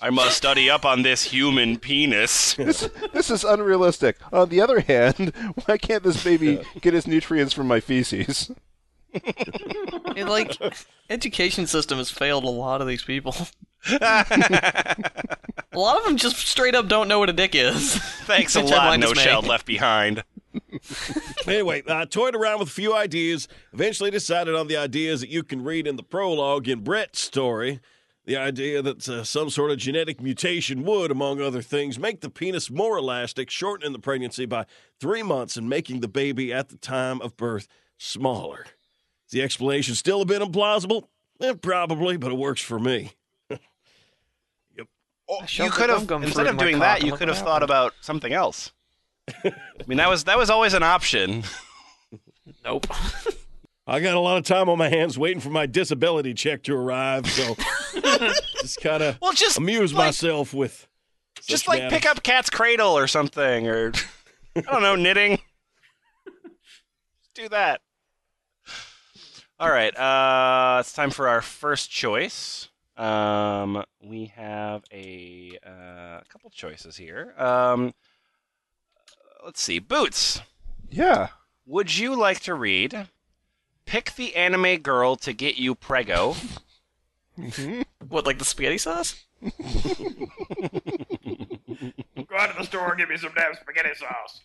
I 0.00 0.10
must 0.10 0.36
study 0.36 0.70
up 0.70 0.84
on 0.84 1.02
this 1.02 1.24
human 1.24 1.78
penis. 1.78 2.54
This, 2.54 2.88
this 3.12 3.30
is 3.30 3.42
unrealistic. 3.42 4.16
On 4.32 4.48
the 4.48 4.60
other 4.60 4.80
hand, 4.80 5.32
why 5.64 5.76
can't 5.76 6.04
this 6.04 6.22
baby 6.22 6.60
get 6.80 6.94
his 6.94 7.06
nutrients 7.06 7.52
from 7.52 7.66
my 7.66 7.80
feces? 7.80 8.50
It, 9.12 10.28
like 10.28 10.56
education 11.10 11.66
system 11.66 11.98
has 11.98 12.10
failed 12.10 12.44
a 12.44 12.48
lot 12.48 12.80
of 12.80 12.86
these 12.86 13.02
people. 13.02 13.34
a 14.00 14.96
lot 15.74 15.98
of 15.98 16.04
them 16.04 16.16
just 16.16 16.36
straight 16.36 16.74
up 16.74 16.88
don't 16.88 17.08
know 17.08 17.18
what 17.18 17.30
a 17.30 17.32
dick 17.32 17.54
is. 17.54 17.96
Thanks 18.24 18.54
a 18.54 18.60
lot, 18.60 19.00
No 19.00 19.12
is. 19.12 19.18
Child 19.18 19.46
Left 19.46 19.66
Behind. 19.66 20.22
Anyway, 21.46 21.82
I 21.88 22.04
toyed 22.04 22.34
around 22.34 22.60
with 22.60 22.68
a 22.68 22.72
few 22.72 22.94
ideas, 22.94 23.48
eventually 23.72 24.10
decided 24.10 24.54
on 24.54 24.68
the 24.68 24.76
ideas 24.76 25.20
that 25.20 25.30
you 25.30 25.42
can 25.42 25.62
read 25.62 25.86
in 25.86 25.96
the 25.96 26.02
prologue 26.02 26.68
in 26.68 26.80
Brett's 26.80 27.20
story. 27.20 27.80
The 28.24 28.36
idea 28.36 28.82
that 28.82 29.08
uh, 29.08 29.24
some 29.24 29.48
sort 29.48 29.70
of 29.70 29.78
genetic 29.78 30.20
mutation 30.20 30.84
would, 30.84 31.10
among 31.10 31.40
other 31.40 31.62
things, 31.62 31.98
make 31.98 32.20
the 32.20 32.28
penis 32.28 32.70
more 32.70 32.98
elastic, 32.98 33.48
shortening 33.48 33.94
the 33.94 33.98
pregnancy 33.98 34.44
by 34.44 34.66
three 35.00 35.22
months, 35.22 35.56
and 35.56 35.68
making 35.68 36.00
the 36.00 36.08
baby 36.08 36.52
at 36.52 36.68
the 36.68 36.76
time 36.76 37.22
of 37.22 37.38
birth 37.38 37.68
smaller. 37.96 38.66
Is 39.26 39.32
the 39.32 39.42
explanation 39.42 39.94
still 39.94 40.20
a 40.20 40.26
bit 40.26 40.42
implausible? 40.42 41.04
Eh, 41.40 41.54
probably, 41.54 42.18
but 42.18 42.30
it 42.30 42.36
works 42.36 42.60
for 42.60 42.78
me. 42.78 43.12
Oh, 45.30 45.44
you 45.46 45.70
could 45.70 45.90
have 45.90 46.06
gum 46.06 46.22
gum 46.22 46.24
instead 46.24 46.46
of 46.46 46.56
doing 46.56 46.78
that, 46.78 47.04
you 47.04 47.14
could 47.14 47.28
have 47.28 47.36
thought 47.36 47.62
about 47.62 47.92
something 48.00 48.32
else. 48.32 48.72
I 49.44 49.52
mean, 49.86 49.98
that 49.98 50.08
was 50.08 50.24
that 50.24 50.38
was 50.38 50.50
always 50.50 50.74
an 50.74 50.82
option. 50.82 51.44
Nope. 52.64 52.86
I 53.86 54.00
got 54.00 54.14
a 54.16 54.20
lot 54.20 54.38
of 54.38 54.44
time 54.44 54.68
on 54.70 54.78
my 54.78 54.88
hands 54.88 55.18
waiting 55.18 55.38
for 55.40 55.50
my 55.50 55.66
disability 55.66 56.32
check 56.34 56.62
to 56.64 56.74
arrive, 56.74 57.26
so 57.26 57.54
just 58.60 58.80
kind 58.80 59.02
of 59.02 59.18
Well, 59.20 59.32
just 59.32 59.58
amuse 59.58 59.92
like- 59.92 60.06
myself 60.06 60.52
with. 60.54 60.86
just 61.46 61.68
like 61.68 61.82
matters. 61.82 61.98
pick 61.98 62.10
up 62.10 62.22
Cat's 62.22 62.50
Cradle 62.50 62.96
or 62.96 63.06
something, 63.06 63.68
or 63.68 63.92
I 64.56 64.60
don't 64.62 64.82
know, 64.82 64.96
knitting. 64.96 65.38
Do 67.34 67.48
that. 67.50 67.80
All 69.60 69.70
right, 69.70 69.96
uh, 69.96 70.78
it's 70.80 70.92
time 70.92 71.10
for 71.10 71.28
our 71.28 71.42
first 71.42 71.90
choice. 71.90 72.68
Um, 72.96 73.84
we 74.02 74.26
have 74.36 74.84
a 74.92 75.58
uh, 75.64 76.20
couple 76.28 76.50
choices 76.50 76.96
here. 76.96 77.34
Um, 77.38 77.94
let's 79.44 79.60
see, 79.60 79.78
Boots. 79.78 80.40
Yeah. 80.90 81.28
Would 81.66 81.96
you 81.96 82.14
like 82.16 82.40
to 82.40 82.54
read? 82.54 83.08
Pick 83.84 84.14
the 84.16 84.34
anime 84.36 84.78
girl 84.78 85.16
to 85.16 85.32
get 85.32 85.56
you 85.56 85.74
prego. 85.74 86.34
What, 88.08 88.26
like 88.26 88.38
the 88.38 88.44
spaghetti 88.44 88.78
sauce? 88.78 89.22
Go 89.42 89.50
out 92.36 92.50
to 92.52 92.58
the 92.58 92.64
store 92.64 92.88
and 92.90 92.98
get 92.98 93.08
me 93.08 93.16
some 93.16 93.32
damn 93.36 93.54
spaghetti 93.54 93.94
sauce. 93.94 94.40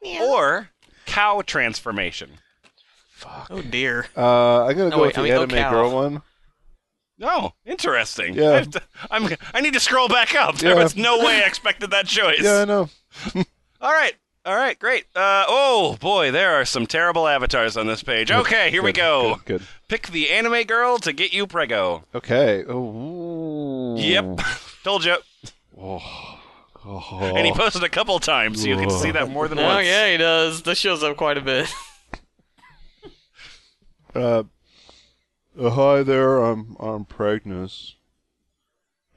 or 0.20 0.70
cow 1.04 1.42
transformation. 1.44 2.30
Fuck. 3.10 3.48
Oh 3.50 3.62
dear. 3.62 4.06
Uh, 4.16 4.66
I'm 4.66 4.76
gonna 4.76 4.90
go 4.90 5.02
wait, 5.02 5.08
with 5.08 5.18
I 5.18 5.22
the 5.22 5.28
mean, 5.28 5.32
oh, 5.32 5.42
anime 5.42 5.56
cow. 5.56 5.70
girl 5.70 5.90
one. 5.94 6.22
Oh, 7.22 7.52
interesting. 7.64 8.34
Yeah. 8.34 8.52
I, 8.56 8.62
to, 8.62 8.82
I'm, 9.10 9.36
I 9.54 9.60
need 9.60 9.72
to 9.74 9.80
scroll 9.80 10.08
back 10.08 10.34
up. 10.34 10.56
There 10.58 10.74
Yeah. 10.76 10.82
was 10.82 10.96
no 10.96 11.18
way 11.18 11.42
I 11.42 11.46
expected 11.46 11.90
that 11.92 12.06
choice. 12.06 12.42
Yeah, 12.42 12.60
I 12.60 12.64
know. 12.66 12.88
All 13.80 13.92
right. 13.92 14.14
All 14.44 14.54
right, 14.54 14.78
great. 14.78 15.04
Uh, 15.16 15.44
oh, 15.48 15.96
boy, 15.98 16.30
there 16.30 16.54
are 16.54 16.64
some 16.64 16.86
terrible 16.86 17.26
avatars 17.26 17.76
on 17.76 17.88
this 17.88 18.02
page. 18.04 18.30
Okay, 18.30 18.70
here 18.70 18.82
we 18.82 18.92
go. 18.92 19.36
Good. 19.44 19.58
good. 19.60 19.62
Pick 19.88 20.06
the 20.08 20.30
anime 20.30 20.62
girl 20.64 20.98
to 20.98 21.12
get 21.12 21.32
you 21.32 21.48
prego. 21.48 22.04
Okay. 22.14 22.64
Oh. 22.68 23.96
Yep. 23.98 24.40
Told 24.84 25.04
you. 25.04 25.16
Oh. 25.76 26.32
And 26.84 27.44
he 27.44 27.52
posted 27.52 27.82
a 27.82 27.88
couple 27.88 28.16
times, 28.20 28.62
so 28.62 28.68
you 28.68 28.76
can 28.76 28.90
see 28.90 29.10
that 29.10 29.28
more 29.28 29.48
than 29.48 29.58
Oh 29.58 29.64
once. 29.64 29.78
Oh 29.78 29.80
yeah, 29.80 30.12
he 30.12 30.16
does. 30.18 30.62
This 30.62 30.78
shows 30.78 31.02
up 31.02 31.16
quite 31.16 31.36
a 31.38 31.40
bit. 31.40 31.68
Uh, 34.14 34.44
uh, 35.58 35.70
hi 35.70 36.02
there. 36.02 36.38
I'm 36.38 36.76
I'm 36.80 37.04
Pregnus. 37.04 37.94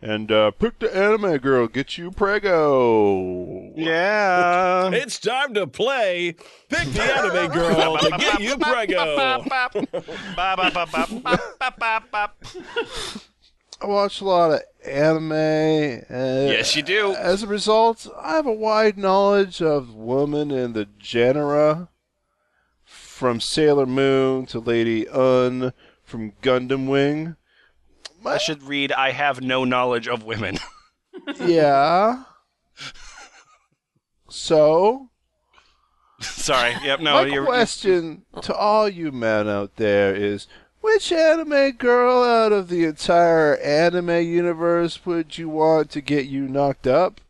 And 0.02 0.32
uh, 0.32 0.52
pick 0.52 0.80
the 0.80 0.96
anime 0.96 1.40
girl. 1.40 1.68
Get 1.68 1.98
you 1.98 2.10
prego. 2.12 3.74
Yeah. 3.76 4.92
It's 4.94 5.20
time 5.20 5.54
to 5.56 5.68
play 5.68 6.38
Pick 6.70 6.88
the 6.94 7.04
Anime 7.04 7.52
Girl 7.52 7.98
to 7.98 8.10
get 8.12 8.40
you 8.40 8.58
prego. 8.58 9.44
I 13.82 13.86
watch 13.86 14.22
a 14.22 14.26
lot 14.26 14.52
of 14.52 14.62
anime. 14.86 15.32
Yes, 15.32 16.78
you 16.78 16.82
do. 16.82 17.14
As 17.16 17.44
a 17.44 17.48
result, 17.48 18.08
I 18.18 18.36
have 18.36 18.46
a 18.46 18.54
wide 18.54 18.98
knowledge 18.98 19.62
of 19.62 19.94
women 19.94 20.50
in 20.50 20.72
the 20.72 20.88
genera, 20.98 21.90
from 22.86 23.42
Sailor 23.42 23.86
Moon 23.86 24.46
to 24.46 24.60
Lady 24.60 25.06
Une, 25.14 25.74
from 26.10 26.34
Gundam 26.42 26.88
Wing. 26.88 27.36
I 28.26 28.38
should 28.38 28.64
read 28.64 28.92
I 28.92 29.12
have 29.12 29.42
no 29.42 29.64
knowledge 29.64 30.08
of 30.08 30.24
women. 30.24 30.58
yeah. 31.40 32.24
So, 34.30 35.10
Sorry. 36.22 36.76
Yep, 36.84 37.00
no, 37.00 37.14
my 37.14 37.26
you're 37.26 37.46
question 37.46 38.24
to 38.42 38.54
all 38.54 38.90
you 38.90 39.12
men 39.12 39.48
out 39.48 39.78
there 39.78 40.14
is 40.14 40.48
which 40.82 41.12
anime 41.12 41.72
girl 41.72 42.24
out 42.24 42.52
of 42.52 42.70
the 42.70 42.86
entire 42.86 43.56
anime 43.58 44.24
universe 44.26 45.06
would 45.06 45.38
you 45.38 45.50
want 45.50 45.90
to 45.92 46.02
get 46.02 46.26
you 46.26 46.48
knocked 46.48 46.88
up? 46.88 47.22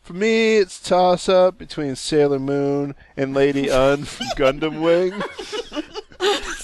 For 0.00 0.12
me, 0.14 0.56
it's 0.56 0.80
toss 0.80 1.28
up 1.28 1.56
between 1.58 1.94
Sailor 1.94 2.40
Moon 2.40 2.94
and 3.16 3.34
Lady 3.34 3.68
Une 3.68 4.04
from 4.04 4.26
Gundam 4.36 4.80
Wing. 4.80 5.12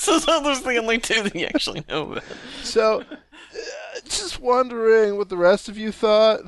so 0.20 0.40
those 0.40 0.60
are 0.60 0.72
the 0.72 0.78
only 0.78 0.98
two 0.98 1.22
that 1.22 1.34
you 1.34 1.46
actually 1.46 1.82
know 1.88 2.12
about. 2.12 2.24
So, 2.62 3.00
uh, 3.00 3.16
just 4.04 4.38
wondering 4.40 5.16
what 5.16 5.28
the 5.28 5.36
rest 5.36 5.68
of 5.68 5.76
you 5.76 5.90
thought. 5.90 6.42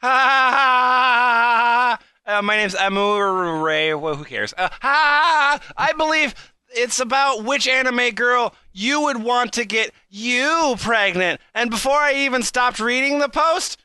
Ha 0.00 1.98
uh, 2.26 2.42
My 2.42 2.56
name's 2.56 2.74
Amure. 2.74 3.98
Well, 3.98 4.14
who 4.14 4.24
cares? 4.24 4.54
Uh, 4.56 4.70
ha! 4.80 5.60
I 5.76 5.92
believe 5.92 6.34
it's 6.74 6.98
about 6.98 7.44
which 7.44 7.68
anime 7.68 8.14
girl 8.14 8.54
you 8.72 9.02
would 9.02 9.22
want 9.22 9.52
to 9.54 9.66
get 9.66 9.92
you 10.08 10.76
pregnant. 10.78 11.40
And 11.54 11.70
before 11.70 11.98
I 11.98 12.14
even 12.14 12.42
stopped 12.42 12.80
reading 12.80 13.18
the 13.18 13.28
post, 13.28 13.76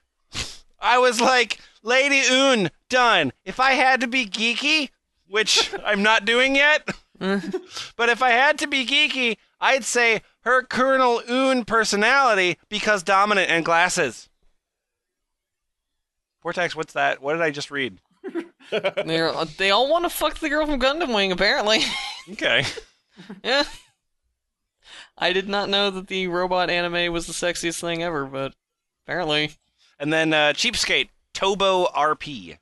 I 0.79 0.97
was 0.97 1.19
like, 1.19 1.59
Lady 1.83 2.21
Une, 2.31 2.69
done. 2.89 3.33
If 3.43 3.59
I 3.59 3.71
had 3.71 3.99
to 4.01 4.07
be 4.07 4.25
geeky, 4.25 4.91
which 5.27 5.73
I'm 5.83 6.03
not 6.03 6.25
doing 6.25 6.55
yet, 6.55 6.87
but 7.95 8.09
if 8.09 8.21
I 8.21 8.29
had 8.29 8.57
to 8.59 8.67
be 8.67 8.85
geeky, 8.85 9.37
I'd 9.59 9.83
say 9.83 10.21
her 10.41 10.63
Colonel 10.63 11.21
Une 11.29 11.65
personality 11.65 12.57
because 12.69 13.03
dominant 13.03 13.49
and 13.49 13.65
glasses. 13.65 14.29
Vortex, 16.43 16.75
what's 16.75 16.93
that? 16.93 17.21
What 17.21 17.33
did 17.33 17.41
I 17.41 17.51
just 17.51 17.71
read? 17.71 17.99
They're, 18.71 19.33
they 19.57 19.71
all 19.71 19.89
want 19.89 20.05
to 20.05 20.09
fuck 20.09 20.39
the 20.39 20.49
girl 20.49 20.65
from 20.65 20.79
Gundam 20.79 21.13
Wing, 21.13 21.31
apparently. 21.31 21.79
Okay. 22.29 22.65
yeah. 23.41 23.63
I 25.17 25.31
did 25.31 25.47
not 25.47 25.69
know 25.69 25.89
that 25.89 26.07
the 26.07 26.27
robot 26.27 26.69
anime 26.69 27.13
was 27.13 27.25
the 27.25 27.31
sexiest 27.31 27.79
thing 27.79 28.03
ever, 28.03 28.25
but 28.25 28.53
apparently. 29.05 29.51
And 29.97 30.11
then 30.11 30.33
uh, 30.33 30.51
Cheapskate, 30.51 31.07
Tobo 31.33 31.89
RP. 31.93 32.57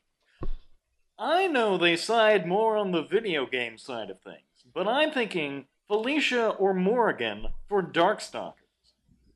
I 1.17 1.47
know 1.47 1.79
they 1.79 1.95
side 1.95 2.45
more 2.45 2.77
on 2.77 2.91
the 2.91 3.01
video 3.01 3.47
game 3.47 3.79
side 3.79 4.11
of 4.11 4.19
things, 4.21 4.44
but 4.75 4.87
I'm 4.87 5.09
thinking 5.11 5.65
Felicia 5.87 6.49
or 6.49 6.73
Morrigan 6.75 7.47
for 7.67 7.81
Darkstalkers. 7.81 8.53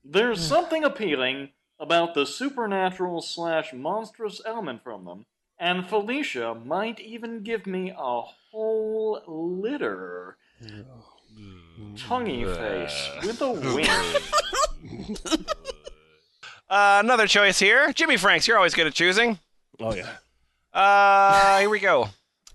There's 0.03 0.41
something 0.41 0.83
appealing 0.83 1.49
about 1.79 2.13
the 2.13 2.25
supernatural 2.25 3.21
slash 3.21 3.73
monstrous 3.73 4.41
element 4.45 4.83
from 4.83 5.05
them, 5.05 5.25
and 5.57 5.87
Felicia 5.87 6.53
might 6.53 6.99
even 6.99 7.41
give 7.41 7.65
me 7.65 7.91
a 7.97 8.21
whole 8.51 9.21
litter. 9.27 10.37
Tonguey 11.95 12.45
face 12.57 13.09
with 13.23 13.41
a 13.41 13.51
wing. 13.73 15.45
Uh, 16.69 17.01
another 17.03 17.25
choice 17.25 17.57
here. 17.57 17.87
Jimmyfranks, 17.93 18.45
you're 18.45 18.55
always 18.55 18.75
good 18.75 18.85
at 18.85 18.93
choosing. 18.93 19.39
Oh 19.79 19.95
yeah. 19.95 20.07
Uh, 20.71 21.57
here 21.61 21.69
we 21.69 21.79
go. 21.79 22.09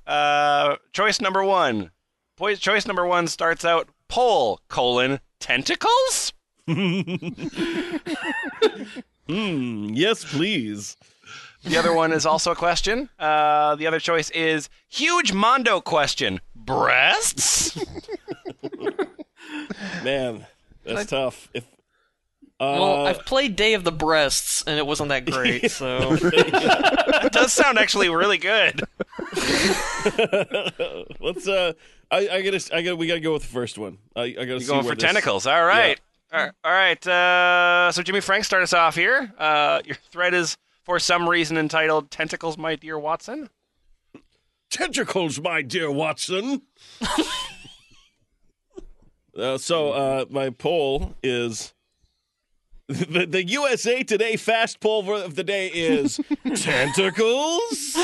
Uh, 0.06 0.76
choice 0.92 1.20
number 1.20 1.42
one. 1.42 1.90
Poise, 2.36 2.58
choice 2.58 2.86
number 2.86 3.06
one 3.06 3.28
starts 3.28 3.64
out 3.64 3.88
pole, 4.08 4.60
colon, 4.68 5.20
tentacles? 5.38 6.32
Hmm. 6.66 7.04
Yes, 9.94 10.24
please. 10.24 10.96
The 11.62 11.78
other 11.78 11.94
one 11.94 12.12
is 12.12 12.26
also 12.26 12.50
a 12.50 12.56
question. 12.56 13.08
Uh, 13.18 13.76
the 13.76 13.86
other 13.86 14.00
choice 14.00 14.30
is 14.30 14.68
huge 14.88 15.32
Mondo 15.32 15.80
question. 15.80 16.40
Breasts? 16.54 17.78
Man, 20.02 20.46
that's 20.84 21.06
tough. 21.06 21.48
If 21.54 21.64
uh, 22.60 22.76
Well, 22.78 23.06
I've 23.06 23.24
played 23.24 23.56
Day 23.56 23.74
of 23.74 23.84
the 23.84 23.92
Breasts, 23.92 24.62
and 24.66 24.78
it 24.78 24.86
wasn't 24.86 25.08
that 25.10 25.24
great, 25.24 25.70
so. 25.70 26.16
that 26.16 27.30
does 27.32 27.52
sound 27.52 27.78
actually 27.78 28.08
really 28.08 28.38
good. 28.38 28.82
let's 31.20 31.48
uh, 31.48 31.72
I, 32.14 32.28
I 32.36 32.42
gotta, 32.42 32.76
I 32.76 32.82
gotta, 32.82 32.96
we 32.96 33.06
gotta 33.06 33.20
go 33.20 33.32
with 33.32 33.42
the 33.42 33.48
first 33.48 33.76
one. 33.78 33.98
I, 34.14 34.22
I 34.22 34.30
gotta 34.32 34.46
You're 34.46 34.60
see 34.60 34.66
going 34.68 34.84
for 34.84 34.94
this- 34.94 35.02
tentacles. 35.02 35.46
All 35.46 35.64
right. 35.64 36.00
All 36.32 36.40
right. 36.40 36.52
All 36.64 36.72
right. 36.72 37.06
Uh, 37.06 37.92
so 37.92 38.02
Jimmy 38.02 38.20
Frank, 38.20 38.44
start 38.44 38.62
us 38.62 38.72
off 38.72 38.94
here. 38.96 39.32
Uh, 39.38 39.80
your 39.84 39.96
thread 40.10 40.34
is 40.34 40.56
for 40.84 40.98
some 40.98 41.28
reason 41.28 41.56
entitled 41.56 42.10
"Tentacles, 42.10 42.56
My 42.58 42.76
Dear 42.76 42.98
Watson." 42.98 43.50
Tentacles, 44.70 45.40
my 45.40 45.62
dear 45.62 45.88
Watson. 45.90 46.62
uh, 49.38 49.56
so 49.58 49.90
uh, 49.92 50.24
my 50.30 50.50
poll 50.50 51.14
is 51.22 51.74
the, 52.88 53.24
the 53.26 53.44
USA 53.44 54.02
Today 54.02 54.36
fast 54.36 54.80
poll 54.80 55.14
of 55.14 55.36
the 55.36 55.44
day 55.44 55.68
is 55.68 56.20
tentacles, 56.56 57.96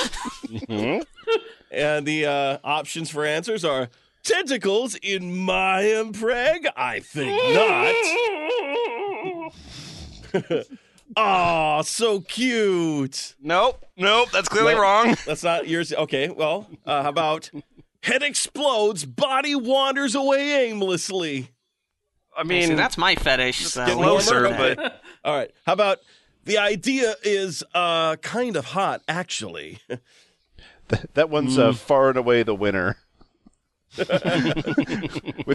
and 1.71 2.07
the 2.07 2.27
uh, 2.27 2.59
options 2.65 3.11
for 3.11 3.25
answers 3.25 3.65
are 3.65 3.89
tentacles 4.23 4.95
in 4.97 5.37
my 5.45 5.83
mpreg. 5.83 6.67
I 6.77 7.01
think 7.01 7.33
not. 10.35 10.67
Oh, 11.17 11.83
so 11.83 12.21
cute. 12.21 13.35
Nope, 13.41 13.85
nope, 13.97 14.31
that's 14.31 14.49
clearly 14.49 14.75
Nope. 14.75 14.83
wrong. 14.83 15.17
That's 15.27 15.43
not 15.43 15.67
yours. 15.67 15.93
Okay, 15.93 16.29
well, 16.29 16.69
uh, 16.87 17.03
how 17.03 17.09
about 17.09 17.51
head 18.05 18.23
explodes, 18.23 19.05
body 19.07 19.57
wanders 19.57 20.15
away 20.15 20.69
aimlessly. 20.69 21.51
I 22.37 22.43
See, 22.43 22.49
mean, 22.49 22.77
that's 22.77 22.97
my 22.97 23.17
fetish. 23.17 23.67
So 23.67 23.85
getting 23.85 24.01
closer, 24.05 24.43
warmer. 24.49 24.75
but 24.77 25.03
All 25.25 25.35
right, 25.37 25.51
how 25.67 25.73
about 25.73 25.99
the 26.45 26.59
idea 26.59 27.17
is 27.25 27.65
uh, 27.75 28.15
kind 28.17 28.55
of 28.55 28.67
hot, 28.67 29.03
actually. 29.09 29.81
That 31.15 31.31
one's 31.31 31.59
uh, 31.59 31.73
far 31.73 32.09
and 32.09 32.19
away 32.19 32.43
the 32.43 32.55
winner. 32.55 32.97
With 33.99 34.07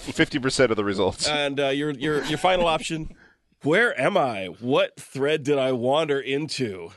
50% 0.03 0.69
of 0.69 0.75
the 0.75 0.83
results. 0.83 1.27
and 1.27 1.59
uh, 1.59 1.67
your 1.69 1.91
your 1.91 2.23
your 2.25 2.37
final 2.37 2.67
option. 2.67 3.15
Where 3.63 3.99
am 3.99 4.17
I? 4.17 4.47
What 4.59 4.99
thread 4.99 5.43
did 5.43 5.57
I 5.57 5.71
wander 5.71 6.19
into? 6.19 6.91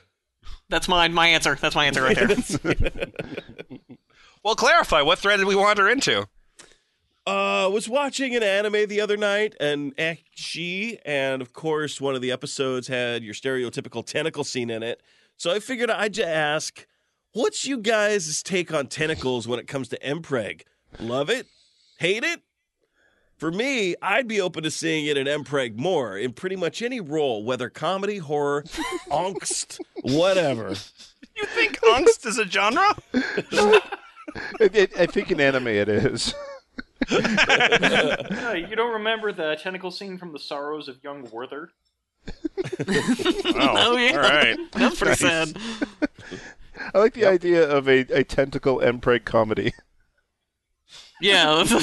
that's 0.68 0.88
mine. 0.88 1.14
My 1.14 1.28
answer. 1.28 1.56
That's 1.60 1.74
my 1.74 1.86
answer 1.86 2.02
right 2.02 2.16
there. 2.16 3.06
well, 4.42 4.54
clarify 4.54 5.02
what 5.02 5.18
thread 5.18 5.38
did 5.38 5.46
we 5.46 5.54
wander 5.54 5.88
into? 5.88 6.28
Uh, 7.26 7.68
was 7.72 7.88
watching 7.88 8.34
an 8.34 8.42
anime 8.42 8.86
the 8.88 9.00
other 9.00 9.16
night, 9.16 9.54
and 9.60 9.92
she, 10.30 10.98
and 11.04 11.42
of 11.42 11.52
course, 11.52 12.00
one 12.00 12.14
of 12.14 12.22
the 12.22 12.32
episodes 12.32 12.88
had 12.88 13.22
your 13.22 13.34
stereotypical 13.34 14.04
tentacle 14.04 14.44
scene 14.44 14.70
in 14.70 14.82
it. 14.82 15.02
So 15.36 15.54
I 15.54 15.60
figured 15.60 15.90
I'd 15.90 16.14
just 16.14 16.28
ask, 16.28 16.86
what's 17.32 17.66
you 17.66 17.78
guys' 17.78 18.42
take 18.42 18.72
on 18.72 18.86
tentacles 18.86 19.46
when 19.48 19.58
it 19.58 19.66
comes 19.66 19.88
to 19.88 19.98
Mpreg? 20.00 20.62
Love 20.98 21.30
it? 21.30 21.46
Hate 21.98 22.24
it? 22.24 22.40
For 23.36 23.52
me, 23.52 23.94
I'd 24.02 24.26
be 24.26 24.40
open 24.40 24.64
to 24.64 24.70
seeing 24.70 25.06
it 25.06 25.16
in 25.16 25.26
Mpreg 25.26 25.76
more 25.76 26.18
in 26.18 26.32
pretty 26.32 26.56
much 26.56 26.82
any 26.82 27.00
role, 27.00 27.44
whether 27.44 27.68
comedy, 27.70 28.18
horror, 28.18 28.62
angst, 29.10 29.78
whatever. 30.02 30.70
You 31.36 31.44
think 31.46 31.78
angst 31.80 32.26
is 32.26 32.38
a 32.38 32.46
genre? 32.46 32.94
It- 34.60 34.74
it- 34.76 34.98
I 35.00 35.06
think 35.06 35.30
in 35.30 35.40
anime 35.40 35.68
it 35.68 35.88
is. 35.88 36.34
You 37.10 38.76
don't 38.76 38.92
remember 38.92 39.32
the 39.32 39.56
tentacle 39.60 39.90
scene 39.90 40.18
from 40.18 40.32
The 40.32 40.38
Sorrows 40.38 40.88
of 40.88 41.02
Young 41.02 41.26
Werther? 41.32 41.70
Oh, 42.86 43.96
yeah. 43.96 44.12
All 44.12 44.18
right. 44.18 44.56
That's 44.72 44.98
pretty 44.98 45.14
sad. 45.16 45.56
I 46.94 46.98
like 46.98 47.14
the 47.14 47.26
idea 47.26 47.68
of 47.68 47.88
a, 47.88 48.00
a 48.12 48.24
tentacle 48.24 48.78
Mpreg 48.78 49.24
comedy. 49.24 49.72
Yeah. 51.20 51.64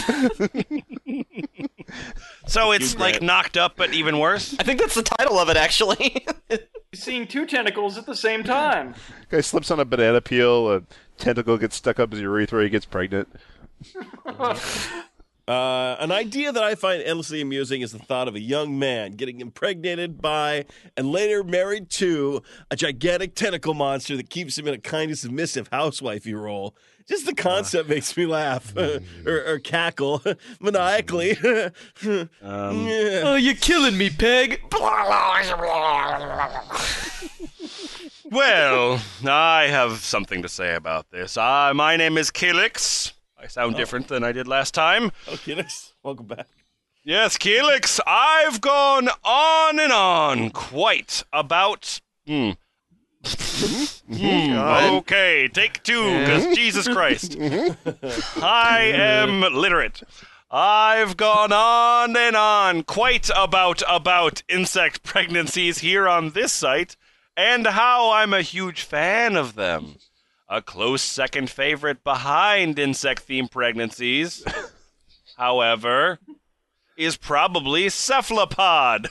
So 2.48 2.72
it's 2.72 2.93
You 2.93 3.00
like 3.00 3.22
knocked 3.22 3.58
up, 3.58 3.74
but 3.76 3.93
even 3.93 4.20
worse. 4.20 4.56
I 4.60 4.64
think 4.64 4.80
that's 4.80 4.96
the 4.96 5.04
title 5.04 5.39
of 5.39 5.50
it, 5.50 5.58
actually. 5.58 6.26
Seeing 6.93 7.28
two 7.28 7.46
tentacles 7.46 7.98
at 7.98 8.06
the 8.06 8.16
same 8.16 8.43
time. 8.43 8.96
Guy 9.30 9.41
slips 9.41 9.72
on 9.72 9.80
a 9.80 9.86
banana 9.86 10.22
peel, 10.22 10.72
a 10.72 10.84
tentacle 11.18 11.58
gets 11.58 11.76
stuck 11.76 12.00
up 12.00 12.12
his 12.12 12.22
urethra, 12.22 12.64
he 12.64 12.70
gets 12.70 12.86
pregnant. 12.86 13.28
Uh, 15.48 15.96
an 16.00 16.12
idea 16.12 16.52
that 16.52 16.64
I 16.64 16.74
find 16.74 17.04
endlessly 17.04 17.39
amusing 17.39 17.82
is 17.82 17.91
the 17.91 18.00
thought 18.00 18.28
of 18.28 18.34
a 18.34 18.39
young 18.39 18.80
man 18.80 19.12
getting 19.12 19.41
impregnated 19.41 20.20
by 20.22 20.66
and 20.98 21.12
later 21.12 21.43
married 21.43 21.89
to 21.91 22.41
a 22.72 22.76
gigantic 22.76 23.36
tentacle 23.36 23.76
monster 23.76 24.18
that 24.18 24.32
keeps 24.32 24.58
him 24.58 24.68
in 24.68 24.74
a 24.74 24.80
kind 24.80 25.12
of 25.12 25.20
submissive 25.20 25.70
housewifey 25.70 26.34
role. 26.39 26.76
Just 27.08 27.28
the 27.28 27.36
concept 27.36 27.88
makes 27.88 28.18
me 28.18 28.26
laugh 28.26 28.76
or, 28.78 29.02
or 29.28 29.60
cackle 29.60 30.24
maniacally. 30.60 31.38
Um, 31.38 31.70
Yeah. 32.41 33.22
oh, 33.26 33.36
you're 33.39 33.54
killing 33.54 33.96
me, 33.96 34.10
Peg. 34.10 34.62
Well, 38.32 39.00
I 39.28 39.68
have 39.70 40.00
something 40.00 40.41
to 40.41 40.50
say 40.50 40.74
about 40.74 41.12
this. 41.12 41.38
Uh, 41.38 41.72
my 41.76 41.96
name 41.96 42.18
is 42.18 42.32
Kilix. 42.32 43.12
I 43.46 43.48
sound 43.48 43.76
oh. 43.76 43.78
different 43.78 44.08
than 44.08 44.24
I 44.24 44.32
did 44.32 44.48
last 44.48 44.74
time. 44.74 45.12
Oh, 45.28 45.34
okay, 45.34 45.54
nice. 45.54 45.93
Welcome 46.02 46.26
back. 46.26 46.48
Yes, 47.04 47.38
Kilix, 47.38 48.00
I've 48.08 48.60
gone 48.60 49.08
on 49.24 49.80
and 49.80 49.91
on 49.91 50.50
quite 50.50 51.22
about. 51.32 52.02
Hmm, 52.26 52.54
mm-hmm. 53.22 54.14
hmm 54.14 54.16
mm-hmm. 54.16 54.58
Uh-huh. 54.58 54.96
okay, 54.96 55.48
take 55.48 55.84
two, 55.84 56.20
because 56.20 56.46
uh-huh. 56.46 56.56
Jesus 56.56 56.88
Christ. 56.88 57.38
Mm-hmm. 57.39 58.43
I 58.43 58.80
am 58.96 59.41
literate. 59.41 60.02
I've 60.50 61.16
gone 61.16 61.54
on 61.54 62.18
and 62.18 62.36
on 62.36 62.82
quite 62.82 63.30
about 63.36 63.84
about 63.88 64.41
insect 64.50 65.04
pregnancies 65.04 65.80
here 65.80 66.08
on 66.08 66.32
this 66.32 66.52
site 66.52 66.96
and 67.38 67.68
how 67.68 68.12
I'm 68.12 68.34
a 68.34 68.41
huge 68.41 68.82
fan 68.82 69.36
of 69.36 69.54
them. 69.54 69.98
A 70.48 70.62
close 70.62 71.02
second 71.02 71.50
favorite 71.50 72.04
behind 72.04 72.78
insect 72.78 73.28
themed 73.28 73.50
pregnancies, 73.50 74.43
however, 75.38 76.20
is 76.98 77.18
probably 77.18 77.89
cephalopod. 77.89 79.10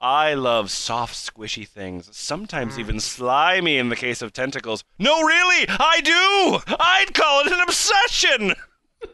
I 0.00 0.34
love 0.34 0.70
soft, 0.70 1.14
squishy 1.14 1.66
things, 1.66 2.08
sometimes 2.16 2.76
mm. 2.76 2.78
even 2.78 3.00
slimy 3.00 3.78
in 3.78 3.88
the 3.88 3.96
case 3.96 4.22
of 4.22 4.32
tentacles. 4.32 4.84
No, 4.98 5.22
really, 5.22 5.66
I 5.68 6.00
do! 6.00 6.74
I'd 6.78 7.14
call 7.14 7.40
it 7.40 7.52
an 7.52 7.60
obsession! 7.60 8.54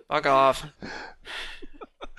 Fuck 0.09 0.27
off. 0.27 0.67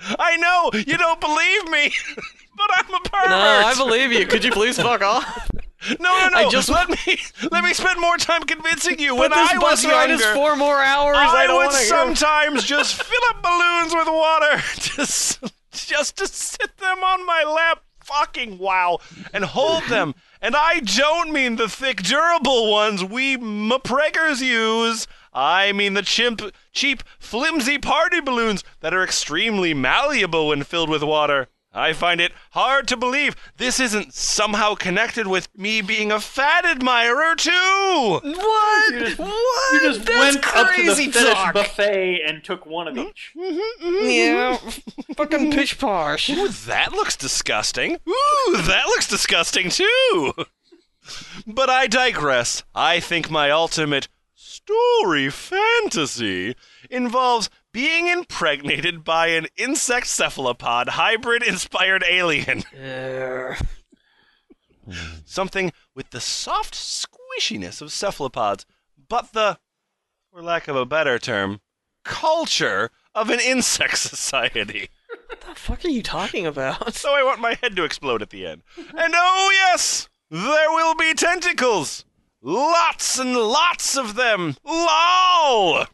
I 0.00 0.36
know, 0.36 0.70
you 0.74 0.98
don't 0.98 1.20
believe 1.20 1.68
me, 1.70 1.92
but 2.56 2.70
I'm 2.72 2.94
a 2.94 3.00
pervert! 3.00 3.30
No, 3.30 3.62
I 3.66 3.74
believe 3.76 4.12
you. 4.12 4.26
Could 4.26 4.44
you 4.44 4.50
please 4.50 4.76
fuck 4.78 5.02
off? 5.02 5.48
No, 5.88 5.94
no, 6.18 6.28
no. 6.30 6.36
I 6.38 6.48
just- 6.50 6.68
let 6.68 6.88
me 6.88 7.18
let 7.52 7.62
me 7.62 7.72
spend 7.72 8.00
more 8.00 8.16
time 8.16 8.42
convincing 8.42 8.98
you. 8.98 9.14
when 9.14 9.30
this 9.30 9.52
I 9.52 9.58
bus 9.58 9.84
was 9.84 9.92
ride 9.92 10.08
younger, 10.08 10.24
is 10.24 10.32
four 10.32 10.56
more 10.56 10.80
hours. 10.82 11.16
I, 11.18 11.46
I, 11.46 11.54
would 11.54 11.70
sometimes 11.72 12.64
just 12.74 13.00
fill 13.00 13.20
up 13.28 13.42
balloons 13.42 13.94
with 13.94 14.08
water, 14.08 14.62
just 14.96 15.44
just 15.72 16.16
to 16.16 16.26
sit 16.26 16.76
them 16.78 17.04
on 17.04 17.24
my 17.26 17.44
lap. 17.44 17.82
Fucking 18.02 18.58
wow, 18.58 18.98
and 19.32 19.44
hold 19.44 19.84
them. 19.84 20.14
And 20.40 20.56
I 20.56 20.80
don't 20.80 21.32
mean 21.32 21.56
the 21.56 21.68
thick, 21.68 22.02
durable 22.02 22.70
ones 22.70 23.04
we 23.04 23.36
MPreggers 23.36 24.40
use. 24.40 25.06
I 25.32 25.72
mean 25.72 25.94
the 25.94 26.02
chimp, 26.02 26.40
cheap, 26.72 27.02
flimsy 27.18 27.78
party 27.78 28.20
balloons 28.20 28.64
that 28.80 28.94
are 28.94 29.02
extremely 29.04 29.74
malleable 29.74 30.48
when 30.48 30.62
filled 30.62 30.88
with 30.88 31.02
water. 31.02 31.48
I 31.76 31.92
find 31.92 32.20
it 32.22 32.32
hard 32.52 32.88
to 32.88 32.96
believe 32.96 33.36
this 33.58 33.78
isn't 33.78 34.14
somehow 34.14 34.74
connected 34.74 35.26
with 35.26 35.48
me 35.56 35.82
being 35.82 36.10
a 36.10 36.18
fat 36.18 36.64
admirer 36.64 37.34
too. 37.36 38.20
What? 38.22 38.94
You 38.94 39.00
just, 39.00 39.18
what? 39.18 39.72
you 39.74 39.80
just 39.80 40.04
That's 40.06 40.34
went 40.36 40.56
up 40.56 40.74
to 40.74 40.82
the 40.82 40.94
crazy 40.94 41.10
talk. 41.10 41.52
buffet 41.54 42.22
and 42.26 42.42
took 42.42 42.64
one 42.64 42.88
of 42.88 42.96
each. 42.96 43.32
Mm-hmm, 43.36 43.86
mm-hmm, 43.86 43.94
mm-hmm. 43.94 44.08
Yeah, 44.08 44.56
fucking 45.16 45.50
pitch 45.52 45.78
posh. 45.78 46.30
Ooh, 46.30 46.48
that 46.48 46.92
looks 46.92 47.14
disgusting. 47.16 47.94
Ooh, 48.08 48.56
that 48.56 48.86
looks 48.86 49.06
disgusting 49.06 49.68
too. 49.68 50.32
But 51.46 51.68
I 51.70 51.86
digress. 51.86 52.64
I 52.74 53.00
think 53.00 53.30
my 53.30 53.50
ultimate 53.50 54.08
story 54.34 55.30
fantasy 55.30 56.56
involves 56.90 57.50
being 57.76 58.06
impregnated 58.06 59.04
by 59.04 59.26
an 59.26 59.46
insect 59.54 60.06
cephalopod 60.06 60.88
hybrid 60.88 61.42
inspired 61.42 62.02
alien. 62.08 62.64
Something 65.26 65.74
with 65.94 66.08
the 66.08 66.20
soft 66.22 66.72
squishiness 66.72 67.82
of 67.82 67.92
cephalopods, 67.92 68.64
but 69.10 69.34
the, 69.34 69.58
for 70.32 70.40
lack 70.40 70.68
of 70.68 70.76
a 70.76 70.86
better 70.86 71.18
term, 71.18 71.60
culture 72.02 72.90
of 73.14 73.28
an 73.28 73.40
insect 73.40 73.98
society. 73.98 74.88
What 75.26 75.42
the 75.42 75.54
fuck 75.54 75.84
are 75.84 75.88
you 75.88 76.02
talking 76.02 76.46
about? 76.46 76.94
So 76.94 77.14
I 77.14 77.22
want 77.22 77.40
my 77.40 77.58
head 77.60 77.76
to 77.76 77.84
explode 77.84 78.22
at 78.22 78.30
the 78.30 78.46
end. 78.46 78.62
And 78.78 79.12
oh, 79.14 79.50
yes, 79.52 80.08
there 80.30 80.70
will 80.70 80.94
be 80.94 81.12
tentacles. 81.12 82.06
Lots 82.40 83.18
and 83.18 83.36
lots 83.36 83.98
of 83.98 84.14
them. 84.14 84.56
LOL! 84.64 85.86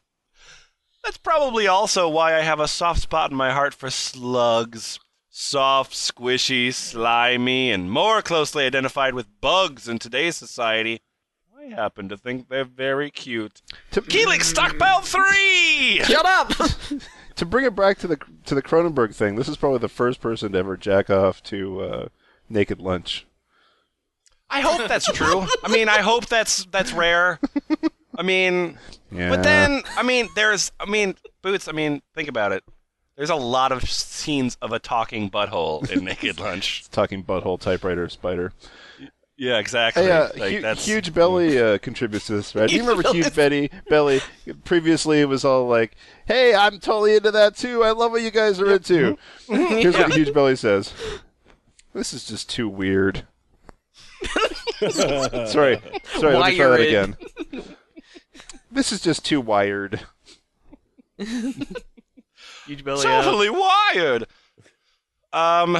That's 1.05 1.17
probably 1.17 1.67
also 1.67 2.09
why 2.09 2.37
I 2.37 2.41
have 2.43 2.61
a 2.61 2.69
soft 2.69 3.03
spot 3.03 3.31
in 3.31 3.37
my 3.37 3.53
heart 3.53 3.75
for 3.75 3.91
slugs. 3.91 5.01
Soft, 5.29 5.93
squishy, 5.93 6.73
slimy, 6.73 7.71
and 7.71 7.91
more 7.91 8.21
closely 8.21 8.67
identified 8.67 9.15
with 9.15 9.41
bugs 9.41 9.89
in 9.89 9.99
today's 9.99 10.37
society. 10.37 11.01
I 11.59 11.75
happen 11.75 12.09
to 12.09 12.17
think 12.17 12.49
they're 12.49 12.65
very 12.65 13.11
cute. 13.11 13.63
To, 13.93 14.03
Keelix 14.03 14.43
Stockpile 14.43 15.01
3! 15.01 16.03
Shut 16.05 16.27
up! 16.27 16.53
to 17.37 17.47
bring 17.47 17.65
it 17.65 17.75
back 17.75 17.99
to 17.99 18.07
the 18.07 18.19
to 18.45 18.55
the 18.55 18.63
Cronenberg 18.63 19.15
thing, 19.15 19.37
this 19.37 19.49
is 19.49 19.57
probably 19.57 19.79
the 19.79 19.89
first 19.89 20.21
person 20.21 20.53
to 20.53 20.59
ever 20.59 20.77
jack 20.77 21.09
off 21.09 21.43
to 21.45 21.81
uh, 21.81 22.09
Naked 22.49 22.81
Lunch. 22.81 23.27
I 24.51 24.61
hope 24.61 24.87
that's 24.87 25.11
true. 25.11 25.47
I 25.65 25.69
mean, 25.69 25.89
I 25.89 25.99
hope 25.99 26.27
that's 26.27 26.67
that's 26.67 26.93
rare. 26.93 27.41
I 28.17 28.23
mean, 28.23 28.79
Yeah. 29.11 29.31
but 29.31 29.43
then 29.43 29.83
I 29.97 30.03
mean, 30.03 30.29
there's 30.35 30.73
I 30.79 30.87
mean, 30.87 31.17
Boots. 31.43 31.69
I 31.69 31.73
mean, 31.73 32.03
think 32.15 32.29
about 32.29 32.53
it. 32.53 32.63
There's 33.17 33.31
a 33.31 33.35
lot 33.37 33.73
of 33.73 33.89
scenes 33.91 34.57
of 34.63 34.73
a 34.73 34.79
talking 34.79 35.31
butthole 35.31 35.89
in 35.91 36.05
Naked 36.05 36.39
Lunch. 36.41 36.89
Talking 36.91 37.23
butthole 37.25 37.61
typewriter 37.61 38.09
spider. 38.09 38.53
Yeah, 39.37 39.59
exactly. 39.59 40.05
Hey, 40.05 40.11
uh, 40.11 40.29
Like, 40.37 40.79
Hu- 40.79 40.83
Huge 40.93 41.13
Belly 41.15 41.61
uh, 41.61 41.79
contributes 41.79 42.27
to 42.27 42.35
this, 42.35 42.55
right? 42.55 42.69
Do 42.69 42.77
you 42.77 42.83
remember 42.87 43.11
Huge 43.11 43.35
Betty 43.35 43.71
Belly? 43.89 44.21
Previously, 44.65 45.21
it 45.21 45.29
was 45.29 45.45
all 45.45 45.67
like, 45.67 45.97
"Hey, 46.27 46.55
I'm 46.55 46.79
totally 46.79 47.17
into 47.17 47.31
that 47.33 47.57
too. 47.57 47.83
I 47.83 47.91
love 47.93 48.13
what 48.13 48.23
you 48.23 48.31
guys 48.31 48.61
are 48.61 48.71
into." 48.73 49.19
Here's 49.49 49.97
what 49.97 50.13
Huge 50.15 50.33
Belly 50.33 50.55
says: 50.55 50.93
"This 51.95 52.13
is 52.13 52.25
just 52.25 52.51
too 52.51 52.69
weird." 52.69 53.27
sorry, 54.91 55.81
sorry. 56.05 56.37
Let 56.37 56.51
me 56.51 56.57
try 56.57 56.69
that 56.69 56.81
again. 56.81 57.17
This 58.73 58.91
is 58.91 59.03
just 59.03 59.25
too 59.25 59.41
wired. 59.41 60.01
Huge 61.19 62.85
belly 62.85 63.07
out. 63.07 63.25
totally 63.25 63.51
wired. 63.51 64.27
Um. 65.33 65.77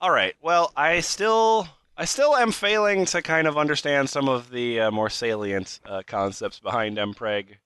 All 0.00 0.10
right. 0.10 0.34
Well, 0.40 0.72
I 0.76 1.00
still, 1.00 1.68
I 1.96 2.04
still 2.04 2.36
am 2.36 2.52
failing 2.52 3.04
to 3.06 3.20
kind 3.20 3.48
of 3.48 3.58
understand 3.58 4.08
some 4.10 4.28
of 4.28 4.50
the 4.50 4.80
uh, 4.80 4.90
more 4.90 5.10
salient 5.10 5.80
uh, 5.86 6.02
concepts 6.06 6.60
behind 6.60 6.96
Mpreg. 6.96 7.56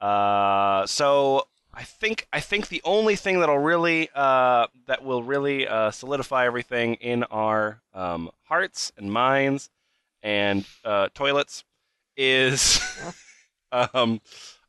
Uh. 0.00 0.86
So 0.86 1.48
I 1.72 1.82
think, 1.82 2.28
I 2.32 2.38
think 2.38 2.68
the 2.68 2.82
only 2.84 3.16
thing 3.16 3.40
that'll 3.40 3.58
really, 3.58 4.10
uh, 4.14 4.68
that 4.86 5.02
will 5.04 5.24
really 5.24 5.66
uh, 5.66 5.90
solidify 5.90 6.46
everything 6.46 6.94
in 6.94 7.24
our 7.24 7.82
um, 7.92 8.30
hearts 8.44 8.92
and 8.96 9.12
minds 9.12 9.70
and 10.22 10.64
uh, 10.84 11.08
toilets 11.14 11.64
is 12.16 12.80
um, 13.94 14.20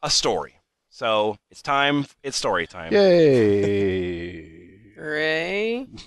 a 0.01 0.09
story. 0.09 0.59
So 0.89 1.37
it's 1.51 1.61
time. 1.61 2.05
It's 2.23 2.37
story 2.37 2.67
time. 2.67 2.93
Yay! 2.93 4.93
Ray. 4.97 5.87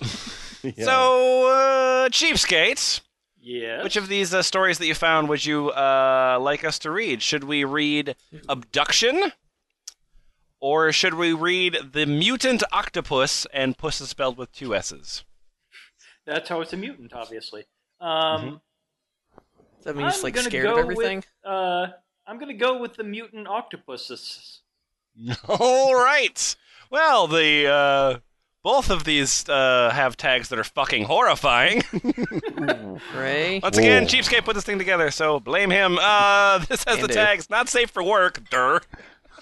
Yeah. 0.61 0.83
So, 0.83 1.47
uh, 1.47 2.09
cheapskates. 2.09 2.99
Yeah. 3.39 3.81
Which 3.81 3.95
of 3.95 4.09
these 4.09 4.33
uh, 4.33 4.41
stories 4.41 4.77
that 4.79 4.87
you 4.87 4.93
found 4.93 5.29
would 5.29 5.45
you 5.45 5.69
uh, 5.69 6.37
like 6.41 6.65
us 6.65 6.77
to 6.79 6.91
read? 6.91 7.21
Should 7.21 7.45
we 7.45 7.63
read 7.63 8.17
Abduction? 8.49 9.31
Or 10.59 10.91
should 10.91 11.13
we 11.13 11.31
read 11.31 11.77
The 11.93 12.05
Mutant 12.05 12.61
Octopus 12.73 13.47
and 13.53 13.77
Puss 13.77 14.01
is 14.01 14.09
spelled 14.09 14.37
with 14.37 14.51
two 14.51 14.75
S's? 14.75 15.23
That's 16.25 16.49
how 16.49 16.59
it's 16.59 16.73
a 16.73 16.77
mutant, 16.77 17.13
obviously. 17.13 17.63
Um, 18.01 18.59
Does 19.77 19.85
that 19.85 19.95
mean 19.95 20.07
he's 20.07 20.17
I'm 20.17 20.23
like 20.23 20.33
gonna 20.33 20.49
scared 20.49 20.65
go 20.65 20.73
of 20.73 20.79
everything? 20.79 21.17
With, 21.17 21.25
uh, 21.45 21.87
I'm 22.29 22.37
gonna 22.37 22.53
go 22.53 22.77
with 22.77 22.93
the 22.93 23.03
mutant 23.03 23.47
octopuses. 23.47 24.61
All 25.47 25.95
right. 25.95 26.55
Well, 26.91 27.25
the 27.27 27.65
uh, 27.67 28.19
both 28.61 28.91
of 28.91 29.03
these 29.03 29.49
uh, 29.49 29.89
have 29.91 30.15
tags 30.15 30.49
that 30.49 30.59
are 30.59 30.63
fucking 30.63 31.05
horrifying. 31.05 31.81
Ray. 33.15 33.59
Once 33.63 33.79
again, 33.79 34.03
Whoa. 34.03 34.09
Cheapskate 34.09 34.45
put 34.45 34.53
this 34.53 34.63
thing 34.63 34.77
together, 34.77 35.09
so 35.09 35.39
blame 35.39 35.71
him. 35.71 35.97
Uh, 35.99 36.59
this 36.69 36.83
has 36.83 36.97
the 36.97 37.07
Can 37.07 37.07
do. 37.07 37.13
tags 37.15 37.49
not 37.49 37.67
safe 37.67 37.89
for 37.89 38.03
work. 38.03 38.47
Dur. 38.51 38.81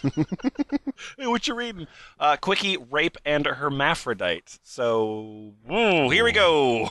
hey, 0.02 1.28
what 1.28 1.46
you 1.46 1.56
reading? 1.56 1.88
Uh, 2.18 2.38
quickie, 2.38 2.78
rape, 2.78 3.18
and 3.26 3.46
hermaphrodite. 3.46 4.60
So, 4.64 5.56
woo, 5.68 6.10
here 6.10 6.24
we 6.24 6.32
go. 6.32 6.90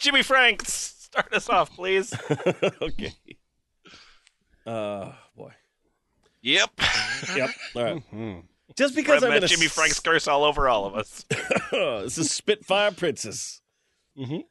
Jimmyfranks, 0.00 0.66
start 0.68 1.32
us 1.32 1.48
off, 1.48 1.74
please. 1.74 2.14
okay. 2.80 3.14
Uh, 4.66 5.06
boy. 5.06 5.23
Yep. 6.44 6.70
Yep. 7.34 7.50
All 7.74 7.82
right. 7.84 8.02
Just 8.76 8.94
because 8.94 9.18
Spread 9.20 9.30
I'm 9.30 9.36
in 9.36 9.40
that 9.40 9.50
a 9.50 9.54
Jimmyfranks 9.54 10.04
curse 10.04 10.28
all 10.28 10.44
over 10.44 10.68
all 10.68 10.84
of 10.84 10.94
us. 10.94 11.24
this 11.72 12.18
is 12.18 12.30
Spitfire 12.30 12.90
Princess. 12.90 13.62
Mhm. 14.18 14.44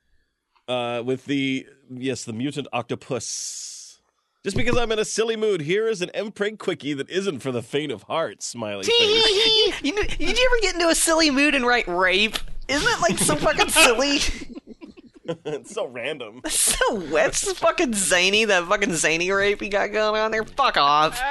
Uh, 0.67 1.03
with 1.03 1.25
the 1.25 1.67
yes, 1.91 2.23
the 2.23 2.33
mutant 2.33 2.67
octopus. 2.73 4.01
Just 4.43 4.57
because 4.57 4.75
I'm 4.77 4.91
in 4.91 4.97
a 4.99 5.05
silly 5.05 5.35
mood, 5.37 5.61
here 5.61 5.87
is 5.87 6.01
an 6.01 6.09
Mpreg 6.15 6.57
quickie 6.57 6.93
that 6.95 7.09
isn't 7.11 7.39
for 7.39 7.51
the 7.51 7.61
faint 7.61 7.91
of 7.91 8.03
heart. 8.03 8.41
Smiley 8.41 8.83
face. 8.85 9.81
you 9.83 9.93
know, 9.93 10.01
did 10.03 10.19
you 10.19 10.45
ever 10.45 10.61
get 10.61 10.73
into 10.73 10.87
a 10.89 10.95
silly 10.95 11.29
mood 11.31 11.53
and 11.53 11.65
write 11.65 11.87
rape? 11.87 12.37
Isn't 12.67 12.89
it 12.91 13.01
like 13.01 13.19
so 13.19 13.35
fucking 13.35 13.69
silly? 13.69 14.19
It's 15.25 15.71
so 15.73 15.87
random. 15.87 16.41
so 16.47 16.95
wet, 17.11 17.35
fucking 17.35 17.93
zany. 17.93 18.45
That 18.45 18.67
fucking 18.67 18.95
zany 18.95 19.31
rape 19.31 19.61
you 19.61 19.69
got 19.69 19.91
going 19.91 20.21
on 20.21 20.31
there. 20.31 20.43
Fuck 20.43 20.77
off. 20.77 21.21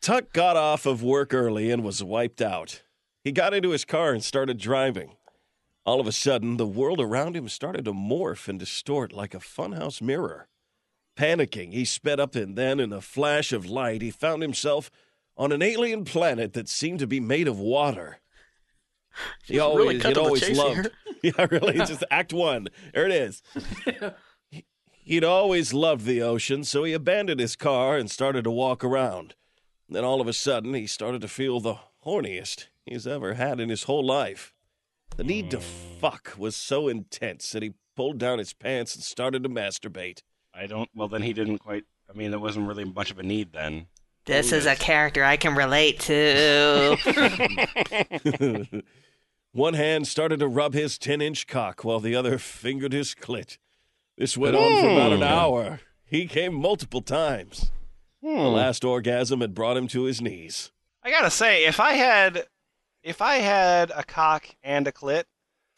Tuck 0.00 0.32
got 0.32 0.56
off 0.56 0.86
of 0.86 1.02
work 1.02 1.34
early 1.34 1.70
and 1.70 1.82
was 1.82 2.02
wiped 2.02 2.40
out. 2.40 2.82
He 3.24 3.32
got 3.32 3.54
into 3.54 3.70
his 3.70 3.84
car 3.84 4.12
and 4.12 4.22
started 4.22 4.58
driving. 4.58 5.16
All 5.84 6.00
of 6.00 6.06
a 6.06 6.12
sudden, 6.12 6.56
the 6.56 6.66
world 6.66 7.00
around 7.00 7.36
him 7.36 7.48
started 7.48 7.84
to 7.84 7.92
morph 7.92 8.48
and 8.48 8.58
distort 8.58 9.12
like 9.12 9.34
a 9.34 9.38
funhouse 9.38 10.02
mirror. 10.02 10.48
Panicking, 11.16 11.72
he 11.72 11.84
sped 11.84 12.20
up, 12.20 12.34
and 12.34 12.56
then, 12.56 12.78
in 12.78 12.92
a 12.92 13.00
flash 13.00 13.52
of 13.52 13.66
light, 13.66 14.02
he 14.02 14.10
found 14.10 14.42
himself 14.42 14.90
on 15.36 15.50
an 15.50 15.62
alien 15.62 16.04
planet 16.04 16.52
that 16.52 16.68
seemed 16.68 16.98
to 16.98 17.06
be 17.06 17.20
made 17.20 17.48
of 17.48 17.58
water. 17.58 18.18
He 19.44 19.54
really 19.58 19.62
always, 19.62 20.02
cut 20.02 20.08
he'd 20.08 20.16
the 20.16 20.20
always 20.20 20.42
chase 20.42 20.58
loved. 20.58 20.74
here. 20.74 20.90
Yeah, 21.22 21.46
really, 21.50 21.74
just 21.78 22.04
Act 22.10 22.32
One. 22.32 22.68
There 22.94 23.06
it 23.06 23.12
is. 23.12 23.42
He- 24.50 24.64
He'd 25.04 25.24
always 25.24 25.72
loved 25.72 26.04
the 26.04 26.20
ocean, 26.22 26.64
so 26.64 26.82
he 26.82 26.92
abandoned 26.92 27.38
his 27.40 27.54
car 27.54 27.96
and 27.96 28.10
started 28.10 28.42
to 28.44 28.50
walk 28.50 28.82
around. 28.82 29.34
Then 29.88 30.04
all 30.04 30.20
of 30.20 30.26
a 30.26 30.32
sudden, 30.32 30.74
he 30.74 30.88
started 30.88 31.20
to 31.20 31.28
feel 31.28 31.60
the 31.60 31.76
horniest 32.04 32.66
he's 32.84 33.06
ever 33.06 33.34
had 33.34 33.60
in 33.60 33.68
his 33.68 33.84
whole 33.84 34.04
life. 34.04 34.52
The 35.16 35.22
need 35.22 35.50
to 35.52 35.60
fuck 35.60 36.34
was 36.36 36.56
so 36.56 36.88
intense 36.88 37.50
that 37.52 37.62
he 37.62 37.74
pulled 37.94 38.18
down 38.18 38.38
his 38.40 38.52
pants 38.52 38.96
and 38.96 39.04
started 39.04 39.44
to 39.44 39.48
masturbate. 39.48 40.22
I 40.52 40.66
don't. 40.66 40.90
Well, 40.94 41.06
then 41.08 41.22
he 41.22 41.32
didn't 41.32 41.58
quite. 41.58 41.84
I 42.12 42.16
mean, 42.16 42.30
there 42.32 42.40
wasn't 42.40 42.66
really 42.66 42.84
much 42.84 43.10
of 43.12 43.18
a 43.20 43.22
need 43.22 43.52
then. 43.52 43.86
This 44.24 44.50
is 44.50 44.66
a 44.66 44.74
character 44.74 45.22
I 45.22 45.36
can 45.36 45.54
relate 45.54 46.00
to. 46.00 46.96
One 49.56 49.72
hand 49.72 50.06
started 50.06 50.40
to 50.40 50.48
rub 50.48 50.74
his 50.74 50.98
10 50.98 51.22
inch 51.22 51.46
cock 51.46 51.82
while 51.82 51.98
the 51.98 52.14
other 52.14 52.36
fingered 52.36 52.92
his 52.92 53.14
clit. 53.14 53.56
This 54.18 54.36
went 54.36 54.54
on 54.54 54.82
for 54.82 54.90
about 54.90 55.14
an 55.14 55.22
hour. 55.22 55.80
He 56.04 56.26
came 56.26 56.52
multiple 56.52 57.00
times. 57.00 57.70
The 58.20 58.28
last 58.28 58.84
orgasm 58.84 59.40
had 59.40 59.54
brought 59.54 59.78
him 59.78 59.88
to 59.88 60.02
his 60.02 60.20
knees. 60.20 60.72
I 61.02 61.10
gotta 61.10 61.30
say, 61.30 61.64
if 61.64 61.80
I 61.80 61.92
had, 61.92 62.44
if 63.02 63.22
I 63.22 63.36
had 63.36 63.90
a 63.96 64.04
cock 64.04 64.46
and 64.62 64.86
a 64.86 64.92
clit, 64.92 65.24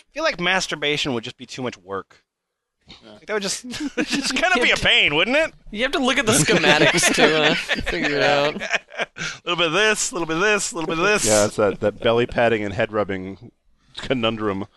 I 0.00 0.04
feel 0.10 0.24
like 0.24 0.40
masturbation 0.40 1.14
would 1.14 1.22
just 1.22 1.36
be 1.36 1.46
too 1.46 1.62
much 1.62 1.78
work. 1.78 2.24
Like, 3.04 3.26
that 3.26 3.34
would 3.34 3.42
just, 3.44 3.68
just 3.96 4.34
kind 4.34 4.56
of 4.56 4.60
be 4.60 4.72
a 4.72 4.76
pain, 4.76 5.14
wouldn't 5.14 5.36
it? 5.36 5.54
you 5.70 5.84
have 5.84 5.92
to 5.92 6.00
look 6.00 6.18
at 6.18 6.26
the 6.26 6.32
schematics 6.32 7.14
to 7.14 7.52
uh, 7.52 7.54
figure 7.54 8.16
it 8.16 8.24
out. 8.24 8.60
A 8.60 9.08
little 9.44 9.56
bit 9.56 9.66
of 9.68 9.72
this, 9.72 10.10
a 10.10 10.14
little 10.16 10.26
bit 10.26 10.38
of 10.38 10.42
this, 10.42 10.72
a 10.72 10.74
little 10.74 10.88
bit 10.88 10.98
of 10.98 11.04
this. 11.04 11.24
Yeah, 11.24 11.44
it's 11.44 11.56
that, 11.56 11.78
that 11.78 12.00
belly 12.00 12.26
padding 12.26 12.64
and 12.64 12.74
head 12.74 12.90
rubbing 12.90 13.52
conundrum. 14.00 14.66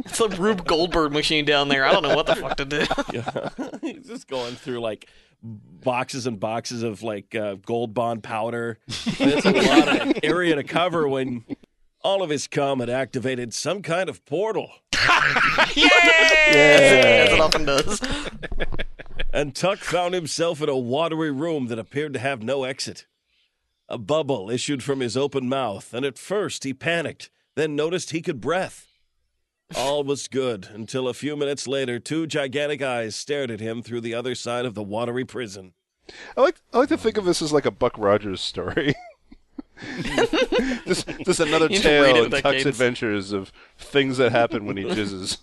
It's 0.00 0.20
a 0.20 0.28
Rube 0.28 0.66
Goldberg 0.66 1.12
machine 1.12 1.44
down 1.44 1.68
there. 1.68 1.84
I 1.86 1.92
don't 1.92 2.02
know 2.02 2.14
what 2.14 2.26
the 2.26 2.36
fuck 2.36 2.56
to 2.56 2.64
do. 2.64 2.84
Yeah. 3.12 3.48
He's 3.80 4.06
just 4.06 4.26
going 4.28 4.54
through 4.54 4.80
like 4.80 5.08
boxes 5.42 6.26
and 6.26 6.40
boxes 6.40 6.82
of 6.82 7.02
like 7.02 7.34
uh, 7.34 7.54
gold 7.64 7.94
bond 7.94 8.22
powder. 8.22 8.78
It's 8.88 9.46
a 9.46 9.52
lot 9.52 9.88
of 10.00 10.12
area 10.22 10.56
to 10.56 10.64
cover 10.64 11.08
when 11.08 11.44
all 12.02 12.22
of 12.22 12.30
his 12.30 12.46
cum 12.46 12.80
had 12.80 12.90
activated 12.90 13.54
some 13.54 13.82
kind 13.82 14.08
of 14.08 14.24
portal. 14.24 14.70
As 14.92 15.76
it 15.76 17.40
often 17.40 17.64
does. 17.64 18.00
And 19.32 19.54
Tuck 19.54 19.78
found 19.78 20.14
himself 20.14 20.62
in 20.62 20.68
a 20.68 20.76
watery 20.76 21.30
room 21.30 21.66
that 21.66 21.78
appeared 21.78 22.12
to 22.14 22.18
have 22.18 22.42
no 22.42 22.64
exit. 22.64 23.06
A 23.88 23.98
bubble 23.98 24.50
issued 24.50 24.82
from 24.82 25.00
his 25.00 25.16
open 25.16 25.48
mouth, 25.48 25.94
and 25.94 26.04
at 26.04 26.18
first 26.18 26.64
he 26.64 26.74
panicked, 26.74 27.30
then 27.56 27.74
noticed 27.74 28.10
he 28.10 28.22
could 28.22 28.40
breath. 28.40 28.86
All 29.74 30.04
was 30.04 30.28
good 30.28 30.68
until 30.72 31.08
a 31.08 31.14
few 31.14 31.36
minutes 31.36 31.66
later, 31.66 31.98
two 31.98 32.28
gigantic 32.28 32.80
eyes 32.82 33.16
stared 33.16 33.50
at 33.50 33.58
him 33.58 33.82
through 33.82 34.02
the 34.02 34.14
other 34.14 34.36
side 34.36 34.64
of 34.64 34.74
the 34.74 34.82
watery 34.82 35.24
prison. 35.24 35.72
I 36.36 36.42
like 36.42 36.60
I 36.72 36.78
like 36.78 36.88
to 36.90 36.96
think 36.96 37.16
of 37.16 37.24
this 37.24 37.42
as 37.42 37.52
like 37.52 37.66
a 37.66 37.72
Buck 37.72 37.98
Rogers 37.98 38.40
story. 38.40 38.94
just, 40.86 41.08
just 41.24 41.40
another 41.40 41.66
You 41.66 41.80
have 41.80 41.82
to 41.82 42.00
read 42.00 42.10
it 42.10 42.12
tale 42.12 42.22
with 42.22 42.34
in 42.34 42.42
Tuck's 42.42 42.56
cadence. 42.58 42.66
adventures 42.66 43.32
of 43.32 43.52
things 43.76 44.18
that 44.18 44.30
happen 44.30 44.66
when 44.66 44.76
he 44.76 44.84
jizzes. 44.84 45.38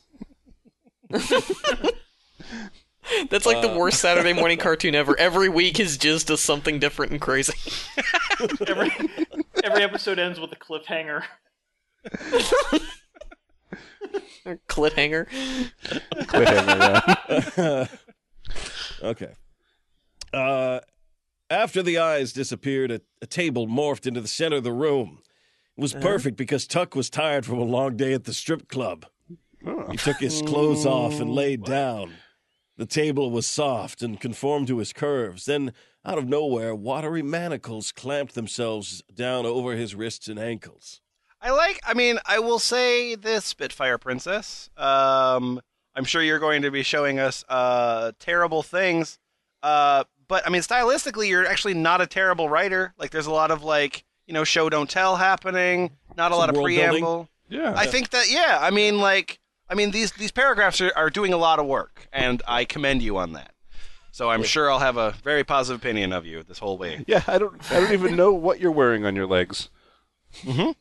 That's 3.30 3.46
like 3.46 3.62
the 3.62 3.72
uh. 3.72 3.78
worst 3.78 4.00
Saturday 4.00 4.32
morning 4.40 4.58
cartoon 4.58 4.96
ever. 4.96 5.20
Every 5.20 5.50
week 5.50 5.76
his 5.78 5.98
jizz 5.98 6.26
does 6.26 6.40
something 6.40 6.80
different 6.80 7.12
and 7.12 7.20
crazy. 7.20 7.54
Every 8.66 8.92
every 9.64 9.84
episode 9.84 10.18
ends 10.18 10.40
with 10.40 10.52
a 10.54 10.56
cliffhanger. 10.56 11.24
Cliffhanger. 14.68 15.28
Cliffhanger, 16.14 17.58
yeah. 17.58 17.88
Okay. 19.02 19.34
Uh, 20.32 20.80
after 21.50 21.84
the 21.84 21.98
eyes 21.98 22.32
disappeared, 22.32 22.92
a, 22.92 23.02
a 23.22 23.26
table 23.26 23.68
morphed 23.68 24.08
into 24.08 24.22
the 24.22 24.28
center 24.28 24.58
of 24.58 24.64
the 24.64 24.72
room. 24.72 25.20
It 25.78 25.82
was 25.82 25.94
perfect 25.94 26.38
because 26.38 26.68
Tuck 26.68 26.96
was 26.96 27.10
tired 27.10 27.46
from 27.46 27.58
a 27.60 27.64
long 27.64 27.98
day 27.98 28.14
at 28.14 28.24
the 28.26 28.34
strip 28.34 28.70
club. 28.70 29.06
He 29.92 29.98
took 29.98 30.18
his 30.18 30.42
clothes 30.42 30.86
off 30.86 31.20
and 31.20 31.32
laid 31.32 31.64
down. 31.64 32.14
The 32.78 32.86
table 32.86 33.32
was 33.32 33.46
soft 33.46 34.02
and 34.02 34.20
conformed 34.20 34.68
to 34.68 34.80
his 34.80 34.94
curves. 34.94 35.46
Then, 35.46 35.74
out 36.06 36.18
of 36.18 36.28
nowhere, 36.28 36.76
watery 36.76 37.22
manacles 37.22 37.92
clamped 37.92 38.36
themselves 38.36 39.02
down 39.14 39.46
over 39.46 39.74
his 39.74 39.96
wrists 39.96 40.28
and 40.28 40.40
ankles. 40.40 41.02
I 41.44 41.52
like. 41.52 41.80
I 41.86 41.94
mean, 41.94 42.20
I 42.26 42.40
will 42.40 42.60
say 42.60 43.16
this, 43.16 43.44
Spitfire 43.44 43.98
Princess. 43.98 44.70
Um, 44.78 45.62
I'm 45.94 46.06
sure 46.06 46.24
you're 46.24 46.40
going 46.40 46.62
to 46.62 46.72
be 46.72 46.84
showing 46.84 47.20
us 47.20 47.44
uh, 47.50 48.14
terrible 48.18 48.64
things. 48.64 49.20
Uh, 49.62 50.06
but 50.28 50.48
I 50.48 50.50
mean, 50.50 50.62
stylistically, 50.62 51.28
you're 51.28 51.46
actually 51.46 51.74
not 51.74 52.00
a 52.00 52.08
terrible 52.08 52.48
writer. 52.48 52.94
Like, 52.98 53.12
there's 53.12 53.28
a 53.28 53.32
lot 53.32 53.52
of 53.52 53.62
like, 53.64 54.06
you 54.26 54.34
know, 54.34 54.46
show 54.46 54.70
don't 54.70 54.90
tell 54.90 55.18
happening. 55.18 55.92
Not 56.16 56.32
a 56.32 56.36
Some 56.36 56.40
lot 56.40 56.50
of 56.50 56.56
world 56.56 56.70
building. 56.70 56.90
preamble. 56.90 57.30
Yeah. 57.50 57.74
I 57.76 57.88
think 57.88 58.12
that 58.12 58.32
yeah. 58.32 58.60
I 58.62 58.72
mean, 58.72 59.00
like, 59.00 59.40
I 59.70 59.76
mean 59.76 59.92
these 59.92 60.14
these 60.14 60.32
paragraphs 60.32 60.80
are, 60.82 60.94
are 60.96 61.10
doing 61.10 61.34
a 61.34 61.38
lot 61.38 61.60
of 61.60 61.66
work, 61.66 62.08
and 62.14 62.42
I 62.48 62.64
commend 62.66 63.02
you 63.02 63.18
on 63.18 63.34
that. 63.34 63.52
So 64.12 64.30
I'm 64.30 64.44
sure 64.44 64.72
I'll 64.72 64.80
have 64.80 64.96
a 64.98 65.12
very 65.24 65.44
positive 65.44 65.82
opinion 65.82 66.14
of 66.14 66.26
you 66.26 66.44
this 66.44 66.60
whole 66.60 66.78
way. 66.78 67.04
yeah, 67.08 67.24
I 67.28 67.38
don't 67.38 67.60
I 67.72 67.80
don't 67.80 67.92
even 67.92 68.16
know 68.16 68.32
what 68.32 68.60
you're 68.60 68.72
wearing 68.72 69.06
on 69.06 69.16
your 69.16 69.28
legs. 69.28 69.70
Mm-hmm. 70.42 70.72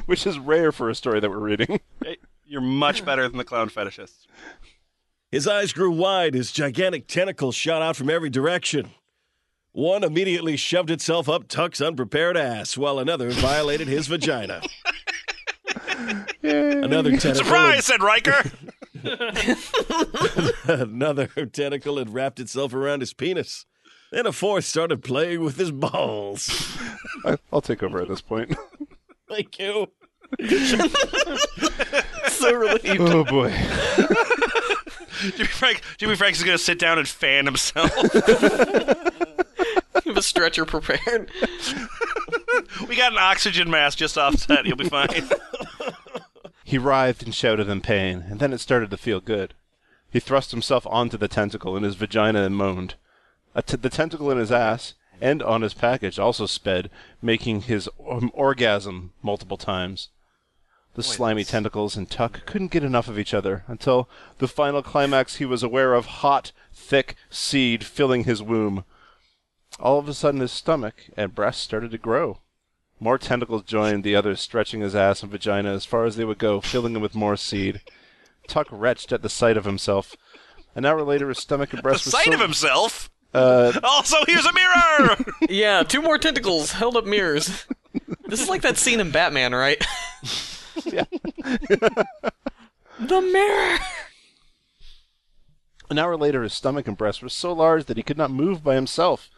Which 0.06 0.26
is 0.26 0.38
rare 0.38 0.72
for 0.72 0.88
a 0.88 0.94
story 0.94 1.20
that 1.20 1.30
we're 1.30 1.38
reading. 1.38 1.80
Hey, 2.04 2.18
You're 2.44 2.60
much 2.60 3.04
better 3.04 3.28
than 3.28 3.38
the 3.38 3.44
clown 3.44 3.68
fetishists. 3.68 4.26
His 5.30 5.48
eyes 5.48 5.72
grew 5.72 5.90
wide, 5.90 6.34
his 6.34 6.52
gigantic 6.52 7.06
tentacles 7.08 7.54
shot 7.54 7.82
out 7.82 7.96
from 7.96 8.10
every 8.10 8.30
direction. 8.30 8.90
One 9.72 10.04
immediately 10.04 10.56
shoved 10.58 10.90
itself 10.90 11.28
up 11.28 11.48
Tuck's 11.48 11.80
unprepared 11.80 12.36
ass, 12.36 12.76
while 12.76 12.98
another 12.98 13.30
violated 13.30 13.88
his 13.88 14.06
vagina. 14.06 14.60
Another 16.42 17.12
tentacle. 17.12 17.44
Surprise, 17.44 17.86
said 17.86 18.02
Riker. 18.02 18.42
Another 20.64 21.26
tentacle 21.46 21.96
had 21.96 22.12
wrapped 22.12 22.38
itself 22.38 22.74
around 22.74 23.00
his 23.00 23.14
penis. 23.14 23.64
Then 24.12 24.26
a 24.26 24.32
fourth 24.32 24.66
started 24.66 25.02
playing 25.02 25.40
with 25.40 25.56
his 25.56 25.70
balls. 25.70 26.76
I, 27.24 27.38
I'll 27.50 27.62
take 27.62 27.82
over 27.82 27.98
at 27.98 28.08
this 28.08 28.20
point. 28.20 28.54
Thank 29.28 29.58
you. 29.58 29.88
so 32.28 32.54
relieved. 32.54 33.00
oh 33.00 33.24
boy. 33.24 33.50
Jimmy 35.20 35.48
Frank. 35.48 35.80
Jimmyfranks 35.98 36.32
is 36.32 36.42
gonna 36.42 36.58
sit 36.58 36.78
down 36.78 36.98
and 36.98 37.08
fan 37.08 37.46
himself. 37.46 37.90
You 40.04 40.10
have 40.10 40.16
a 40.16 40.22
stretcher 40.22 40.66
prepared. 40.66 41.30
we 42.86 42.96
got 42.96 43.12
an 43.12 43.18
oxygen 43.18 43.70
mask 43.70 43.96
just 43.96 44.18
offset. 44.18 44.66
You'll 44.66 44.76
be 44.76 44.88
fine. 44.88 45.28
He 46.64 46.76
writhed 46.76 47.22
and 47.22 47.34
shouted 47.34 47.68
in 47.68 47.80
pain, 47.80 48.24
and 48.28 48.40
then 48.40 48.52
it 48.52 48.58
started 48.58 48.90
to 48.90 48.96
feel 48.98 49.20
good. 49.20 49.54
He 50.10 50.20
thrust 50.20 50.50
himself 50.50 50.86
onto 50.86 51.16
the 51.16 51.28
tentacle 51.28 51.76
in 51.76 51.82
his 51.82 51.94
vagina 51.94 52.42
and 52.42 52.56
moaned. 52.56 52.96
T- 53.60 53.76
the 53.76 53.90
tentacle 53.90 54.30
in 54.30 54.38
his 54.38 54.52
ass 54.52 54.94
and 55.20 55.42
on 55.42 55.62
his 55.62 55.74
package 55.74 56.18
also 56.18 56.46
sped, 56.46 56.90
making 57.20 57.62
his 57.62 57.88
um, 58.08 58.30
orgasm 58.34 59.12
multiple 59.22 59.56
times. 59.56 60.08
The 60.94 61.02
slimy 61.02 61.44
tentacles 61.44 61.96
and 61.96 62.10
Tuck 62.10 62.44
couldn't 62.44 62.70
get 62.70 62.84
enough 62.84 63.08
of 63.08 63.18
each 63.18 63.32
other 63.32 63.64
until 63.66 64.10
the 64.38 64.48
final 64.48 64.82
climax 64.82 65.36
he 65.36 65.46
was 65.46 65.62
aware 65.62 65.94
of 65.94 66.04
hot, 66.04 66.52
thick 66.74 67.16
seed 67.30 67.82
filling 67.82 68.24
his 68.24 68.42
womb. 68.42 68.84
All 69.80 69.98
of 69.98 70.06
a 70.06 70.12
sudden 70.12 70.40
his 70.40 70.52
stomach 70.52 71.08
and 71.16 71.34
breast 71.34 71.62
started 71.62 71.92
to 71.92 71.98
grow. 71.98 72.40
More 73.00 73.16
tentacles 73.16 73.62
joined 73.62 74.04
the 74.04 74.14
others, 74.14 74.40
stretching 74.40 74.82
his 74.82 74.94
ass 74.94 75.22
and 75.22 75.32
vagina 75.32 75.72
as 75.72 75.86
far 75.86 76.04
as 76.04 76.16
they 76.16 76.24
would 76.24 76.38
go, 76.38 76.60
filling 76.60 76.94
him 76.94 77.00
with 77.00 77.14
more 77.14 77.36
seed. 77.36 77.80
Tuck 78.46 78.68
retched 78.70 79.12
at 79.12 79.22
the 79.22 79.30
sight 79.30 79.56
of 79.56 79.64
himself. 79.64 80.14
An 80.74 80.84
hour 80.84 81.02
later, 81.02 81.28
his 81.28 81.38
stomach 81.38 81.70
and 81.70 81.78
the 81.78 81.82
breast 81.82 82.04
were 82.04 82.10
sight 82.10 82.26
so, 82.26 82.34
of 82.34 82.40
himself. 82.40 83.10
Uh, 83.34 83.72
Also, 83.82 84.16
here's 84.26 84.44
a 84.46 84.52
mirror. 84.52 85.16
Yeah, 85.48 85.82
two 85.82 86.02
more 86.02 86.18
tentacles 86.18 86.72
held 86.72 86.96
up 86.96 87.04
mirrors. 87.04 87.66
This 88.26 88.40
is 88.42 88.48
like 88.48 88.62
that 88.62 88.76
scene 88.78 89.00
in 89.00 89.10
Batman, 89.10 89.54
right? 89.54 89.82
Yeah. 90.84 91.04
the 92.98 93.20
mirror. 93.20 93.78
An 95.90 95.98
hour 95.98 96.16
later, 96.16 96.42
his 96.42 96.54
stomach 96.54 96.88
and 96.88 96.96
breast 96.96 97.22
were 97.22 97.28
so 97.28 97.52
large 97.52 97.84
that 97.84 97.96
he 97.98 98.02
could 98.02 98.16
not 98.16 98.30
move 98.30 98.64
by 98.64 98.74
himself. 98.74 99.28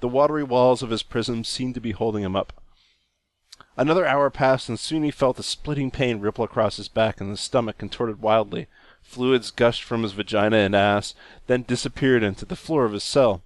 The 0.00 0.08
watery 0.08 0.42
walls 0.44 0.82
of 0.82 0.90
his 0.90 1.02
prison 1.02 1.44
seemed 1.44 1.74
to 1.74 1.80
be 1.80 1.92
holding 1.92 2.22
him 2.22 2.36
up. 2.36 2.52
Another 3.76 4.04
hour 4.04 4.28
passed, 4.28 4.68
and 4.68 4.78
soon 4.78 5.02
he 5.04 5.10
felt 5.10 5.38
a 5.38 5.42
splitting 5.42 5.90
pain 5.90 6.20
ripple 6.20 6.44
across 6.44 6.76
his 6.76 6.88
back, 6.88 7.20
and 7.20 7.30
his 7.30 7.40
stomach 7.40 7.78
contorted 7.78 8.20
wildly. 8.20 8.66
Fluids 9.02 9.50
gushed 9.50 9.82
from 9.82 10.02
his 10.02 10.12
vagina 10.12 10.56
and 10.56 10.74
ass, 10.74 11.14
then 11.46 11.62
disappeared 11.62 12.22
into 12.22 12.44
the 12.44 12.56
floor 12.56 12.84
of 12.84 12.92
his 12.92 13.04
cell. 13.04 13.42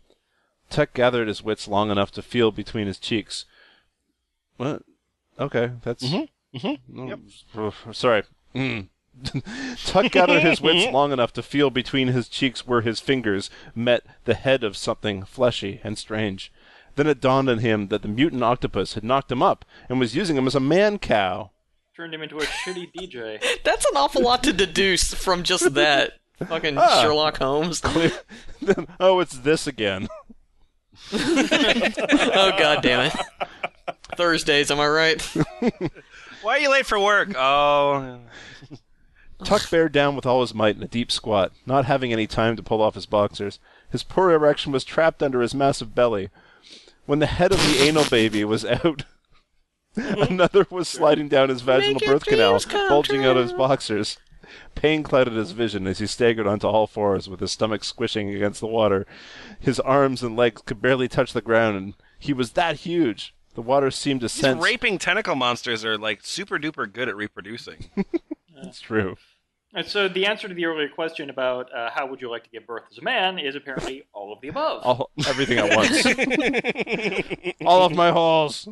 Tuck 0.70 0.92
gathered 0.94 1.28
his 1.28 1.42
wits 1.42 1.66
long 1.68 1.90
enough 1.90 2.10
to 2.12 2.22
feel 2.22 2.50
between 2.50 2.86
his 2.86 2.98
cheeks. 2.98 3.44
What? 4.56 4.82
Okay, 5.38 5.72
that's. 5.82 6.04
Mm-hmm. 6.04 6.98
Mm-hmm. 6.98 7.92
Sorry. 7.92 8.22
Mm. 8.54 8.88
Tuck 9.84 10.12
gathered 10.12 10.42
his 10.42 10.60
wits 10.60 10.86
long 10.92 11.12
enough 11.12 11.32
to 11.34 11.42
feel 11.42 11.70
between 11.70 12.08
his 12.08 12.28
cheeks 12.28 12.66
where 12.66 12.82
his 12.82 13.00
fingers 13.00 13.50
met 13.74 14.04
the 14.24 14.34
head 14.34 14.62
of 14.62 14.76
something 14.76 15.24
fleshy 15.24 15.80
and 15.82 15.96
strange. 15.98 16.52
Then 16.96 17.06
it 17.06 17.20
dawned 17.20 17.48
on 17.48 17.58
him 17.58 17.88
that 17.88 18.02
the 18.02 18.08
mutant 18.08 18.42
octopus 18.42 18.94
had 18.94 19.04
knocked 19.04 19.30
him 19.30 19.42
up 19.42 19.64
and 19.88 20.00
was 20.00 20.16
using 20.16 20.36
him 20.36 20.46
as 20.46 20.54
a 20.54 20.60
man 20.60 20.98
cow. 20.98 21.50
Turned 21.96 22.12
him 22.12 22.20
into 22.22 22.36
a 22.36 22.42
shitty 22.42 22.92
DJ. 22.96 23.42
That's 23.64 23.86
an 23.86 23.96
awful 23.96 24.20
lot 24.22 24.42
to 24.44 24.52
deduce 24.52 25.14
from 25.14 25.42
just 25.42 25.72
that. 25.74 26.18
Fucking 26.46 26.76
Ah. 26.76 27.00
Sherlock 27.00 27.38
Holmes. 27.38 27.80
oh, 29.00 29.20
it's 29.20 29.38
this 29.38 29.66
again. 29.66 30.06
Oh 31.12 32.52
god 32.58 32.82
damn 32.82 33.06
it. 33.06 33.16
Thursdays, 34.14 34.70
am 34.70 34.78
I 34.78 34.88
right? 34.88 35.22
Why 36.42 36.56
are 36.56 36.58
you 36.58 36.70
late 36.70 36.84
for 36.84 37.00
work? 37.00 37.34
Oh, 37.34 38.20
Tuck 39.44 39.70
bared 39.70 39.92
down 39.92 40.14
with 40.16 40.26
all 40.26 40.42
his 40.42 40.54
might 40.54 40.76
in 40.76 40.82
a 40.82 40.88
deep 40.88 41.10
squat, 41.10 41.52
not 41.64 41.86
having 41.86 42.12
any 42.12 42.26
time 42.26 42.56
to 42.56 42.62
pull 42.62 42.82
off 42.82 42.94
his 42.94 43.06
boxers. 43.06 43.58
His 43.90 44.02
poor 44.02 44.30
erection 44.30 44.72
was 44.72 44.84
trapped 44.84 45.22
under 45.22 45.40
his 45.40 45.54
massive 45.54 45.94
belly. 45.94 46.28
When 47.06 47.20
the 47.20 47.26
head 47.26 47.52
of 47.52 47.58
the 47.58 47.78
anal 47.80 48.04
baby 48.10 48.44
was 48.44 48.64
out, 48.66 49.04
another 50.28 50.66
was 50.70 50.88
sliding 50.88 51.28
down 51.28 51.48
his 51.48 51.62
vaginal 51.62 52.00
birth 52.00 52.24
canal, 52.24 52.50
dreams 52.50 52.64
come 52.66 52.88
bulging 52.88 53.24
out 53.24 53.36
of 53.36 53.44
his 53.44 53.52
boxers. 53.52 54.18
Pain 54.74 55.02
clouded 55.02 55.34
his 55.34 55.52
vision 55.52 55.86
as 55.86 55.98
he 55.98 56.06
staggered 56.06 56.46
onto 56.46 56.66
all 56.66 56.86
fours 56.86 57.28
with 57.28 57.40
his 57.40 57.52
stomach 57.52 57.82
squishing 57.82 58.32
against 58.34 58.60
the 58.60 58.66
water. 58.66 59.06
His 59.58 59.80
arms 59.80 60.22
and 60.22 60.36
legs 60.36 60.62
could 60.64 60.80
barely 60.80 61.08
touch 61.08 61.32
the 61.32 61.40
ground, 61.40 61.76
and 61.76 61.94
he 62.18 62.32
was 62.32 62.52
that 62.52 62.76
huge. 62.76 63.34
The 63.54 63.62
water 63.62 63.90
seemed 63.90 64.20
to 64.20 64.24
these 64.26 64.32
sense. 64.32 64.62
raping 64.62 64.98
tentacle 64.98 65.34
monsters 65.34 65.84
are 65.84 65.96
like 65.96 66.20
super 66.22 66.58
duper 66.58 66.92
good 66.92 67.08
at 67.08 67.16
reproducing. 67.16 67.90
That's 68.54 68.80
true. 68.80 69.16
And 69.74 69.86
so 69.86 70.08
the 70.08 70.26
answer 70.26 70.48
to 70.48 70.54
the 70.54 70.64
earlier 70.64 70.88
question 70.88 71.28
about 71.28 71.72
uh, 71.74 71.90
how 71.90 72.06
would 72.06 72.20
you 72.20 72.30
like 72.30 72.44
to 72.44 72.50
give 72.50 72.66
birth 72.66 72.84
as 72.90 72.98
a 72.98 73.02
man 73.02 73.38
is 73.38 73.56
apparently 73.56 74.04
all 74.12 74.32
of 74.32 74.40
the 74.40 74.48
above. 74.48 74.82
All, 74.84 75.10
everything 75.26 75.58
at 75.58 75.76
once. 75.76 76.06
all 77.64 77.84
of 77.84 77.94
my 77.94 78.10
holes. 78.10 78.68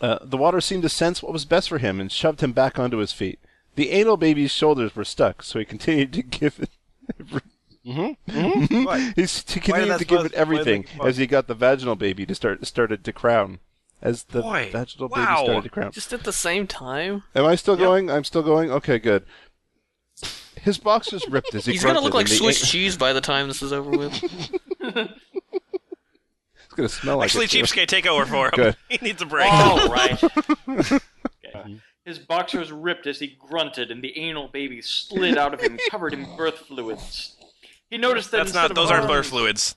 Uh, 0.00 0.18
the 0.22 0.36
water 0.36 0.60
seemed 0.60 0.82
to 0.82 0.88
sense 0.88 1.22
what 1.22 1.32
was 1.32 1.44
best 1.44 1.68
for 1.68 1.78
him 1.78 2.00
and 2.00 2.10
shoved 2.12 2.40
him 2.40 2.52
back 2.52 2.78
onto 2.78 2.98
his 2.98 3.12
feet. 3.12 3.38
The 3.74 3.90
anal 3.90 4.16
baby's 4.16 4.50
shoulders 4.52 4.96
were 4.96 5.04
stuck, 5.04 5.42
so 5.42 5.58
he 5.58 5.64
continued 5.64 6.12
to 6.14 6.22
give 6.22 6.58
it. 6.60 6.70
What? 7.30 7.44
He 8.26 9.22
s- 9.22 9.44
he 9.48 9.60
that 9.60 9.62
continued 9.62 9.98
to 10.00 10.04
give 10.04 10.24
it 10.26 10.32
everything 10.34 10.86
why 10.96 11.06
as 11.06 11.18
he 11.18 11.26
got 11.28 11.46
the 11.46 11.54
vaginal 11.54 11.94
baby 11.94 12.26
to 12.26 12.34
start 12.34 12.66
started 12.66 13.04
to 13.04 13.12
crown. 13.12 13.60
As 14.02 14.24
the 14.24 14.42
Boy, 14.42 14.70
vaginal 14.72 15.08
wow. 15.08 15.16
baby 15.36 15.44
started 15.44 15.62
to 15.62 15.68
crown. 15.70 15.92
Just 15.92 16.12
at 16.12 16.24
the 16.24 16.32
same 16.32 16.66
time. 16.66 17.22
Am 17.36 17.44
I 17.44 17.54
still 17.54 17.76
going? 17.76 18.10
I'm 18.10 18.24
still 18.24 18.42
going. 18.42 18.72
Okay, 18.72 18.98
good. 18.98 19.24
His 20.60 20.78
box 20.78 21.10
boxers 21.10 21.30
ripped 21.30 21.54
as 21.54 21.66
he 21.66 21.72
He's 21.72 21.84
gonna 21.84 22.00
look 22.00 22.12
like 22.14 22.26
Swiss 22.26 22.60
an- 22.60 22.66
cheese 22.66 22.96
by 22.96 23.12
the 23.12 23.20
time 23.20 23.46
this 23.46 23.62
is 23.62 23.72
over 23.72 23.90
with. 23.90 24.12
It's 26.76 26.76
gonna 26.76 26.88
smell 26.88 27.16
like 27.18 27.26
Actually, 27.26 27.44
it, 27.46 27.50
too. 27.50 27.62
cheapskate, 27.62 27.86
take 27.88 28.06
over 28.06 28.26
for 28.26 28.46
him. 28.46 28.52
Good. 28.54 28.76
he 28.88 28.98
needs 29.00 29.22
a 29.22 29.26
break. 29.26 29.50
All 29.52 29.88
right. 29.92 30.22
Okay. 31.54 31.80
His 32.04 32.18
boxers 32.18 32.70
ripped 32.70 33.06
as 33.06 33.18
he 33.18 33.28
grunted, 33.48 33.90
and 33.90 34.02
the 34.02 34.16
anal 34.18 34.48
baby 34.48 34.80
slid 34.82 35.38
out 35.38 35.54
of 35.54 35.60
him, 35.60 35.78
covered 35.90 36.12
in 36.12 36.36
birth 36.36 36.58
fluids. 36.58 37.34
He 37.88 37.96
noticed 37.98 38.30
that 38.32 38.38
That's 38.38 38.52
not. 38.54 38.70
of 38.70 38.76
Those 38.76 38.90
aren't 38.90 39.08
birth 39.08 39.26
fluids. 39.28 39.74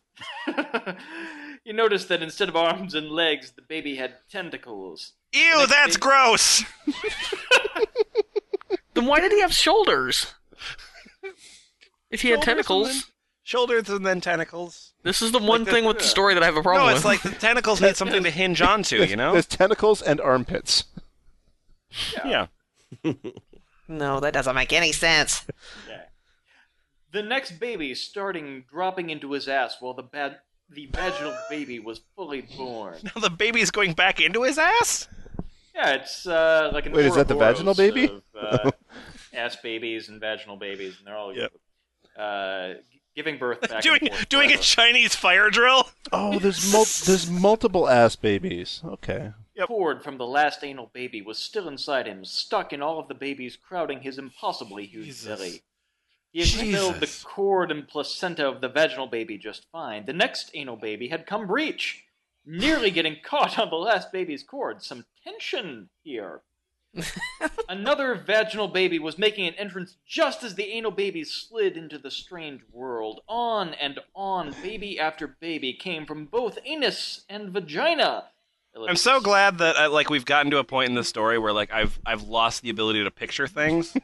he 1.64 1.72
noticed 1.72 2.08
that 2.10 2.22
instead 2.22 2.50
of 2.50 2.56
arms 2.56 2.93
and 2.95 3.10
legs, 3.10 3.52
the 3.52 3.62
baby 3.62 3.95
had 3.95 4.16
tentacles. 4.32 5.14
Ew, 5.34 5.66
that's 5.68 5.95
big- 5.95 6.02
gross. 6.02 6.64
then 8.93 9.06
why 9.06 9.20
did 9.20 9.32
he 9.32 9.41
have 9.41 9.54
shoulders? 9.54 10.34
If 12.12 12.22
he 12.22 12.30
had 12.30 12.38
Shoulders 12.38 12.38
and 12.38 12.43
tentacles. 12.43 12.88
then- 12.91 13.02
Shoulders 13.43 13.89
and 13.89 14.06
then 14.06 14.22
tentacles. 14.22 14.89
This 15.04 15.22
is 15.22 15.32
the 15.32 15.39
one 15.39 15.64
thing 15.66 15.86
with 15.86 15.97
the 16.00 16.04
story 16.04 16.34
that 16.34 16.43
I 16.43 16.45
have 16.45 16.58
a 16.58 16.62
problem 16.62 16.84
No, 16.84 16.88
with. 16.88 16.97
it's 16.97 17.06
like 17.06 17.22
the 17.22 17.32
tentacles 17.32 17.80
need 17.82 17.95
something 17.95 18.24
to 18.24 18.30
hinge 18.30 18.62
onto, 18.74 19.04
you 19.04 19.16
know? 19.16 19.32
There's 19.34 19.45
tentacles 19.45 20.02
and 20.02 20.20
armpits. 20.20 20.84
Yeah. 22.26 22.47
no, 23.88 24.20
that 24.20 24.34
doesn't 24.34 24.56
make 24.56 24.74
any 24.74 24.91
sense. 24.91 25.45
Okay. 25.86 26.02
The 27.12 27.24
next 27.24 27.60
baby 27.60 27.95
starting 27.95 28.66
dropping 28.70 29.10
into 29.10 29.32
his 29.32 29.47
ass 29.47 29.78
while 29.80 29.93
the 29.93 30.04
bad 30.04 30.38
the 30.72 30.86
vaginal 30.93 31.36
baby 31.50 31.80
was 31.80 32.02
fully 32.16 32.41
born. 32.56 32.97
Now 33.04 33.22
the 33.22 33.32
baby's 33.32 33.72
going 33.72 33.93
back 33.93 34.20
into 34.22 34.43
his 34.43 34.60
ass? 34.60 35.08
Yeah, 35.74 35.93
it's 35.93 36.28
uh, 36.28 36.70
like 36.74 36.86
an 36.86 36.91
Wait, 36.91 37.06
is 37.08 37.16
that 37.16 37.28
the 37.28 37.34
vaginal 37.36 37.74
baby? 37.74 38.06
Of, 38.06 38.22
uh, 38.39 38.72
ass 39.34 39.56
babies 39.56 40.10
and 40.10 40.20
vaginal 40.20 40.58
babies, 40.58 40.97
and 41.00 41.08
they're 41.08 41.16
all 41.18 41.34
Yep. 41.36 41.52
uh, 42.20 42.74
g- 42.91 42.99
giving 43.20 43.38
birth 43.38 43.59
back 43.59 43.84
doing 43.84 43.99
and 44.01 44.11
forth 44.11 44.30
doing 44.30 44.49
a. 44.53 44.57
Chinese 44.57 45.13
fire 45.13 45.49
drill? 45.49 45.89
Oh, 46.13 46.39
there's 46.39 46.72
mul- 46.72 46.86
there's 47.05 47.30
multiple 47.30 47.89
ass 47.89 48.15
babies. 48.15 48.82
Okay. 48.86 49.34
cord 49.61 50.01
from 50.05 50.17
the 50.17 50.26
last 50.26 50.63
anal 50.63 50.89
baby 50.93 51.22
was 51.22 51.38
still 51.38 51.67
inside 51.67 52.07
him, 52.07 52.24
stuck 52.24 52.72
in 52.72 52.82
all 52.82 52.97
of 52.97 53.09
the 53.09 53.13
babies 53.13 53.57
crowding 53.57 53.99
his 53.99 54.17
impossibly 54.17 54.86
huge 54.86 55.07
Jesus. 55.07 55.28
belly. 55.28 55.61
He 56.32 56.39
had 56.39 56.49
filled 56.74 56.99
the 57.01 57.13
cord 57.26 57.72
and 57.72 57.86
placenta 57.89 58.47
of 58.47 58.61
the 58.61 58.70
vaginal 58.70 59.07
baby 59.07 59.38
just 59.38 59.65
fine. 59.70 60.05
The 60.05 60.13
next 60.13 60.49
anal 60.53 60.78
baby 60.78 61.09
had 61.09 61.26
come 61.26 61.45
breech, 61.45 62.05
nearly 62.45 62.89
getting 62.89 63.17
caught 63.24 63.59
on 63.59 63.70
the 63.70 63.76
last 63.76 64.13
baby's 64.13 64.43
cord. 64.43 64.82
Some 64.82 65.05
tension 65.26 65.89
here. 66.03 66.41
Another 67.70 68.16
vaginal 68.16 68.68
baby 68.68 69.00
was 69.00 69.18
making 69.18 69.48
an 69.48 69.54
entrance 69.56 69.98
just 70.08 70.44
as 70.44 70.56
the 70.56 70.66
anal 70.72 70.92
baby 70.92 71.24
slid 71.24 71.78
into 71.78 71.98
the 71.98 72.12
strange 72.12 72.62
world. 72.72 73.22
On 73.28 73.74
and 73.76 74.00
on, 74.16 74.56
baby 74.64 75.00
after 75.00 75.28
baby 75.28 75.74
came 75.74 76.06
from 76.06 76.26
both 76.26 76.58
anus 76.66 77.26
and 77.30 77.50
vagina. 77.52 78.26
I'm 78.88 78.96
so 78.96 79.20
glad 79.20 79.58
that 79.60 79.76
uh, 79.76 79.90
like 79.90 80.10
we've 80.10 80.26
gotten 80.26 80.52
to 80.52 80.58
a 80.58 80.64
point 80.64 80.90
in 80.90 80.96
the 80.96 81.04
story 81.04 81.38
where 81.38 81.54
like 81.54 81.72
I've 81.72 82.00
I've 82.06 82.24
lost 82.24 82.62
the 82.62 82.70
ability 82.70 83.04
to 83.04 83.12
picture 83.12 83.48
things. 83.48 83.96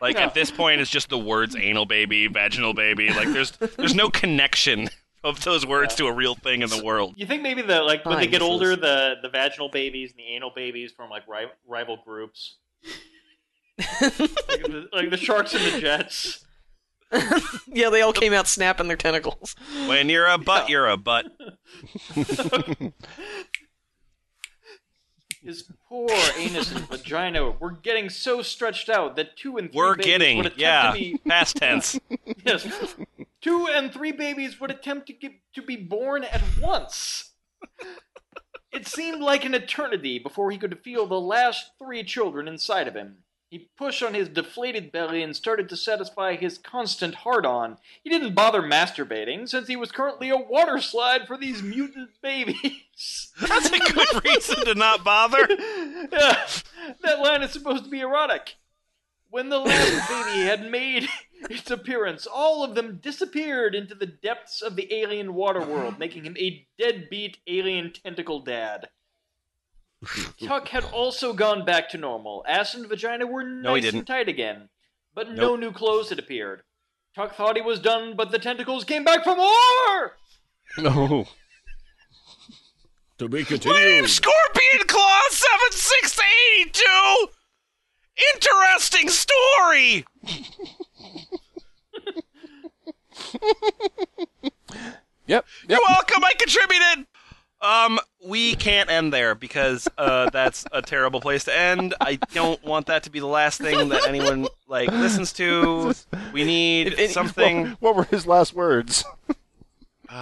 Like 0.00 0.16
Yeah. 0.16 0.26
at 0.26 0.34
this 0.34 0.50
point, 0.50 0.80
it's 0.80 0.90
just 0.90 1.08
the 1.08 1.18
words 1.18 1.56
"anal 1.56 1.86
baby," 1.86 2.26
"vaginal 2.28 2.74
baby." 2.74 3.08
Like 3.12 3.28
there's 3.32 3.52
there's 3.52 3.94
no 3.94 4.08
connection 4.10 4.90
of 5.24 5.42
those 5.44 5.66
words 5.66 5.94
to 5.96 6.06
a 6.06 6.12
real 6.12 6.34
thing 6.34 6.62
in 6.62 6.70
the 6.70 6.82
world. 6.84 7.14
You 7.16 7.26
think 7.26 7.42
maybe 7.42 7.62
the 7.62 7.82
like 7.82 8.04
when 8.04 8.18
they 8.18 8.26
get 8.26 8.42
older, 8.42 8.72
is- 8.72 8.78
the 8.78 9.16
the 9.22 9.28
vaginal 9.28 9.68
babies 9.68 10.10
and 10.10 10.18
the 10.18 10.34
anal 10.34 10.52
babies 10.54 10.92
form 10.92 11.10
like 11.10 11.26
ri- 11.28 11.50
rival 11.66 11.98
groups, 12.04 12.56
like, 14.00 14.16
the, 14.18 14.88
like 14.92 15.10
the 15.10 15.16
sharks 15.16 15.54
and 15.54 15.64
the 15.72 15.80
jets. 15.80 16.44
yeah, 17.68 17.88
they 17.88 18.02
all 18.02 18.12
came 18.12 18.32
out 18.32 18.48
snapping 18.48 18.88
their 18.88 18.96
tentacles. 18.96 19.54
When 19.86 20.08
you're 20.08 20.26
a 20.26 20.38
butt, 20.38 20.68
you're 20.68 20.88
a 20.88 20.96
butt. 20.96 21.26
His 25.46 25.70
poor 25.88 26.10
anus 26.36 26.72
and 26.72 26.88
vagina 26.88 27.52
were 27.52 27.70
getting 27.70 28.10
so 28.10 28.42
stretched 28.42 28.88
out 28.88 29.14
that 29.14 29.36
two 29.36 29.58
and 29.58 29.70
3 29.70 29.78
We're 29.78 29.94
babies 29.94 30.06
getting 30.06 30.36
would 30.38 30.46
attempt 30.46 30.60
yeah, 30.60 30.90
to 30.90 30.98
be 30.98 31.18
past 31.28 31.56
tense. 31.56 32.00
yes, 32.44 32.96
two 33.40 33.68
and 33.70 33.92
three 33.92 34.10
babies 34.10 34.60
would 34.60 34.72
attempt 34.72 35.06
to 35.06 35.12
get 35.12 35.32
to 35.54 35.62
be 35.62 35.76
born 35.76 36.24
at 36.24 36.42
once. 36.60 37.30
It 38.72 38.88
seemed 38.88 39.22
like 39.22 39.44
an 39.44 39.54
eternity 39.54 40.18
before 40.18 40.50
he 40.50 40.58
could 40.58 40.80
feel 40.82 41.06
the 41.06 41.20
last 41.20 41.70
three 41.78 42.02
children 42.02 42.48
inside 42.48 42.88
of 42.88 42.94
him. 42.96 43.18
He 43.56 43.70
pushed 43.74 44.02
on 44.02 44.12
his 44.12 44.28
deflated 44.28 44.92
belly 44.92 45.22
and 45.22 45.34
started 45.34 45.70
to 45.70 45.78
satisfy 45.78 46.36
his 46.36 46.58
constant 46.58 47.14
hard 47.14 47.46
on. 47.46 47.78
He 48.04 48.10
didn't 48.10 48.34
bother 48.34 48.60
masturbating, 48.60 49.48
since 49.48 49.66
he 49.66 49.76
was 49.76 49.90
currently 49.90 50.28
a 50.28 50.36
water 50.36 50.78
slide 50.78 51.26
for 51.26 51.38
these 51.38 51.62
mutant 51.62 52.10
babies. 52.20 53.32
That's 53.40 53.70
a 53.70 53.78
good 53.78 54.24
reason 54.26 54.66
to 54.66 54.74
not 54.74 55.02
bother. 55.02 55.48
yeah, 55.48 56.46
that 57.02 57.20
line 57.20 57.42
is 57.42 57.50
supposed 57.50 57.84
to 57.84 57.90
be 57.90 58.00
erotic. 58.00 58.56
When 59.30 59.48
the 59.48 59.60
last 59.60 60.06
baby 60.10 60.44
had 60.44 60.70
made 60.70 61.08
its 61.48 61.70
appearance, 61.70 62.26
all 62.26 62.62
of 62.62 62.74
them 62.74 62.98
disappeared 63.02 63.74
into 63.74 63.94
the 63.94 64.04
depths 64.04 64.60
of 64.60 64.76
the 64.76 64.92
alien 64.92 65.32
water 65.32 65.64
world, 65.64 65.98
making 65.98 66.26
him 66.26 66.36
a 66.38 66.66
deadbeat 66.78 67.38
alien 67.46 67.94
tentacle 67.94 68.40
dad. 68.40 68.90
Tuck 70.44 70.68
had 70.68 70.84
also 70.84 71.32
gone 71.32 71.64
back 71.64 71.88
to 71.90 71.98
normal. 71.98 72.44
Ass 72.46 72.74
and 72.74 72.86
vagina 72.88 73.26
were 73.26 73.42
nice 73.42 73.64
No, 73.64 73.74
he 73.74 73.80
didn't. 73.80 73.98
and 74.00 74.06
tight 74.06 74.28
again, 74.28 74.68
but 75.14 75.30
no 75.30 75.56
new 75.56 75.72
clothes 75.72 76.10
had 76.10 76.18
appeared. 76.18 76.62
Tuck 77.14 77.34
thought 77.34 77.56
he 77.56 77.62
was 77.62 77.80
done, 77.80 78.14
but 78.14 78.30
the 78.30 78.38
tentacles 78.38 78.84
came 78.84 79.04
back 79.04 79.24
for 79.24 79.34
more! 79.36 80.16
No. 80.78 81.26
To 83.18 83.28
be 83.28 83.38
Leave 83.38 83.46
continued. 83.46 84.10
Scorpion 84.10 84.86
Claw 84.86 85.20
seven 85.30 85.70
six 85.72 86.18
eighty 86.20 86.70
two. 86.70 87.28
Interesting 88.34 89.08
story. 89.08 90.04
Yep. 90.22 90.44
Yep. 95.28 95.44
You're 95.68 95.80
welcome. 95.88 96.22
I 96.24 96.32
contributed. 96.38 97.06
Um, 97.60 97.98
we 98.24 98.54
can't 98.54 98.90
end 98.90 99.12
there 99.12 99.34
because 99.34 99.88
uh, 99.96 100.28
that's 100.30 100.66
a 100.72 100.82
terrible 100.82 101.20
place 101.20 101.44
to 101.44 101.56
end. 101.58 101.94
I 102.00 102.16
don't 102.32 102.62
want 102.64 102.86
that 102.86 103.04
to 103.04 103.10
be 103.10 103.18
the 103.18 103.26
last 103.26 103.60
thing 103.60 103.88
that 103.88 104.06
anyone 104.06 104.46
like 104.68 104.90
listens 104.90 105.32
to. 105.34 105.94
We 106.32 106.44
need 106.44 106.88
If 106.88 106.98
any- 106.98 107.08
something. 107.08 107.66
What, 107.68 107.76
what 107.80 107.96
were 107.96 108.04
his 108.04 108.26
last 108.26 108.52
words? 108.54 109.04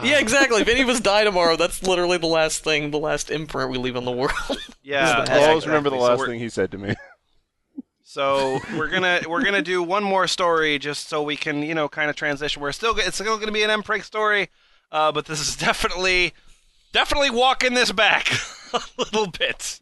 yeah, 0.03 0.19
exactly. 0.19 0.61
If 0.63 0.69
any 0.69 0.81
of 0.83 0.89
us 0.89 1.01
die 1.01 1.25
tomorrow, 1.25 1.57
that's 1.57 1.83
literally 1.83 2.19
the 2.19 2.27
last 2.27 2.63
thing, 2.65 2.91
the 2.91 2.99
last 2.99 3.31
imprint 3.31 3.71
we 3.71 3.79
leave 3.79 3.97
on 3.97 4.05
the 4.05 4.13
world. 4.13 4.33
Yeah, 4.87 5.25
I'll 5.29 5.41
I'll 5.41 5.49
always 5.49 5.67
remember 5.67 5.89
the 5.89 5.97
exactly. 5.97 6.17
So 6.17 6.21
last 6.23 6.29
thing 6.31 6.41
he 6.41 6.49
said 6.51 6.71
to 6.73 6.79
me. 6.79 6.95
So 8.03 8.61
we're 8.77 8.91
gonna 8.91 9.23
we're 9.27 9.43
gonna 9.43 9.63
do 9.63 9.83
one 9.83 10.05
more 10.05 10.27
story 10.29 10.79
just 10.79 11.09
so 11.09 11.23
we 11.23 11.37
can 11.37 11.63
you 11.63 11.75
know 11.75 11.89
kind 11.89 12.11
of 12.11 12.17
transition. 12.17 12.61
We're 12.61 12.73
still 12.73 12.95
it's 12.99 13.17
still 13.17 13.39
gonna 13.39 13.51
be 13.51 13.63
an 13.63 13.71
Mpreg 13.83 14.05
story, 14.05 14.51
uh, 14.93 15.11
but 15.11 15.25
this 15.25 15.41
is 15.41 15.57
definitely 15.57 16.35
definitely 16.95 17.31
walking 17.31 17.75
this 17.75 17.93
back 17.93 18.33
a 18.73 18.81
little 18.97 19.27
bit. 19.27 19.81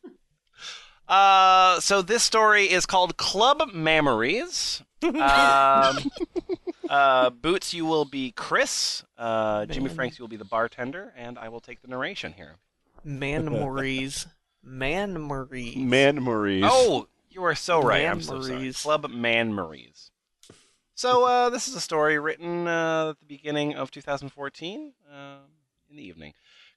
Uh, 1.07 1.79
so 1.79 2.03
this 2.03 2.25
story 2.25 2.65
is 2.65 2.87
called 2.87 3.17
Club 3.17 3.73
Memories. 3.73 4.83
Um, 5.05 5.15
uh, 6.89 7.31
Boots, 7.31 7.75
you 7.75 7.85
will 7.85 8.07
be 8.07 8.33
Chris. 8.33 9.05
Uh, 9.17 9.67
Jimmy 9.67 9.91
Franks, 9.91 10.19
you 10.19 10.23
will 10.23 10.29
be 10.29 10.37
the 10.37 10.45
bartender, 10.45 11.13
and 11.17 11.39
I 11.39 11.49
will 11.51 11.61
take 11.61 11.83
the 11.83 11.89
narration 11.89 12.33
here. 12.33 12.57
Man 13.05 13.45
Maurice. 13.45 14.27
Man 14.65 15.21
Maurice. 15.21 15.77
Man 15.77 16.23
Maurice. 16.23 16.65
Oh, 16.67 17.09
you 17.31 17.45
are 17.45 17.55
so 17.55 17.83
right. 17.83 18.07
I'm 18.07 18.23
so 18.23 18.41
sorry. 18.41 18.73
Club 18.73 19.11
Man 19.11 19.55
Maries. 19.55 20.11
So 20.95 21.27
uh, 21.27 21.51
this 21.51 21.69
is 21.69 21.75
a 21.75 21.81
story 21.81 22.19
written 22.19 22.69
uh, 22.69 23.11
at 23.11 23.19
the 23.19 23.27
beginning 23.27 23.75
of 23.75 23.91
2014 23.91 24.93
uh, 25.13 25.37
in 25.91 25.97
the 25.97 26.03
evening. 26.05 26.33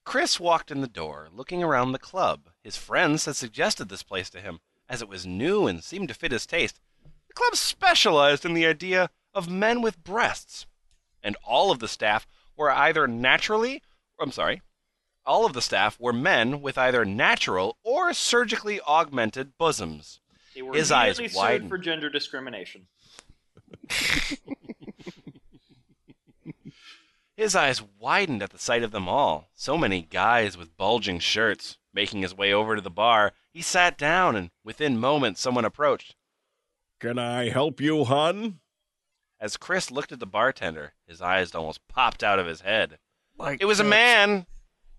Chris 0.06 0.38
walked 0.38 0.70
in 0.70 0.82
the 0.82 0.86
door, 0.86 1.28
looking 1.32 1.64
around 1.64 1.90
the 1.90 1.98
club. 1.98 2.48
His 2.62 2.76
friends 2.76 3.24
had 3.24 3.34
suggested 3.34 3.88
this 3.88 4.04
place 4.04 4.30
to 4.30 4.40
him, 4.40 4.60
as 4.88 5.02
it 5.02 5.08
was 5.08 5.26
new 5.26 5.66
and 5.66 5.82
seemed 5.82 6.06
to 6.08 6.14
fit 6.14 6.30
his 6.30 6.46
taste. 6.46 6.78
The 7.26 7.34
club 7.34 7.56
specialized 7.56 8.44
in 8.44 8.54
the 8.54 8.66
idea 8.66 9.10
of 9.34 9.50
men 9.50 9.82
with 9.82 10.04
breasts, 10.04 10.64
and 11.24 11.36
all 11.44 11.72
of 11.72 11.80
the 11.80 11.88
staff 11.88 12.24
were 12.56 12.70
either 12.70 13.08
naturally, 13.08 13.82
I'm 14.20 14.30
sorry, 14.30 14.62
all 15.26 15.44
of 15.44 15.54
the 15.54 15.60
staff 15.60 15.98
were 15.98 16.12
men 16.12 16.62
with 16.62 16.78
either 16.78 17.04
natural 17.04 17.76
or 17.82 18.14
surgically 18.14 18.80
augmented 18.82 19.58
bosoms. 19.58 20.20
They 20.54 20.62
were 20.62 20.74
His 20.74 20.92
eyes 20.92 21.20
widened. 21.34 21.68
for 21.68 21.78
gender 21.78 22.08
discrimination. 22.08 22.86
His 27.36 27.54
eyes 27.54 27.82
widened 27.82 28.42
at 28.42 28.50
the 28.50 28.58
sight 28.58 28.82
of 28.82 28.92
them 28.92 29.08
all. 29.08 29.50
So 29.54 29.76
many 29.76 30.02
guys 30.02 30.56
with 30.56 30.76
bulging 30.76 31.18
shirts. 31.18 31.78
Making 31.92 32.22
his 32.22 32.34
way 32.34 32.52
over 32.52 32.76
to 32.76 32.82
the 32.82 32.90
bar, 32.90 33.32
he 33.52 33.62
sat 33.62 33.96
down, 33.96 34.36
and 34.36 34.50
within 34.62 34.98
moments, 34.98 35.40
someone 35.40 35.64
approached. 35.64 36.14
Can 37.00 37.18
I 37.18 37.48
help 37.48 37.80
you, 37.80 38.04
hun? 38.04 38.60
As 39.40 39.56
Chris 39.56 39.90
looked 39.90 40.12
at 40.12 40.20
the 40.20 40.26
bartender, 40.26 40.92
his 41.06 41.22
eyes 41.22 41.54
almost 41.54 41.86
popped 41.88 42.22
out 42.22 42.38
of 42.38 42.46
his 42.46 42.62
head. 42.62 42.98
Like, 43.38 43.60
It 43.60 43.66
was 43.66 43.80
a 43.80 43.84
man. 43.84 44.46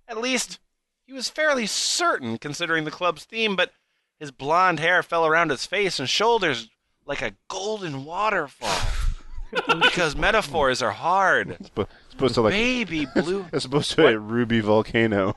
At 0.08 0.18
least, 0.20 0.60
he 1.06 1.14
was 1.14 1.30
fairly 1.30 1.66
certain, 1.68 2.38
considering 2.38 2.84
the 2.84 2.92
club's 2.92 3.26
theme, 3.26 3.56
but 3.56 3.74
his 4.20 4.32
blonde 4.32 4.80
hair 4.80 5.04
fell 5.04 5.26
around 5.26 5.52
his 5.52 5.66
face 5.66 6.00
and 6.00 6.10
shoulders 6.10 6.70
like 7.06 7.22
a 7.22 7.36
golden 7.48 8.06
waterfall. 8.06 8.87
Because 9.52 10.16
metaphors 10.16 10.82
are 10.82 10.91
hard. 10.91 11.58
Sp- 11.66 11.89
supposed 12.10 12.36
to 12.36 12.41
like. 12.41 12.54
Baby 12.54 13.08
blue. 13.16 13.45
It's 13.54 13.64
supposed 13.64 13.91
to 13.91 13.98
be 13.98 14.04
a 14.04 14.20
ruby 14.20 14.60
volcano. 14.60 15.34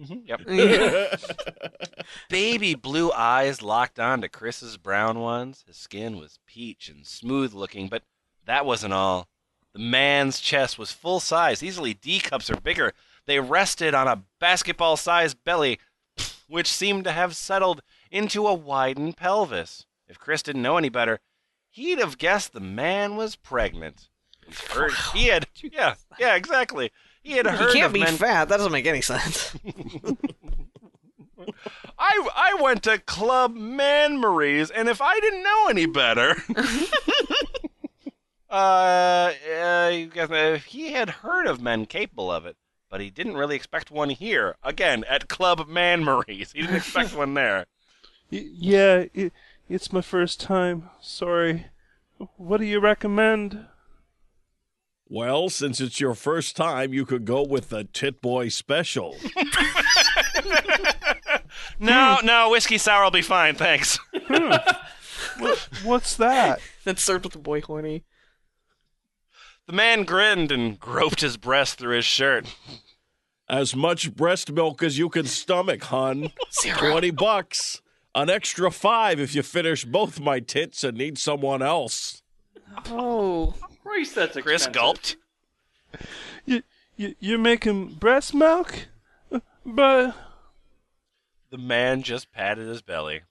Mm-hmm. 0.00 0.20
Yep. 0.24 2.04
Baby 2.28 2.74
blue 2.74 3.12
eyes 3.12 3.62
locked 3.62 4.00
onto 4.00 4.28
Chris's 4.28 4.76
brown 4.76 5.20
ones. 5.20 5.64
His 5.66 5.76
skin 5.76 6.16
was 6.16 6.38
peach 6.46 6.88
and 6.88 7.06
smooth 7.06 7.52
looking, 7.52 7.88
but 7.88 8.02
that 8.46 8.64
wasn't 8.66 8.94
all. 8.94 9.28
The 9.72 9.78
man's 9.78 10.40
chest 10.40 10.78
was 10.78 10.92
full 10.92 11.20
size, 11.20 11.62
easily 11.62 11.94
D 11.94 12.20
cups 12.20 12.50
or 12.50 12.56
bigger. 12.56 12.92
They 13.26 13.40
rested 13.40 13.94
on 13.94 14.08
a 14.08 14.22
basketball 14.40 14.96
sized 14.96 15.44
belly, 15.44 15.78
which 16.48 16.66
seemed 16.66 17.04
to 17.04 17.12
have 17.12 17.36
settled 17.36 17.82
into 18.10 18.46
a 18.46 18.54
widened 18.54 19.16
pelvis. 19.16 19.86
If 20.08 20.18
Chris 20.18 20.42
didn't 20.42 20.62
know 20.62 20.76
any 20.76 20.88
better, 20.90 21.20
he'd 21.72 21.98
have 21.98 22.18
guessed 22.18 22.52
the 22.52 22.60
man 22.60 23.16
was 23.16 23.34
pregnant. 23.34 24.08
He 24.46 25.20
he 25.20 25.26
had 25.28 25.46
yeah, 25.62 25.94
yeah, 26.18 26.36
exactly. 26.36 26.92
He 27.22 27.32
had 27.32 27.46
heard. 27.46 27.58
You 27.58 27.66
heard 27.66 27.72
can't 27.74 27.86
of 27.86 27.92
be 27.92 28.00
men 28.00 28.16
fat. 28.16 28.48
That 28.48 28.58
doesn't 28.58 28.72
make 28.72 28.86
any 28.86 29.00
sense. 29.00 29.54
I 31.98 32.28
I 32.34 32.58
went 32.60 32.82
to 32.84 32.98
Club 32.98 33.54
Man 33.54 34.20
Marie's, 34.20 34.70
and 34.70 34.88
if 34.88 35.00
I 35.00 35.18
didn't 35.20 35.42
know 35.42 35.68
any 35.68 35.86
better, 35.86 36.36
uh, 38.50 39.32
uh, 39.60 39.90
you 39.92 40.06
guys 40.06 40.30
know, 40.30 40.56
he 40.56 40.92
had 40.92 41.08
heard 41.10 41.46
of 41.46 41.60
men 41.60 41.86
capable 41.86 42.30
of 42.30 42.46
it, 42.46 42.56
but 42.90 43.00
he 43.00 43.10
didn't 43.10 43.36
really 43.36 43.56
expect 43.56 43.90
one 43.90 44.10
here. 44.10 44.56
Again, 44.62 45.04
at 45.08 45.28
Club 45.28 45.68
Man 45.68 46.04
Marie's, 46.04 46.52
he 46.52 46.62
didn't 46.62 46.76
expect 46.76 47.14
one 47.16 47.34
there. 47.34 47.66
Y- 48.30 48.48
yeah, 48.50 49.04
it, 49.12 49.32
it's 49.72 49.92
my 49.92 50.02
first 50.02 50.40
time. 50.40 50.90
Sorry. 51.00 51.66
What 52.36 52.58
do 52.58 52.66
you 52.66 52.78
recommend? 52.80 53.66
Well, 55.08 55.48
since 55.50 55.80
it's 55.80 56.00
your 56.00 56.14
first 56.14 56.56
time, 56.56 56.92
you 56.92 57.04
could 57.04 57.24
go 57.24 57.42
with 57.42 57.68
the 57.68 57.84
Tit 57.84 58.22
Boy 58.22 58.48
Special. 58.48 59.16
No, 61.78 62.18
hmm. 62.20 62.26
no, 62.26 62.50
whiskey 62.50 62.78
sour 62.78 63.02
will 63.02 63.10
be 63.10 63.22
fine, 63.22 63.56
thanks. 63.56 63.98
Hmm. 64.14 64.52
What's 65.84 66.16
that? 66.16 66.60
then 66.84 66.96
served 66.96 67.24
with 67.24 67.32
the 67.32 67.40
boy 67.40 67.60
horny. 67.60 68.04
The 69.66 69.72
man 69.72 70.04
grinned 70.04 70.52
and 70.52 70.78
groped 70.78 71.20
his 71.20 71.36
breast 71.36 71.78
through 71.78 71.96
his 71.96 72.04
shirt. 72.04 72.54
As 73.48 73.74
much 73.74 74.14
breast 74.14 74.52
milk 74.52 74.82
as 74.82 74.96
you 74.96 75.08
can 75.08 75.26
stomach, 75.26 75.82
hun. 75.84 76.30
Zero. 76.62 76.78
20 76.78 77.10
bucks. 77.10 77.81
An 78.14 78.28
extra 78.28 78.70
five 78.70 79.18
if 79.18 79.34
you 79.34 79.42
finish 79.42 79.84
both 79.84 80.20
my 80.20 80.40
tits 80.40 80.84
and 80.84 80.98
need 80.98 81.16
someone 81.18 81.62
else. 81.62 82.22
Oh. 82.86 83.54
Christ, 83.82 84.14
that's 84.14 84.36
expensive. 84.36 84.44
Chris 84.44 84.66
gulped. 84.68 85.16
You, 86.46 86.62
you 86.96 87.14
you're 87.20 87.38
making 87.38 87.94
breast 87.94 88.32
milk, 88.34 88.86
but 89.66 90.14
The 91.50 91.58
man 91.58 92.02
just 92.02 92.32
patted 92.32 92.68
his 92.68 92.80
belly. 92.80 93.22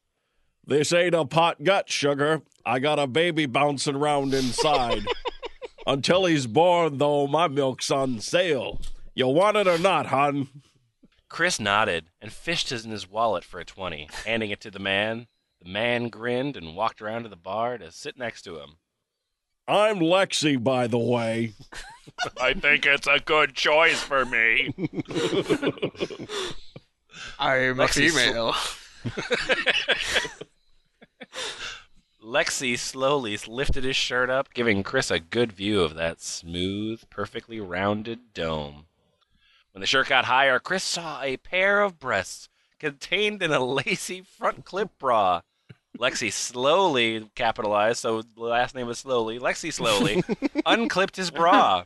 This 0.65 0.93
ain't 0.93 1.15
a 1.15 1.25
pot 1.25 1.63
gut, 1.63 1.89
sugar. 1.89 2.43
I 2.65 2.79
got 2.79 2.99
a 2.99 3.07
baby 3.07 3.47
bouncing 3.47 3.95
around 3.95 4.33
inside. 4.33 5.03
Until 5.87 6.25
he's 6.25 6.45
born, 6.45 6.99
though, 6.99 7.25
my 7.25 7.47
milk's 7.47 7.89
on 7.89 8.19
sale. 8.19 8.79
You 9.15 9.27
want 9.27 9.57
it 9.57 9.67
or 9.67 9.79
not, 9.79 10.05
hun? 10.07 10.47
Chris 11.31 11.59
nodded 11.61 12.09
and 12.21 12.33
fished 12.33 12.71
his 12.71 12.83
in 12.83 12.91
his 12.91 13.09
wallet 13.09 13.45
for 13.45 13.61
a 13.61 13.65
20, 13.65 14.09
handing 14.25 14.51
it 14.51 14.59
to 14.59 14.69
the 14.69 14.79
man. 14.79 15.27
The 15.61 15.69
man 15.69 16.09
grinned 16.09 16.57
and 16.57 16.75
walked 16.75 17.01
around 17.01 17.23
to 17.23 17.29
the 17.29 17.37
bar 17.37 17.77
to 17.77 17.89
sit 17.89 18.17
next 18.17 18.41
to 18.41 18.59
him. 18.59 18.79
I'm 19.65 19.99
Lexi, 19.99 20.61
by 20.61 20.87
the 20.87 20.99
way. 20.99 21.53
I 22.41 22.53
think 22.53 22.85
it's 22.85 23.07
a 23.07 23.19
good 23.19 23.55
choice 23.55 24.01
for 24.01 24.25
me. 24.25 24.73
I'm 27.39 27.79
a 27.79 27.85
Lexi 27.85 28.11
female. 28.11 28.53
Lexi 32.21 32.77
slowly 32.77 33.37
lifted 33.47 33.85
his 33.85 33.95
shirt 33.95 34.29
up, 34.29 34.53
giving 34.53 34.83
Chris 34.83 35.09
a 35.09 35.19
good 35.19 35.53
view 35.53 35.79
of 35.79 35.95
that 35.95 36.19
smooth, 36.19 37.03
perfectly 37.09 37.61
rounded 37.61 38.33
dome. 38.33 38.87
When 39.73 39.81
the 39.81 39.87
shirt 39.87 40.09
got 40.09 40.25
higher, 40.25 40.59
Chris 40.59 40.83
saw 40.83 41.21
a 41.21 41.37
pair 41.37 41.81
of 41.81 41.99
breasts 41.99 42.49
contained 42.79 43.41
in 43.41 43.51
a 43.51 43.63
lacy 43.63 44.21
front 44.21 44.65
clip 44.65 44.89
bra. 44.99 45.41
Lexi 45.97 46.31
slowly 46.31 47.29
capitalized, 47.35 47.99
so 47.99 48.21
the 48.21 48.43
last 48.43 48.75
name 48.75 48.87
was 48.87 48.99
slowly. 48.99 49.39
Lexi 49.39 49.71
slowly 49.71 50.23
unclipped 50.65 51.15
his 51.15 51.31
bra 51.31 51.83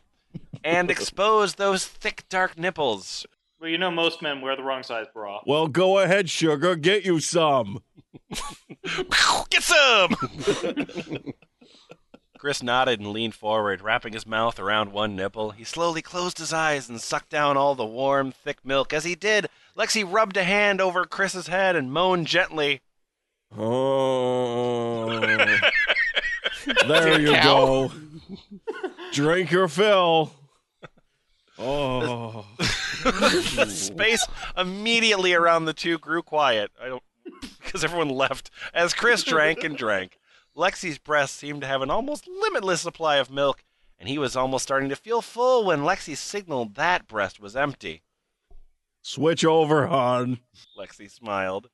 and 0.64 0.90
exposed 0.90 1.58
those 1.58 1.84
thick, 1.84 2.24
dark 2.28 2.58
nipples. 2.58 3.26
Well, 3.60 3.70
you 3.70 3.78
know 3.78 3.90
most 3.90 4.20
men 4.22 4.40
wear 4.40 4.56
the 4.56 4.62
wrong 4.62 4.82
size 4.82 5.06
bra. 5.12 5.40
Well, 5.46 5.66
go 5.68 5.98
ahead, 5.98 6.28
sugar. 6.28 6.76
Get 6.76 7.04
you 7.04 7.20
some. 7.20 7.82
Get 9.50 9.62
some! 9.62 10.14
Chris 12.46 12.62
nodded 12.62 13.00
and 13.00 13.10
leaned 13.10 13.34
forward, 13.34 13.80
wrapping 13.80 14.12
his 14.12 14.24
mouth 14.24 14.60
around 14.60 14.92
one 14.92 15.16
nipple. 15.16 15.50
He 15.50 15.64
slowly 15.64 16.00
closed 16.00 16.38
his 16.38 16.52
eyes 16.52 16.88
and 16.88 17.00
sucked 17.00 17.30
down 17.30 17.56
all 17.56 17.74
the 17.74 17.84
warm, 17.84 18.30
thick 18.30 18.64
milk. 18.64 18.92
As 18.92 19.02
he 19.02 19.16
did, 19.16 19.48
Lexi 19.76 20.04
rubbed 20.08 20.36
a 20.36 20.44
hand 20.44 20.80
over 20.80 21.04
Chris's 21.06 21.48
head 21.48 21.74
and 21.74 21.92
moaned 21.92 22.28
gently. 22.28 22.82
Oh. 23.58 25.18
there 26.86 27.20
you 27.20 27.32
go. 27.32 27.90
Drink 29.10 29.50
your 29.50 29.66
fill. 29.66 30.30
Oh. 31.58 32.46
The 33.02 33.66
space 33.68 34.24
immediately 34.56 35.34
around 35.34 35.64
the 35.64 35.74
two 35.74 35.98
grew 35.98 36.22
quiet. 36.22 36.70
I 36.80 36.86
don't 36.90 37.02
because 37.60 37.82
everyone 37.82 38.10
left 38.10 38.52
as 38.72 38.94
Chris 38.94 39.24
drank 39.24 39.64
and 39.64 39.76
drank. 39.76 40.16
Lexi's 40.56 40.98
breast 40.98 41.36
seemed 41.36 41.60
to 41.60 41.66
have 41.66 41.82
an 41.82 41.90
almost 41.90 42.26
limitless 42.26 42.80
supply 42.80 43.16
of 43.16 43.30
milk, 43.30 43.62
and 43.98 44.08
he 44.08 44.16
was 44.16 44.34
almost 44.34 44.62
starting 44.62 44.88
to 44.88 44.96
feel 44.96 45.20
full 45.20 45.64
when 45.64 45.80
Lexi 45.80 46.16
signaled 46.16 46.74
that 46.74 47.06
breast 47.06 47.38
was 47.38 47.54
empty. 47.54 48.02
Switch 49.02 49.44
over, 49.44 49.86
hon. 49.86 50.40
Lexi 50.76 51.10
smiled. 51.10 51.68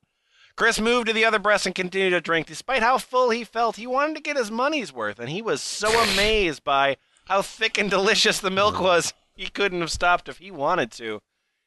Chris 0.55 0.79
moved 0.79 1.07
to 1.07 1.13
the 1.13 1.25
other 1.25 1.39
breast 1.39 1.65
and 1.65 1.73
continued 1.73 2.11
to 2.11 2.21
drink. 2.21 2.45
Despite 2.45 2.83
how 2.83 2.97
full 2.97 3.31
he 3.31 3.43
felt, 3.43 3.77
he 3.77 3.87
wanted 3.87 4.15
to 4.15 4.21
get 4.21 4.37
his 4.37 4.51
money's 4.51 4.93
worth, 4.93 5.17
and 5.17 5.29
he 5.29 5.41
was 5.41 5.61
so 5.61 5.89
amazed 6.03 6.63
by 6.63 6.97
how 7.25 7.41
thick 7.41 7.77
and 7.77 7.89
delicious 7.89 8.39
the 8.39 8.51
milk 8.51 8.79
was, 8.79 9.13
he 9.35 9.47
couldn't 9.47 9.81
have 9.81 9.91
stopped 9.91 10.29
if 10.29 10.37
he 10.37 10.51
wanted 10.51 10.91
to. 10.91 11.21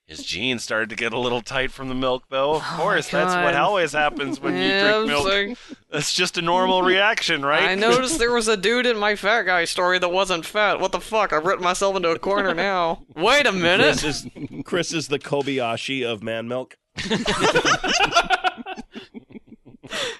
His 0.06 0.22
jeans 0.24 0.62
started 0.62 0.88
to 0.90 0.94
get 0.96 1.12
a 1.12 1.18
little 1.18 1.40
tight 1.40 1.72
from 1.72 1.88
the 1.88 1.94
milk, 1.94 2.26
though. 2.30 2.54
Of 2.56 2.62
oh 2.64 2.76
course, 2.76 3.08
that's 3.10 3.34
what 3.34 3.56
always 3.56 3.92
happens 3.92 4.38
when 4.40 4.56
you 4.56 4.68
drink 4.80 5.06
milk. 5.08 5.26
saying- 5.28 5.56
That's 5.90 6.14
just 6.14 6.38
a 6.38 6.42
normal 6.42 6.82
reaction, 6.82 7.44
right? 7.44 7.64
I 7.70 7.74
noticed 7.74 8.20
there 8.20 8.32
was 8.32 8.46
a 8.46 8.56
dude 8.56 8.86
in 8.86 8.96
my 8.98 9.16
fat 9.16 9.42
guy 9.42 9.64
story 9.64 9.98
that 9.98 10.12
wasn't 10.12 10.46
fat. 10.46 10.78
What 10.78 10.92
the 10.92 11.00
fuck? 11.00 11.32
I've 11.32 11.44
written 11.44 11.64
myself 11.64 11.96
into 11.96 12.10
a 12.10 12.18
corner 12.20 12.54
now. 12.54 13.02
Wait 13.16 13.46
a 13.46 13.50
Chris 13.50 13.60
minute. 13.62 14.04
is 14.04 14.26
Chris 14.64 14.92
is 14.92 15.08
the 15.08 15.18
Kobayashi 15.18 16.06
of 16.06 16.22
man 16.22 16.46
milk. 16.46 16.76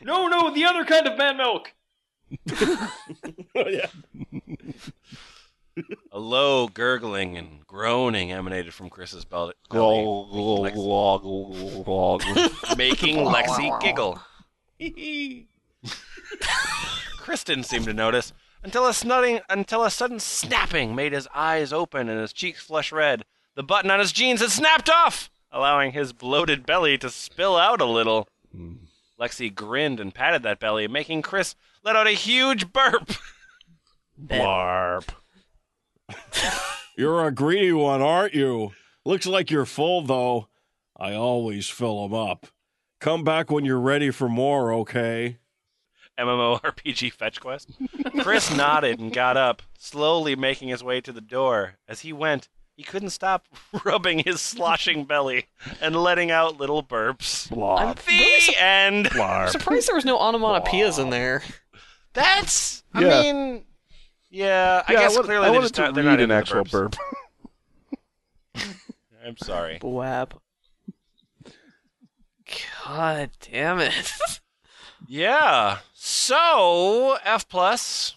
No, 0.03 0.29
no, 0.29 0.55
the 0.55 0.65
other 0.65 0.85
kind 0.85 1.07
of 1.09 1.19
man 1.19 1.37
milk. 1.37 1.73
oh, 2.53 3.69
yeah. 3.69 3.87
A 6.13 6.19
low 6.19 6.69
gurgling 6.69 7.37
and 7.37 7.67
groaning 7.67 8.33
emanated 8.33 8.73
from 8.73 8.89
Chris's 8.89 9.25
bel- 9.25 9.53
belly, 9.71 10.05
making 12.77 13.17
Lexi 13.19 13.81
giggle. 13.83 14.19
Chris 17.19 17.45
didn't 17.45 17.65
seem 17.65 17.85
to 17.85 17.93
notice 17.93 18.33
until 18.63 18.87
a 18.87 18.91
snutting, 18.91 19.43
until 19.51 19.85
a 19.85 19.91
sudden 19.91 20.19
snapping 20.21 20.95
made 20.95 21.13
his 21.13 21.29
eyes 21.35 21.73
open 21.73 22.09
and 22.09 22.21
his 22.21 22.33
cheeks 22.33 22.63
flush 22.63 22.91
red. 22.93 23.25
The 23.55 23.63
button 23.63 23.91
on 23.91 23.99
his 24.01 24.13
jeans 24.13 24.41
had 24.41 24.51
snapped 24.51 24.89
off, 24.91 25.31
allowing 25.51 25.93
his 25.93 26.13
bloated 26.13 26.65
belly 26.67 26.97
to 26.99 27.11
spill 27.11 27.57
out 27.57 27.81
a 27.81 27.87
little. 27.87 28.29
Lexi 29.21 29.55
grinned 29.55 30.01
and 30.01 30.15
patted 30.15 30.43
that 30.43 30.61
belly, 30.61 30.89
making 30.89 31.23
Chris 31.23 31.55
let 31.83 31.97
out 31.97 32.07
a 32.07 32.11
huge 32.13 32.73
burp. 32.73 33.13
Blarp. 34.23 35.09
You're 36.97 37.27
a 37.27 37.31
greedy 37.33 37.73
one, 37.73 38.01
aren't 38.03 38.35
you? 38.35 38.73
Looks 39.05 39.27
like 39.27 39.51
you're 39.51 39.67
full, 39.67 40.03
though. 40.03 40.49
I 40.99 41.13
always 41.15 41.69
fill 41.69 42.05
'em 42.05 42.15
up. 42.15 42.47
Come 43.01 43.23
back 43.23 43.51
when 43.51 43.65
you're 43.67 43.79
ready 43.81 44.11
for 44.11 44.29
more, 44.29 44.73
okay? 44.73 45.37
MMORPG 46.19 47.13
fetch 47.13 47.39
quest. 47.41 47.71
Chris 48.23 48.51
nodded 48.57 48.99
and 48.99 49.13
got 49.13 49.37
up, 49.37 49.61
slowly 49.79 50.35
making 50.35 50.69
his 50.69 50.83
way 50.83 51.03
to 51.03 51.13
the 51.13 51.21
door. 51.21 51.75
As 51.87 52.01
he 52.01 52.13
went, 52.15 52.49
he 52.75 52.83
couldn't 52.83 53.11
stop 53.11 53.45
rubbing 53.85 54.21
his 54.21 54.41
sloshing 54.41 55.05
belly 55.05 55.49
and 55.83 55.95
letting 55.95 56.31
out 56.31 56.57
little 56.57 56.83
burps. 56.83 57.49
Blop. 57.51 57.97
The 58.07 58.57
end. 58.59 59.09
I'm 59.09 59.13
Blarp. 59.13 59.49
surprised 59.51 59.89
there 59.89 59.95
was 59.95 60.07
no 60.07 60.17
onomatopoeias 60.19 60.99
in 60.99 61.11
there. 61.11 61.43
That's. 62.15 62.83
I 62.95 63.03
Yeah. 63.05 63.21
mean, 63.33 63.66
yeah. 64.37 64.83
I 64.87 64.93
Yeah, 64.93 64.99
guess 65.01 65.15
want- 65.15 65.27
clearly 65.27 65.47
I 65.47 65.49
they 65.49 65.55
wanted 65.55 65.65
just 65.65 65.75
to 65.77 65.81
not, 65.83 65.95
they're 65.95 66.05
read 66.05 66.11
not 66.11 66.21
an 66.21 66.31
into 66.31 66.35
the 66.35 66.39
actual 66.39 66.65
burps. 66.65 66.97
burp. 68.55 68.67
I'm 69.27 69.37
sorry. 69.39 69.79
Blab. 69.79 70.39
God 72.85 73.31
damn 73.41 73.81
it. 73.81 74.13
Yeah. 75.09 75.79
So 75.95 77.19
F 77.25 77.49
plus, 77.49 78.15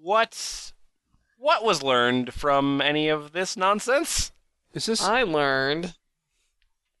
what 0.00 0.72
what 1.36 1.64
was 1.64 1.82
learned 1.82 2.32
from 2.32 2.80
any 2.80 3.08
of 3.08 3.32
this 3.32 3.56
nonsense? 3.56 4.32
Is 4.74 4.86
this 4.86 5.02
I 5.02 5.22
learned 5.24 5.94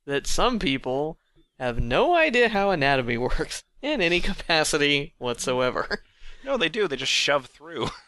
that 0.06 0.26
some 0.26 0.58
people 0.58 1.18
have 1.58 1.78
no 1.80 2.14
idea 2.16 2.48
how 2.48 2.70
anatomy 2.70 3.16
works 3.18 3.62
in 3.80 4.00
any 4.00 4.20
capacity 4.20 5.14
whatsoever. 5.18 6.02
No, 6.44 6.56
they 6.56 6.68
do. 6.68 6.88
They 6.88 6.96
just 6.96 7.12
shove 7.12 7.46
through. 7.46 7.88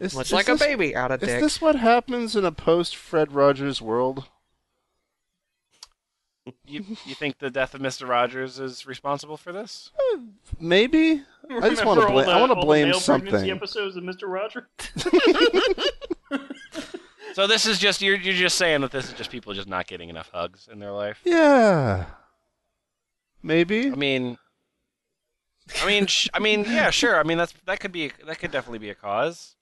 is, 0.00 0.14
Much 0.14 0.26
is 0.26 0.32
like 0.32 0.46
this, 0.46 0.60
a 0.60 0.64
baby 0.64 0.94
out 0.96 1.10
of 1.10 1.22
Is 1.22 1.28
dick. 1.28 1.40
this 1.40 1.60
what 1.60 1.76
happens 1.76 2.34
in 2.36 2.44
a 2.44 2.52
post 2.52 2.96
Fred 2.96 3.32
Rogers 3.32 3.82
world? 3.82 4.24
You 6.64 6.84
you 7.04 7.14
think 7.16 7.38
the 7.38 7.50
death 7.50 7.74
of 7.74 7.80
Mister 7.80 8.06
Rogers 8.06 8.60
is 8.60 8.86
responsible 8.86 9.36
for 9.36 9.52
this? 9.52 9.90
Uh, 10.14 10.18
maybe. 10.60 11.22
I 11.50 11.68
just 11.68 11.84
want 11.84 12.00
to 12.00 12.06
blame. 12.06 12.26
the- 12.26 12.32
I 12.32 12.38
want 12.40 12.50
to 12.50 12.54
all 12.54 12.60
the 12.60 12.66
blame 12.66 12.88
male 12.90 13.00
something. 13.00 13.50
episodes 13.50 13.96
of 13.96 14.04
Mr. 14.04 14.28
Rogers. 14.28 14.64
So 17.34 17.46
this 17.46 17.66
is 17.66 17.78
just 17.78 18.00
you're 18.00 18.16
you're 18.16 18.32
just 18.32 18.56
saying 18.56 18.80
that 18.80 18.90
this 18.92 19.08
is 19.08 19.12
just 19.12 19.28
people 19.30 19.52
just 19.52 19.68
not 19.68 19.86
getting 19.86 20.08
enough 20.08 20.30
hugs 20.32 20.70
in 20.72 20.78
their 20.78 20.92
life. 20.92 21.20
Yeah. 21.22 22.06
Maybe. 23.42 23.88
I 23.88 23.94
mean, 23.94 24.38
I 25.82 25.86
mean, 25.86 26.06
sh- 26.06 26.28
I 26.34 26.38
mean, 26.38 26.64
yeah, 26.68 26.90
sure. 26.90 27.18
I 27.18 27.22
mean, 27.22 27.38
that's 27.38 27.54
that 27.66 27.80
could 27.80 27.92
be 27.92 28.12
that 28.26 28.38
could 28.38 28.50
definitely 28.50 28.78
be 28.78 28.90
a 28.90 28.94
cause. 28.94 29.54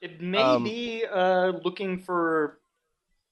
It 0.00 0.20
may 0.20 0.38
Um, 0.42 0.62
be 0.64 1.04
uh, 1.10 1.52
looking 1.64 2.00
for 2.02 2.58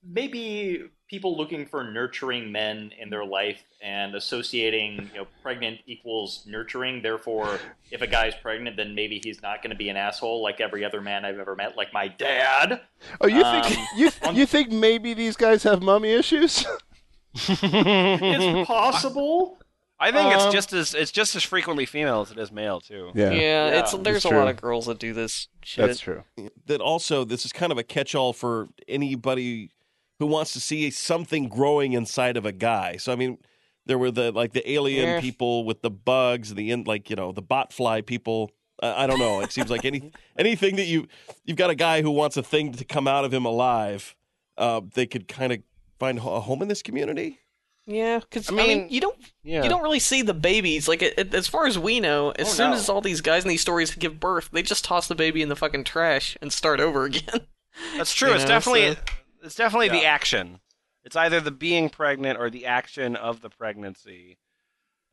maybe 0.02 0.84
people 1.08 1.36
looking 1.36 1.66
for 1.66 1.84
nurturing 1.84 2.50
men 2.50 2.90
in 2.98 3.10
their 3.10 3.24
life 3.24 3.62
and 3.82 4.14
associating 4.14 5.10
you 5.12 5.20
know 5.20 5.26
pregnant 5.42 5.80
equals 5.86 6.42
nurturing. 6.46 7.02
Therefore, 7.02 7.60
if 7.90 8.00
a 8.00 8.06
guy's 8.06 8.34
pregnant, 8.34 8.76
then 8.76 8.94
maybe 8.94 9.20
he's 9.22 9.42
not 9.42 9.62
going 9.62 9.70
to 9.70 9.76
be 9.76 9.88
an 9.90 9.96
asshole 9.96 10.42
like 10.42 10.60
every 10.60 10.84
other 10.84 11.00
man 11.02 11.24
I've 11.24 11.38
ever 11.38 11.54
met, 11.54 11.76
like 11.76 11.92
my 11.92 12.08
dad. 12.08 12.80
oh, 13.20 13.26
you 13.28 13.42
um, 13.44 13.62
think 13.62 13.78
you 13.96 14.10
on- 14.22 14.34
you 14.34 14.46
think 14.46 14.70
maybe 14.72 15.14
these 15.14 15.36
guys 15.36 15.62
have 15.64 15.82
mummy 15.82 16.10
issues? 16.12 16.64
It's 17.36 18.66
possible. 18.68 19.58
I 20.04 20.12
think 20.12 20.34
it's 20.34 20.44
Um, 20.44 20.52
just 20.52 20.72
as 20.72 20.94
it's 20.94 21.10
just 21.10 21.34
as 21.34 21.42
frequently 21.42 21.86
female 21.86 22.20
as 22.20 22.30
it 22.30 22.38
is 22.38 22.52
male 22.52 22.80
too. 22.80 23.10
yeah, 23.14 23.30
Yeah, 23.30 23.80
it's 23.80 23.92
there's 23.92 24.16
it's 24.16 24.24
a 24.26 24.28
lot 24.30 24.48
of 24.48 24.56
girls 24.60 24.86
that 24.86 24.98
do 24.98 25.12
this 25.12 25.48
shit. 25.62 25.86
That's 25.86 26.00
true. 26.00 26.22
that 26.66 26.80
also 26.80 27.24
this 27.24 27.44
is 27.44 27.52
kind 27.52 27.72
of 27.72 27.78
a 27.78 27.82
catch-all 27.82 28.32
for 28.32 28.68
anybody 28.86 29.70
who 30.18 30.26
wants 30.26 30.52
to 30.52 30.60
see 30.60 30.90
something 30.90 31.48
growing 31.48 31.92
inside 31.94 32.36
of 32.36 32.44
a 32.46 32.52
guy. 32.52 32.96
So 32.98 33.12
I 33.12 33.16
mean, 33.16 33.38
there 33.86 33.98
were 33.98 34.10
the 34.10 34.30
like 34.32 34.52
the 34.52 34.68
alien 34.70 35.06
Yeah. 35.08 35.20
people 35.20 35.64
with 35.64 35.82
the 35.82 35.90
bugs, 35.90 36.50
and 36.50 36.58
the 36.58 36.70
in 36.70 36.84
like 36.84 37.08
you 37.10 37.16
know 37.16 37.32
the 37.32 37.42
botfly 37.42 38.04
people. 38.04 38.50
Uh, 38.82 38.92
I 38.96 39.06
don't 39.06 39.18
know. 39.18 39.40
It 39.40 39.52
seems 39.52 39.70
like 39.70 39.84
any 39.84 40.10
anything 40.38 40.76
that 40.76 40.86
you 40.86 41.06
you've 41.44 41.56
got 41.56 41.70
a 41.70 41.74
guy 41.74 42.02
who 42.02 42.10
wants 42.10 42.36
a 42.36 42.42
thing 42.42 42.72
to 42.72 42.84
come 42.84 43.08
out 43.08 43.24
of 43.24 43.32
him 43.32 43.44
alive. 43.44 44.14
Uh, 44.56 44.80
they 44.94 45.06
could 45.06 45.26
kind 45.28 45.52
of 45.52 45.58
find 45.98 46.18
a 46.18 46.20
home 46.22 46.62
in 46.62 46.68
this 46.68 46.82
community. 46.82 47.38
Yeah, 47.86 48.20
because 48.20 48.48
I 48.50 48.54
I 48.54 48.56
mean, 48.56 48.78
mean, 48.78 48.86
you 48.90 49.00
don't 49.00 49.18
Yeah. 49.42 49.62
you 49.62 49.68
don't 49.68 49.82
really 49.82 49.98
see 49.98 50.22
the 50.22 50.32
babies. 50.34 50.88
Like 50.88 51.02
it, 51.02 51.14
it- 51.18 51.34
as 51.34 51.46
far 51.46 51.66
as 51.66 51.78
we 51.78 52.00
know, 52.00 52.30
as 52.30 52.48
Oh, 52.48 52.52
soon 52.52 52.70
no. 52.70 52.76
as 52.76 52.88
all 52.88 53.00
these 53.02 53.20
guys 53.20 53.42
in 53.44 53.48
these 53.50 53.60
stories 53.60 53.94
give 53.94 54.18
birth, 54.18 54.48
they 54.52 54.62
just 54.62 54.84
toss 54.84 55.06
the 55.06 55.14
baby 55.14 55.42
in 55.42 55.48
the 55.50 55.56
fucking 55.56 55.84
trash 55.84 56.36
and 56.40 56.52
start 56.52 56.80
over 56.80 57.04
again. 57.04 57.46
That's 57.96 58.14
true. 58.14 58.28
You 58.30 58.34
it's 58.36 58.44
know, 58.44 58.48
definitely 58.48 58.94
so- 58.94 59.00
it's 59.42 59.54
definitely 59.54 59.88
the 59.90 60.04
action. 60.06 60.60
It's 61.04 61.16
either 61.16 61.38
the 61.40 61.50
being 61.50 61.90
pregnant 61.90 62.38
or 62.38 62.48
the 62.48 62.64
action 62.64 63.14
of 63.16 63.42
the 63.42 63.50
pregnancy. 63.50 64.38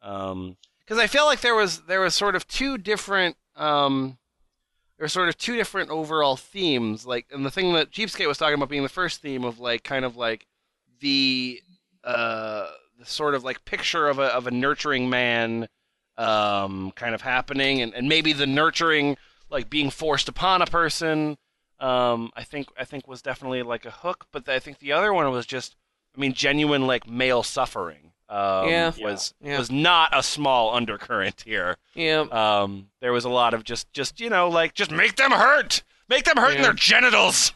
Um, 0.02 0.56
because 0.80 0.98
I 0.98 1.07
feel 1.07 1.26
like 1.26 1.41
there 1.41 1.56
was 1.56 1.81
there 1.81 1.99
was 2.02 2.15
sort 2.15 2.35
of 2.35 2.48
two 2.48 2.77
different 2.77 3.35
um, 3.57 4.18
there 4.98 5.03
were 5.03 5.10
sort 5.10 5.27
of 5.27 5.38
two 5.38 5.57
different 5.57 5.89
overall 5.89 6.38
themes. 6.38 7.06
Like, 7.06 7.26
and 7.31 7.45
the 7.45 7.52
thing 7.52 7.73
that 7.73 7.91
Cheapskate 7.91 8.27
was 8.27 8.38
talking 8.38 8.53
about 8.56 8.69
being 8.69 8.84
the 8.84 8.89
first 8.89 9.22
theme 9.22 9.43
of 9.43 9.60
like 9.60 9.84
kind 9.84 10.06
of 10.06 10.15
like 10.15 10.48
the 11.02 11.61
uh 12.03 12.68
the 12.99 13.06
sort 13.06 13.36
of 13.36 13.44
like 13.44 13.64
picture 13.65 14.07
of 14.07 14.19
a 14.19 14.26
of 14.26 14.48
a 14.48 14.52
nurturing 14.52 15.10
man 15.10 15.68
um 16.18 16.91
kind 16.95 17.15
of 17.15 17.22
happening 17.22 17.82
and, 17.82 17.94
and 17.94 18.07
maybe 18.10 18.34
the 18.34 18.45
nurturing 18.48 19.18
like 19.49 19.69
being 19.69 19.90
forced 19.90 20.28
upon 20.30 20.61
a 20.61 20.65
person 20.65 21.38
um 21.80 22.30
i 22.36 22.44
think 22.44 22.68
i 22.78 22.84
think 22.86 23.07
was 23.07 23.22
definitely 23.22 23.64
like 23.64 23.86
a 23.86 23.91
hook. 23.91 24.26
But 24.32 24.48
i 24.49 24.60
think 24.60 24.80
the 24.80 24.91
other 24.91 25.14
one 25.14 25.30
was 25.32 25.45
just 25.45 25.76
i 26.15 26.19
mean 26.19 26.34
genuine 26.34 26.86
like 26.88 27.07
male 27.07 27.44
suffering 27.44 28.11
um 28.30 28.68
Yeah. 28.69 28.91
was 29.02 29.34
Yeah. 29.41 29.57
was 29.57 29.72
not 29.72 30.10
a 30.18 30.23
small 30.23 30.73
undercurrent 30.76 31.44
here. 31.45 31.78
Yeah, 31.95 32.22
um 32.32 32.90
there 32.99 33.11
was 33.14 33.26
a 33.26 33.30
lot 33.30 33.53
of 33.53 33.64
just 33.64 33.91
just 33.94 34.19
you 34.19 34.30
know 34.30 34.48
like 34.49 34.73
just 34.73 34.91
make 34.91 35.15
them 35.15 35.32
hurt! 35.32 35.84
Make 36.07 36.26
them 36.26 36.38
hurt 36.38 36.56
in 36.56 36.61
their 36.61 36.73
genitals 36.73 37.53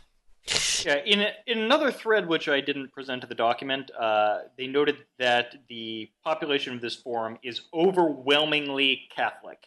Yeah, 0.86 0.98
in 1.04 1.26
in 1.48 1.60
another 1.60 1.92
thread 1.92 2.28
which 2.28 2.48
I 2.48 2.62
didn't 2.62 2.92
present 2.94 3.22
to 3.22 3.28
the 3.28 3.34
document, 3.36 3.90
uh, 4.00 4.40
they 4.58 4.68
noted 4.68 4.98
that 5.18 5.56
the 5.70 6.10
population 6.24 6.76
of 6.76 6.82
this 6.82 6.96
forum 6.96 7.40
is 7.44 7.62
overwhelmingly 7.74 9.02
Catholic. 9.16 9.58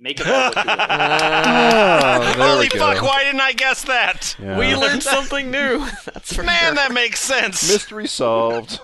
Make 0.00 0.20
it 0.20 0.26
all 0.26 0.50
what 0.50 0.56
you 0.56 0.62
will. 2.36 2.44
Oh, 2.44 2.54
holy 2.54 2.68
go. 2.68 2.78
fuck 2.78 3.02
why 3.02 3.24
didn't 3.24 3.40
i 3.40 3.52
guess 3.52 3.82
that 3.84 4.36
Yeah. 4.40 4.56
we 4.58 4.74
learned 4.74 5.02
something 5.02 5.50
new. 5.50 5.78
That's 6.04 6.36
man 6.38 6.46
sure. 6.66 6.74
that 6.74 6.92
makes 6.92 7.20
sense 7.20 7.68
Mystery 7.70 8.06
solved. 8.08 8.80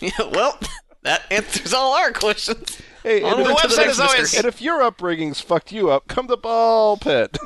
Yeah, 0.00 0.10
well, 0.32 0.58
that 1.02 1.22
answers 1.30 1.72
all 1.72 1.92
our 1.94 2.12
questions. 2.12 2.80
Hey, 3.02 3.22
and 3.22 3.38
if, 3.40 3.46
to 3.46 3.52
the 3.52 3.54
website 3.54 3.76
next 3.78 3.92
is 3.92 4.00
always- 4.00 4.34
and 4.34 4.46
if 4.46 4.60
your 4.62 4.82
upbringing's 4.82 5.40
fucked 5.40 5.70
you 5.72 5.90
up, 5.90 6.08
come 6.08 6.26
to 6.28 6.36
Ball 6.36 6.96
Pit. 6.96 7.36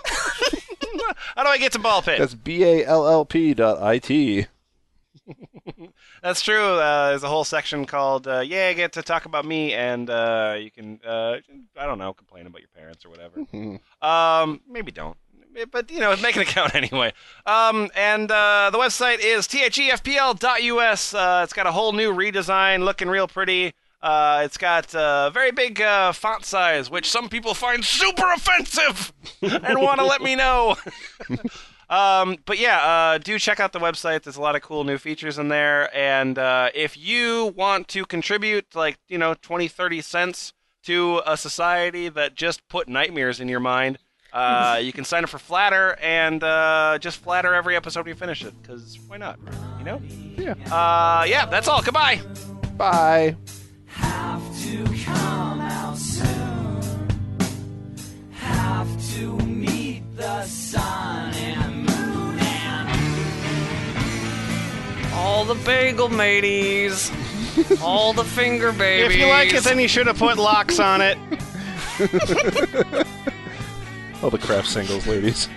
how 1.37 1.43
do 1.43 1.49
i 1.49 1.59
get 1.59 1.73
to 1.73 1.79
ball 1.79 2.03
pit 2.03 2.19
That's 2.19 2.35
b 2.35 2.65
a 2.65 2.85
l 2.85 3.07
l 3.09 3.25
p 3.25 3.55
dot 3.55 3.83
i 3.83 3.99
t. 3.99 4.47
That's 6.23 6.41
true. 6.41 6.75
Uh, 6.75 7.11
there's 7.11 7.23
a 7.23 7.29
whole 7.29 7.45
section 7.45 7.85
called 7.85 8.27
uh, 8.27 8.41
"Yeah, 8.41 8.69
I 8.69 8.73
get 8.73 8.93
to 8.95 9.03
talk 9.03 9.27
about 9.27 9.45
me," 9.45 9.75
and 9.75 10.09
uh, 10.09 10.57
you 10.59 10.71
can, 10.71 11.01
uh, 11.07 11.37
I 11.77 11.87
don't 11.87 11.99
know, 11.99 12.13
complain 12.15 12.47
about 12.47 12.61
your 12.61 12.71
parents 12.75 13.05
or 13.05 13.11
whatever. 13.11 13.45
Um, 14.01 14.61
maybe 14.69 14.93
don't, 14.93 15.17
but 15.71 15.91
you 15.91 16.01
know, 16.01 16.17
make 16.17 16.37
an 16.37 16.43
account 16.43 16.75
anyway. 16.75 17.13
Um, 17.47 17.91
and 17.95 18.31
uh, 18.31 18.71
the 18.73 18.79
website 18.79 19.19
is 19.21 19.47
thefpl.us. 19.49 21.15
Uh, 21.15 21.41
it's 21.45 21.53
got 21.53 21.67
a 21.67 21.73
whole 21.73 21.93
new 21.93 22.13
redesign, 22.13 22.85
looking 22.85 23.09
real 23.09 23.29
pretty. 23.29 23.75
Uh, 24.01 24.43
it's 24.45 24.57
got 24.57 24.95
uh, 24.95 25.31
very 25.31 25.51
big 25.51 25.81
uh, 25.81 26.13
font 26.13 26.45
size, 26.45 26.91
which 26.91 27.11
some 27.11 27.29
people 27.29 27.55
find 27.55 27.85
super 27.85 28.33
offensive 28.33 29.13
and 29.43 29.81
want 29.81 29.99
to 29.99 30.07
let 30.07 30.23
me 30.23 30.37
know. 30.37 30.77
Um, 31.91 32.37
but 32.45 32.59
yeah, 32.59 32.79
uh, 32.83 33.19
do 33.19 33.39
check 33.39 33.61
out 33.61 33.73
the 33.73 33.79
website. 33.79 34.23
There's 34.23 34.37
a 34.37 34.43
lot 34.43 34.57
of 34.57 34.63
cool 34.63 34.85
new 34.85 34.99
features 34.99 35.39
in 35.39 35.49
there. 35.49 35.95
And 35.97 36.39
uh, 36.39 36.71
if 36.75 36.99
you 36.99 37.53
want 37.57 37.89
to 37.89 38.05
contribute, 38.05 38.75
like, 38.75 38.99
you 39.09 39.19
know, 39.19 39.35
20, 39.35 39.69
30 39.69 40.03
cents 40.03 40.53
to 40.85 41.23
a 41.27 41.37
society 41.37 42.09
that 42.11 42.35
just 42.35 42.67
put 42.69 42.89
nightmares 42.89 43.41
in 43.41 43.49
your 43.49 43.61
mind, 43.61 43.99
uh, 44.33 44.79
you 44.83 44.93
can 44.93 45.05
sign 45.05 45.25
up 45.25 45.31
for 45.31 45.39
Flattr 45.39 45.97
and 46.03 46.45
uh, 46.45 46.99
just 47.01 47.19
flatter 47.19 47.55
every 47.55 47.75
episode 47.75 48.07
you 48.07 48.15
finish 48.15 48.45
it. 48.45 48.53
Because 48.61 48.99
why 49.07 49.17
not? 49.17 49.39
You 49.79 49.85
know? 49.85 50.03
Yeah. 50.37 50.55
Uh, 50.71 51.25
yeah, 51.25 51.47
that's 51.47 51.69
all. 51.69 51.83
Goodbye. 51.83 52.21
Bye. 52.77 53.35
All 65.15 65.45
the 65.45 65.55
bagel 65.65 66.09
mateys. 66.09 67.11
all 67.83 68.13
the 68.13 68.25
finger 68.25 68.73
babies. 68.73 69.11
If 69.15 69.21
you 69.21 69.27
like 69.29 69.53
it, 69.53 69.65
then 69.65 69.79
you 69.79 69.89
should 69.89 70.07
have 70.07 70.19
put 70.19 70.39
locks 70.39 70.79
on 70.79 71.01
it. 71.01 71.19
All 74.23 74.31
the 74.31 74.39
craft 74.39 74.69
singles, 74.69 75.07
ladies. 75.07 75.49